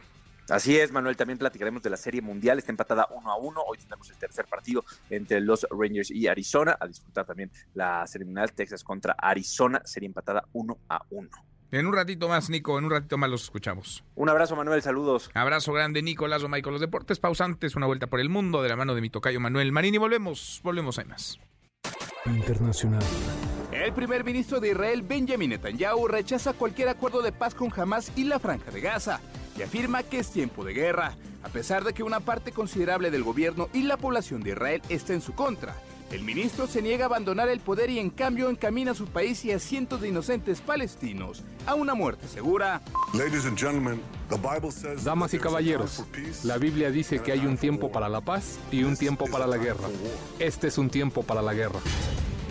[0.50, 3.78] Así es, Manuel, también platicaremos de la Serie Mundial, está empatada uno a uno, hoy
[3.78, 8.52] tenemos el tercer partido entre los Rangers y Arizona, a disfrutar también la Serie Mundial,
[8.54, 11.30] Texas contra Arizona, serie empatada uno a uno.
[11.72, 14.04] En un ratito más, Nico, en un ratito más los escuchamos.
[14.16, 15.30] Un abrazo, Manuel, saludos.
[15.36, 16.74] Abrazo grande, Nico, Lazo, Michael.
[16.74, 19.72] Los deportes pausantes, una vuelta por el mundo de la mano de mi tocayo Manuel
[19.72, 21.40] Marín y volvemos, volvemos a más.
[22.26, 23.04] Internacional.
[23.72, 28.24] El primer ministro de Israel, Benjamin Netanyahu, rechaza cualquier acuerdo de paz con Hamas y
[28.24, 29.22] la Franja de Gaza
[29.58, 33.24] y afirma que es tiempo de guerra, a pesar de que una parte considerable del
[33.24, 35.76] gobierno y la población de Israel está en su contra.
[36.12, 39.46] El ministro se niega a abandonar el poder y en cambio encamina a su país
[39.46, 42.82] y a cientos de inocentes palestinos a una muerte segura.
[45.04, 46.04] Damas y caballeros,
[46.44, 49.58] la Biblia dice que hay un tiempo para la paz y un tiempo para la
[49.58, 49.88] guerra.
[50.40, 51.80] Este es un tiempo para la guerra.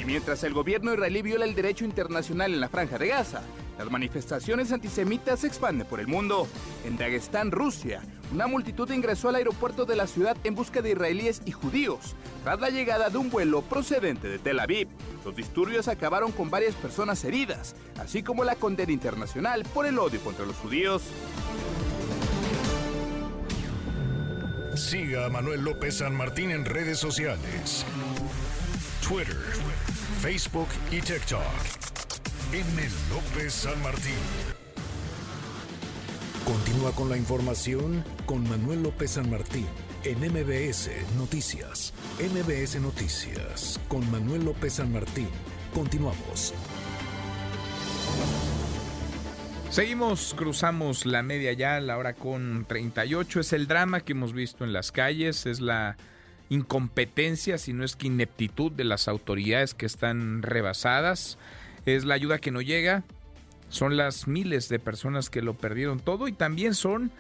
[0.00, 3.42] Y mientras el gobierno israelí viola el derecho internacional en la franja de Gaza,
[3.78, 6.48] las manifestaciones antisemitas se expanden por el mundo.
[6.84, 8.02] En Dagestán, Rusia,
[8.32, 12.14] una multitud ingresó al aeropuerto de la ciudad en busca de israelíes y judíos,
[12.44, 14.88] tras la llegada de un vuelo procedente de Tel Aviv.
[15.24, 20.20] Los disturbios acabaron con varias personas heridas, así como la condena internacional por el odio
[20.20, 21.02] contra los judíos.
[24.74, 27.84] Siga a Manuel López San Martín en redes sociales
[29.08, 29.38] Twitter,
[30.20, 31.87] Facebook y TikTok.
[32.50, 32.64] M.
[33.10, 34.14] López San Martín.
[36.46, 39.66] Continúa con la información con Manuel López San Martín
[40.02, 40.88] en MBS
[41.18, 41.92] Noticias.
[42.18, 45.28] MBS Noticias con Manuel López San Martín.
[45.74, 46.54] Continuamos.
[49.68, 53.40] Seguimos, cruzamos la media ya, la hora con 38.
[53.40, 55.98] Es el drama que hemos visto en las calles, es la
[56.48, 61.36] incompetencia, si no es que ineptitud de las autoridades que están rebasadas,
[61.86, 63.04] es la ayuda que no llega,
[63.68, 67.10] son las miles de personas que lo perdieron todo y también son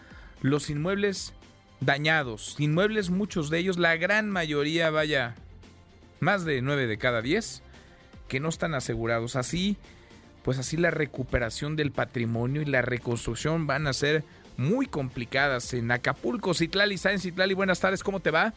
[0.40, 1.34] los inmuebles
[1.80, 2.56] dañados.
[2.58, 5.34] Inmuebles, muchos de ellos, la gran mayoría, vaya,
[6.20, 7.62] más de 9 de cada 10,
[8.28, 9.36] que no están asegurados.
[9.36, 9.76] Así,
[10.42, 14.24] pues así la recuperación del patrimonio y la reconstrucción van a ser
[14.56, 16.54] muy complicadas en Acapulco.
[16.54, 17.54] Citlali, ¿sabes Citlali?
[17.54, 18.54] Buenas tardes, ¿cómo te va?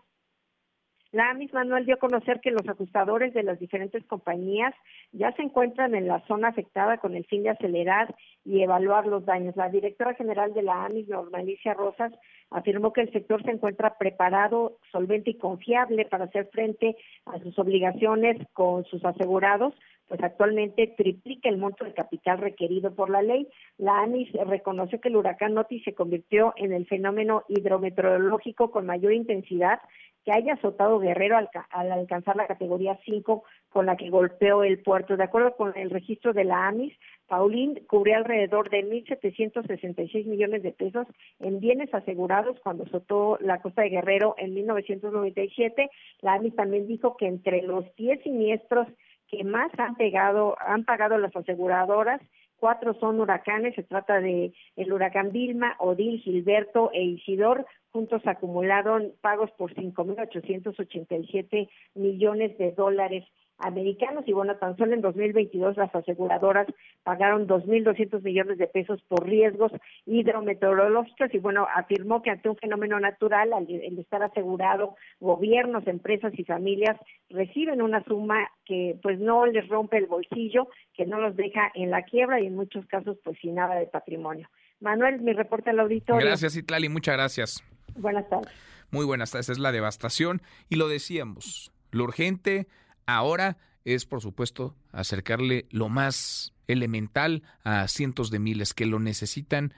[1.16, 4.74] La AMIS Manuel dio a conocer que los ajustadores de las diferentes compañías
[5.12, 8.14] ya se encuentran en la zona afectada con el fin de acelerar
[8.44, 9.56] y evaluar los daños.
[9.56, 12.12] La directora general de la AMIS, Normalicia Rosas,
[12.50, 17.58] afirmó que el sector se encuentra preparado, solvente y confiable para hacer frente a sus
[17.58, 19.72] obligaciones con sus asegurados,
[20.08, 23.48] pues actualmente triplica el monto de capital requerido por la ley.
[23.78, 29.14] La ANIS reconoció que el huracán Otis se convirtió en el fenómeno hidrometeorológico con mayor
[29.14, 29.80] intensidad
[30.26, 35.16] que haya azotado Guerrero al, alcanzar la categoría 5 con la que golpeó el puerto.
[35.16, 36.92] De acuerdo con el registro de la AMIS,
[37.28, 41.06] Paulín cubrió alrededor de 1.766 millones de pesos
[41.38, 45.90] en bienes asegurados cuando azotó la costa de Guerrero en 1997.
[46.22, 48.88] La AMIS también dijo que entre los 10 siniestros
[49.28, 52.20] que más han pegado, han pagado las aseguradoras,
[52.58, 59.12] cuatro son huracanes, se trata de el huracán Vilma, Odil, Gilberto e Isidor, juntos acumularon
[59.20, 63.24] pagos por 5.887 millones de dólares
[63.58, 66.66] americanos y bueno, tan solo en 2022 las aseguradoras
[67.02, 69.72] pagaron 2.200 millones de pesos por riesgos
[70.04, 73.68] hidrometeorológicos y bueno, afirmó que ante un fenómeno natural, al,
[73.98, 76.98] estar asegurado, gobiernos, empresas y familias
[77.30, 81.90] reciben una suma que pues no les rompe el bolsillo, que no los deja en
[81.90, 84.48] la quiebra y en muchos casos pues sin nada de patrimonio.
[84.80, 86.26] Manuel, mi reporte al auditorio.
[86.26, 87.64] Gracias, Itlali, muchas gracias.
[87.96, 88.52] Buenas tardes.
[88.90, 92.68] Muy buenas tardes, es la devastación y lo decíamos, lo urgente
[93.06, 99.72] Ahora es, por supuesto, acercarle lo más elemental a cientos de miles que lo necesitan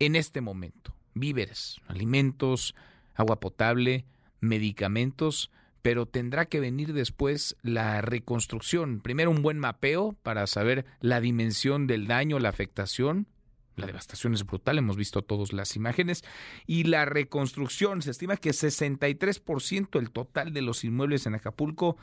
[0.00, 0.94] en este momento.
[1.14, 2.74] Víveres, alimentos,
[3.14, 4.04] agua potable,
[4.40, 5.50] medicamentos,
[5.82, 9.00] pero tendrá que venir después la reconstrucción.
[9.00, 13.28] Primero un buen mapeo para saber la dimensión del daño, la afectación.
[13.76, 16.24] La devastación es brutal, hemos visto todas las imágenes.
[16.66, 21.96] Y la reconstrucción, se estima que 63% el total de los inmuebles en Acapulco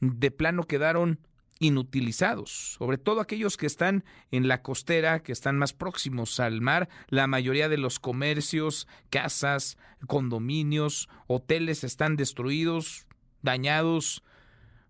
[0.00, 1.20] de plano quedaron
[1.60, 6.88] inutilizados, sobre todo aquellos que están en la costera, que están más próximos al mar,
[7.08, 13.06] la mayoría de los comercios, casas, condominios, hoteles están destruidos,
[13.42, 14.22] dañados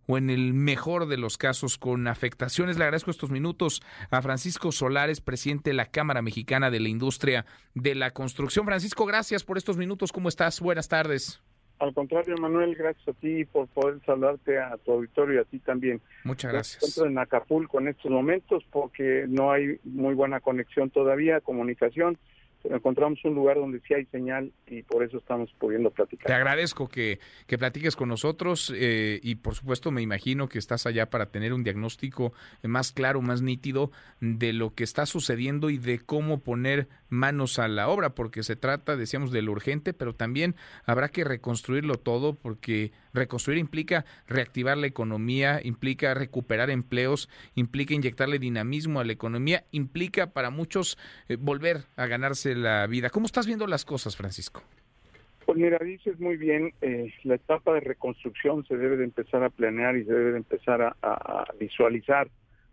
[0.07, 2.79] o en el mejor de los casos con afectaciones.
[2.79, 7.47] Le agradezco estos minutos a Francisco Solares, presidente de la Cámara Mexicana de la Industria
[7.75, 8.65] de la Construcción.
[8.65, 10.13] Francisco, gracias por estos minutos.
[10.13, 10.61] ¿Cómo estás?
[10.61, 11.41] Buenas tardes.
[11.81, 15.59] Al contrario, Manuel, gracias a ti por poder saludarte a tu auditorio y a ti
[15.61, 16.01] también.
[16.25, 16.83] Muchas gracias.
[16.83, 22.19] Estoy en Acapulco en estos momentos porque no hay muy buena conexión todavía, comunicación
[22.65, 26.27] encontramos un lugar donde sí hay señal y por eso estamos pudiendo platicar.
[26.27, 30.87] Te agradezco que, que platiques con nosotros eh, y por supuesto me imagino que estás
[30.87, 32.33] allá para tener un diagnóstico
[32.63, 37.69] más claro, más nítido de lo que está sucediendo y de cómo poner manos a
[37.69, 40.55] la obra, porque se trata, decíamos, de lo urgente, pero también
[40.85, 48.39] habrá que reconstruirlo todo porque reconstruir implica reactivar la economía, implica recuperar empleos, implica inyectarle
[48.39, 50.97] dinamismo a la economía, implica para muchos
[51.29, 53.11] eh, volver a ganarse la vida.
[53.11, 54.63] ¿Cómo estás viendo las cosas, Francisco?
[55.45, 59.51] Pues mira, dices muy bien, eh, la etapa de reconstrucción se debe de empezar a
[59.51, 62.29] planear y se debe de empezar a, visualizar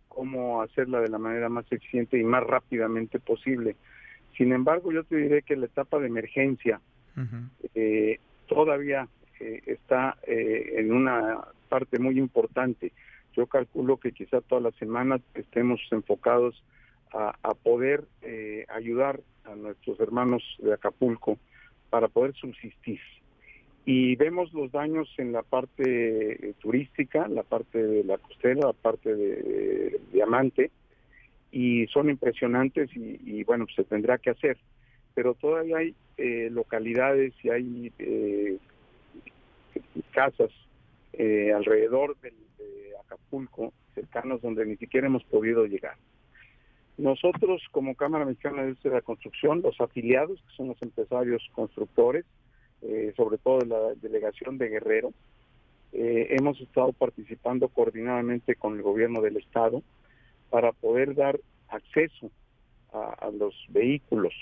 [0.08, 3.76] cómo hacerla de la manera más eficiente y más rápidamente posible.
[4.38, 6.80] Sin embargo, yo te diré que la etapa de emergencia
[7.74, 9.08] eh, todavía todavía
[9.40, 11.40] eh, está eh, en una
[11.70, 12.92] parte muy importante.
[13.36, 16.64] Yo calculo que quizá todas las semanas estemos enfocados
[17.14, 21.38] a, poder eh, ayudar a nuestros hermanos de Acapulco
[21.90, 23.00] para poder subsistir.
[23.86, 29.16] Y vemos los daños en la parte turística, la parte de la costera, la parte
[29.16, 30.72] de, diamante,
[31.52, 34.58] y son impresionantes y, bueno, se tendrá que hacer.
[35.16, 35.96] Pero todavía hay
[36.50, 37.94] localidades y hay
[40.12, 40.52] casas
[41.14, 42.32] eh, alrededor de
[43.04, 45.96] Acapulco, cercanos donde ni siquiera hemos podido llegar.
[46.98, 52.26] Nosotros, como Cámara Mexicana de la Construcción, los afiliados, que son los empresarios constructores,
[52.82, 55.14] eh, sobre todo la delegación de Guerrero,
[55.94, 59.84] eh, hemos estado participando coordinadamente con el gobierno del Estado
[60.50, 62.32] para poder dar acceso
[62.94, 64.34] a los vehículos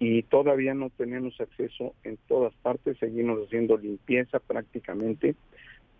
[0.00, 5.36] y todavía no tenemos acceso en todas partes, seguimos haciendo limpieza prácticamente,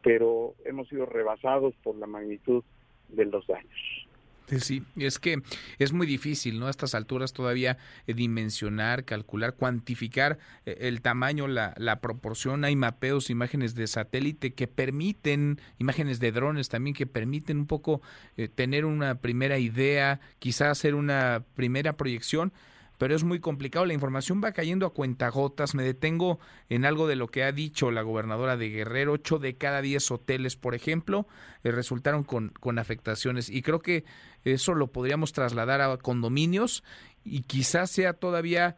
[0.03, 2.65] pero hemos sido rebasados por la magnitud
[3.11, 4.09] de los daños.
[4.59, 5.43] Sí, es que
[5.78, 6.66] es muy difícil, ¿no?
[6.66, 12.64] A estas alturas todavía eh, dimensionar, calcular, cuantificar eh, el tamaño, la, la, proporción.
[12.64, 18.02] Hay mapeos, imágenes de satélite que permiten, imágenes de drones también que permiten un poco
[18.36, 22.52] eh, tener una primera idea, quizás hacer una primera proyección
[23.01, 23.86] pero es muy complicado.
[23.86, 25.74] La información va cayendo a cuentagotas.
[25.74, 29.12] Me detengo en algo de lo que ha dicho la gobernadora de Guerrero.
[29.12, 31.27] Ocho de cada diez hoteles, por ejemplo,
[31.64, 33.48] eh, resultaron con, con afectaciones.
[33.48, 34.05] Y creo que
[34.44, 36.85] eso lo podríamos trasladar a condominios
[37.24, 38.77] y quizás sea todavía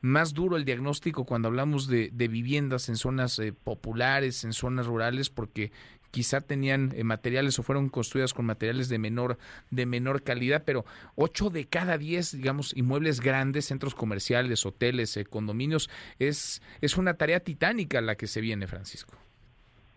[0.00, 5.30] más duro el diagnóstico cuando hablamos de, viviendas en zonas eh, populares, en zonas rurales,
[5.30, 5.70] porque
[6.10, 9.38] quizá tenían eh, materiales o fueron construidas con materiales de menor
[9.70, 10.84] de menor calidad, pero
[11.16, 17.14] 8 de cada 10, digamos, inmuebles grandes, centros comerciales, hoteles, eh, condominios, es es una
[17.14, 19.14] tarea titánica la que se viene, Francisco.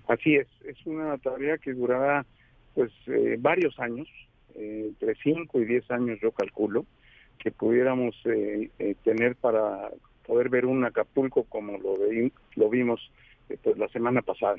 [0.07, 2.25] Así es, es una tarea que durará
[2.75, 4.07] pues eh, varios años,
[4.55, 6.85] entre 5 y 10 años yo calculo,
[7.39, 8.15] que pudiéramos
[9.03, 9.89] tener para
[10.25, 11.97] poder ver un Acapulco como lo,
[12.55, 13.11] lo vimos
[13.77, 14.57] la semana pasada.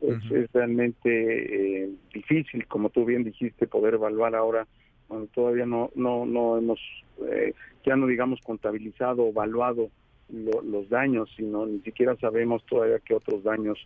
[0.00, 4.66] Es realmente eh, difícil, como tú bien dijiste, poder evaluar ahora
[5.08, 6.78] cuando todavía no no no hemos
[7.30, 7.52] eh,
[7.84, 9.90] ya no digamos contabilizado o evaluado
[10.32, 13.78] los daños, sino ni siquiera sabemos todavía qué otros daños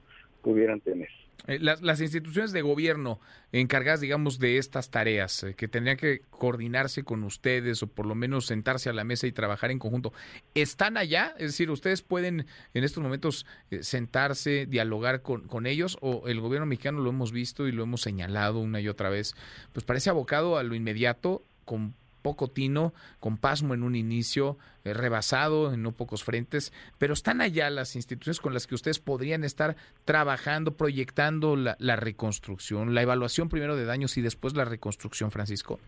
[0.45, 1.09] pudieran tener.
[1.47, 3.21] Eh, las, instituciones de gobierno
[3.53, 8.15] encargadas, digamos, de estas tareas, eh, que tendrían que coordinarse con ustedes o por lo
[8.15, 10.15] menos sentarse a la mesa y trabajar en conjunto,
[10.55, 11.35] ¿están allá?
[11.39, 16.41] Es decir, ¿ustedes pueden en estos momentos eh, sentarse, dialogar con, con ellos o el
[16.41, 19.35] gobierno mexicano lo hemos visto y lo hemos señalado una y otra vez,
[19.75, 21.95] pues parece abocado a lo inmediato con
[22.25, 27.43] poco tino, con pasmo en un inicio, eh, rebasado en no pocos frentes, pero están
[27.43, 29.77] allá las instituciones con las que ustedes podrían estar
[30.07, 35.79] trabajando, proyectando la, reconstrucción, la evaluación primero de daños y después la reconstrucción, Francisco.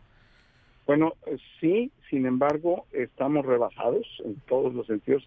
[0.87, 1.15] Bueno,
[1.59, 5.25] sí, sin embargo, estamos rebasados en todos los sentidos.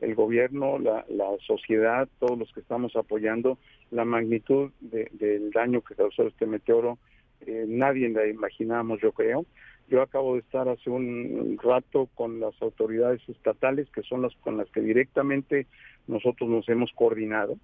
[0.00, 1.04] El, gobierno, la,
[1.46, 3.58] sociedad, todos los que estamos apoyando,
[3.92, 6.98] la magnitud del daño que causó este meteoro,
[7.46, 9.46] eh, nadie la imaginamos, yo creo.
[9.88, 14.56] Yo acabo de estar hace un rato con las autoridades estatales, que son las con
[14.58, 15.66] las que directamente
[16.06, 17.56] nosotros nos hemos coordinado,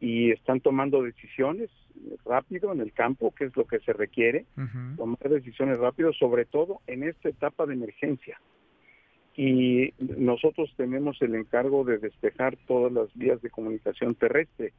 [0.00, 1.70] y están tomando decisiones
[2.24, 4.46] rápido en el campo, que es lo que se requiere,
[4.96, 8.40] tomar decisiones rápido, sobre todo en esta etapa de emergencia.
[9.36, 14.72] Y nosotros tenemos el encargo de despejar todas las vías de comunicación terrestre.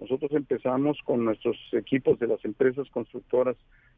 [0.00, 3.56] Nosotros empezamos con nuestros equipos de las empresas constructoras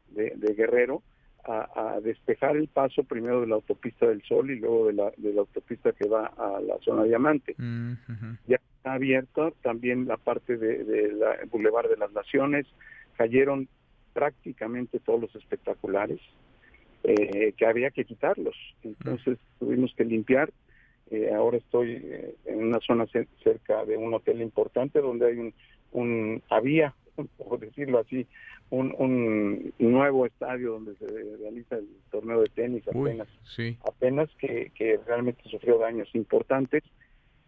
[0.09, 1.01] de Guerrero,
[1.45, 5.33] a, despejar el paso primero de la autopista del Sol y luego de la, de
[5.33, 7.55] la autopista que va a la zona Diamante.
[8.47, 12.65] Ya está abierta también la parte de, la Boulevard de las Naciones,
[13.17, 13.67] cayeron
[14.13, 16.19] prácticamente todos los espectaculares,
[17.03, 18.55] eh, que había que quitarlos.
[18.83, 20.51] Entonces tuvimos que limpiar.
[21.11, 23.05] Eh, ahora estoy eh, en una zona
[23.43, 25.53] cerca de un hotel importante donde hay un,
[25.91, 26.93] un había,
[27.37, 28.27] por decirlo así,
[28.69, 31.05] un, nuevo estadio donde se
[31.37, 33.27] realiza el torneo de tenis apenas,
[33.85, 36.83] apenas que, realmente sufrió daños importantes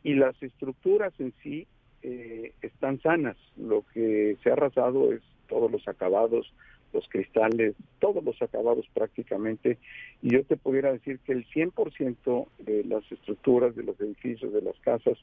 [0.04, 1.68] y las estructuras en sí
[2.04, 3.38] eh, están sanas.
[3.58, 6.54] Lo que se ha arrasado es todos los acabados,
[6.94, 9.80] los cristales, todos los acabados prácticamente.
[10.22, 14.62] Y yo te pudiera decir que el 100% de las estructuras, de los edificios, de
[14.62, 15.18] las casas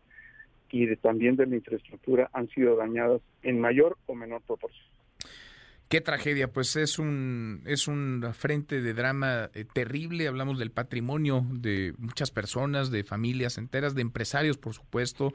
[0.72, 4.86] y de, también de la infraestructura han sido dañadas en mayor o menor proporción.
[5.92, 10.26] Qué tragedia, pues es un es un frente de drama eh, terrible.
[10.26, 15.34] Hablamos del patrimonio de muchas personas, de familias enteras, de empresarios, por supuesto,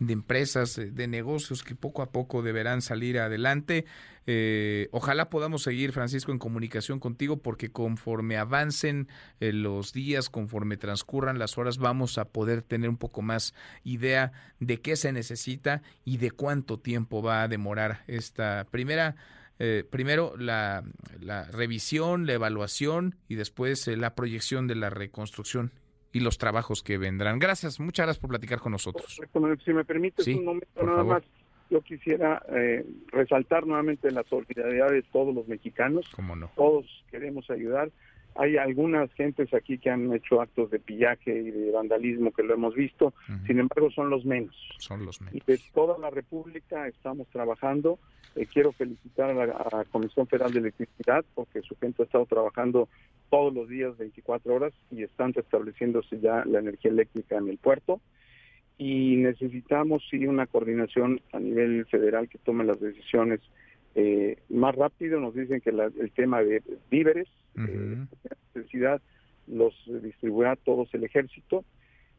[0.00, 3.84] de empresas, eh, de negocios que poco a poco deberán salir adelante.
[4.26, 9.08] Eh, ojalá podamos seguir, Francisco, en comunicación contigo, porque conforme avancen
[9.40, 13.52] los días, conforme transcurran las horas, vamos a poder tener un poco más
[13.84, 19.14] idea de qué se necesita y de cuánto tiempo va a demorar esta primera
[19.58, 20.84] eh, primero la,
[21.50, 25.72] revisión, la evaluación y después eh, la proyección de la reconstrucción
[26.12, 27.38] y los trabajos que vendrán.
[27.38, 29.20] Gracias, muchas gracias por platicar con nosotros.
[29.64, 31.22] Si me permite un momento nada más,
[31.70, 36.08] yo quisiera eh, resaltar nuevamente la solidaridad de todos los mexicanos.
[36.14, 36.50] ¿Cómo no?
[36.56, 37.90] Todos queremos ayudar.
[38.34, 42.54] Hay algunas gentes aquí que han hecho actos de pillaje y de vandalismo que lo
[42.54, 43.12] hemos visto,
[43.46, 44.54] sin embargo son los menos.
[44.78, 45.34] Son los menos.
[45.34, 47.98] Y de toda la República estamos trabajando.
[48.36, 52.88] Eh, quiero felicitar a la, Comisión Federal de Electricidad porque su gente ha estado trabajando
[53.30, 58.00] todos los días 24 horas y están restableciéndose ya la energía eléctrica en el puerto.
[58.76, 63.40] Y necesitamos sí una coordinación a nivel federal que tome las decisiones
[64.00, 65.18] eh, más rápido.
[65.18, 67.26] Nos dicen que el tema de víveres,
[67.56, 68.06] uh
[68.54, 69.00] necesidad,
[69.48, 71.64] los distribuirá todos el ejército.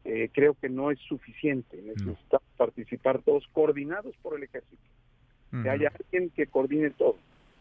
[0.04, 1.80] Eh, creo que no es suficiente.
[1.82, 4.82] Necesitamos participar todos coordinados por el ejército.
[5.62, 7.16] Que haya alguien que coordine todo.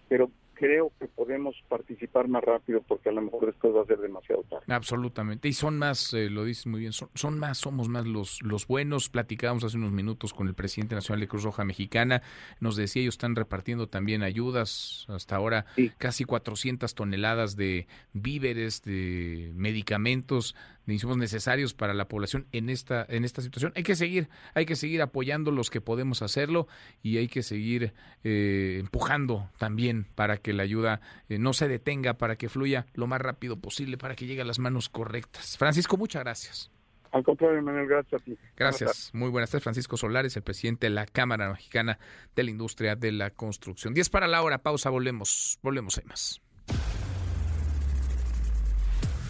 [0.09, 0.29] Pero
[0.59, 4.43] creo que podemos participar más rápido porque a lo mejor después va a ser demasiado
[4.43, 4.65] tarde.
[4.67, 5.47] Absolutamente.
[5.47, 8.67] Y son más, eh, lo dices muy bien, son, son, más, somos más los, los
[8.67, 9.09] buenos.
[9.09, 12.21] Platicábamos hace unos minutos con el presidente nacional de Cruz Roja Mexicana.
[12.59, 15.05] Nos decía, ellos están repartiendo también ayudas.
[15.07, 15.65] Hasta ahora
[15.97, 20.55] casi 400 toneladas de víveres, de medicamentos
[20.89, 23.71] de insumos necesarios para la población en esta en esta situación.
[23.75, 26.67] Hay que seguir, hay que seguir apoyando los que podemos hacerlo
[27.03, 27.93] y hay que seguir
[28.23, 30.99] eh, empujando también para que la ayuda
[31.29, 34.45] eh, no se detenga, para que fluya lo más rápido posible, para que llegue a
[34.45, 35.57] las manos correctas.
[35.57, 36.71] Francisco, muchas gracias.
[37.11, 38.37] Al contrario, Manuel, gracias a ti.
[38.55, 39.11] Gracias.
[39.13, 39.63] Muy buenas tardes.
[39.63, 41.99] Francisco Solares, el presidente de la Cámara Mexicana
[42.35, 43.93] de la Industria de la Construcción.
[43.93, 46.41] 10 para la hora, pausa, volvemos, volvemos, hay más.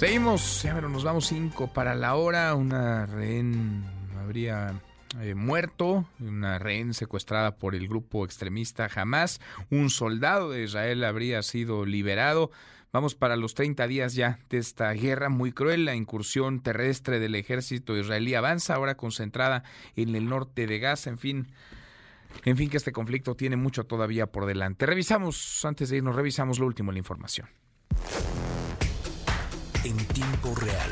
[0.00, 2.54] Seguimos, ya nos vamos cinco para la hora.
[2.54, 3.84] Una rehén
[4.18, 4.80] habría
[5.20, 9.42] eh, muerto, una rehén secuestrada por el grupo extremista Hamas.
[9.68, 12.50] Un soldado de Israel habría sido liberado.
[12.94, 15.84] Vamos para los 30 días ya de esta guerra muy cruel.
[15.84, 19.64] La incursión terrestre del ejército israelí avanza, ahora concentrada
[19.96, 21.10] en el norte de Gaza.
[21.10, 21.52] En fin,
[22.46, 24.86] en fin, que este conflicto tiene mucho todavía por delante.
[24.86, 27.48] Revisamos, antes de irnos, revisamos lo último la información
[29.84, 30.90] en tiempo real.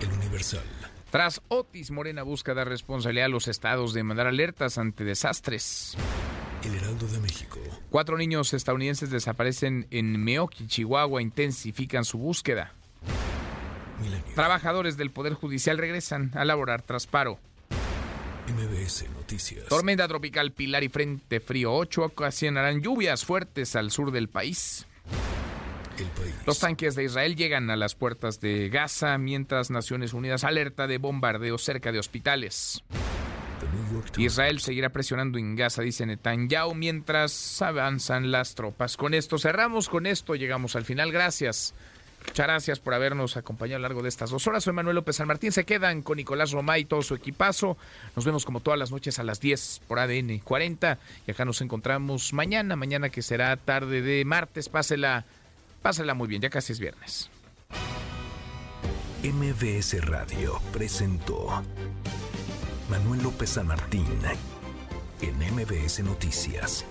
[0.00, 0.64] El Universal.
[1.10, 5.96] Tras Otis, Morena busca dar responsabilidad a los estados de mandar alertas ante desastres.
[6.62, 7.58] El Heraldo de México.
[7.88, 12.74] Cuatro niños estadounidenses desaparecen en Meoki, Chihuahua, intensifican su búsqueda.
[14.34, 17.38] Trabajadores del Poder Judicial regresan a laborar tras paro.
[18.46, 19.66] MBS Noticias.
[19.66, 24.86] Tormenta tropical Pilar y Frente Frío 8 ocasionarán lluvias fuertes al sur del país.
[26.46, 30.98] Los tanques de Israel llegan a las puertas de Gaza mientras Naciones Unidas alerta de
[30.98, 32.82] bombardeo cerca de hospitales.
[34.16, 38.96] Israel seguirá presionando en Gaza, dice Netanyahu, mientras avanzan las tropas.
[38.96, 41.12] Con esto cerramos, con esto llegamos al final.
[41.12, 41.74] Gracias.
[42.26, 44.62] Muchas gracias por habernos acompañado a lo largo de estas dos horas.
[44.62, 45.52] Soy Manuel López San Martín.
[45.52, 47.78] Se quedan con Nicolás Romay y todo su equipazo.
[48.14, 50.98] Nos vemos como todas las noches a las 10 por ADN 40.
[51.26, 54.68] Y acá nos encontramos mañana, mañana que será tarde de martes.
[54.68, 55.24] Pásela
[55.82, 57.30] Pásala muy bien, ya casi es viernes.
[59.22, 61.62] MBS Radio presentó
[62.88, 64.06] Manuel López San Martín
[65.20, 66.84] en MBS Noticias.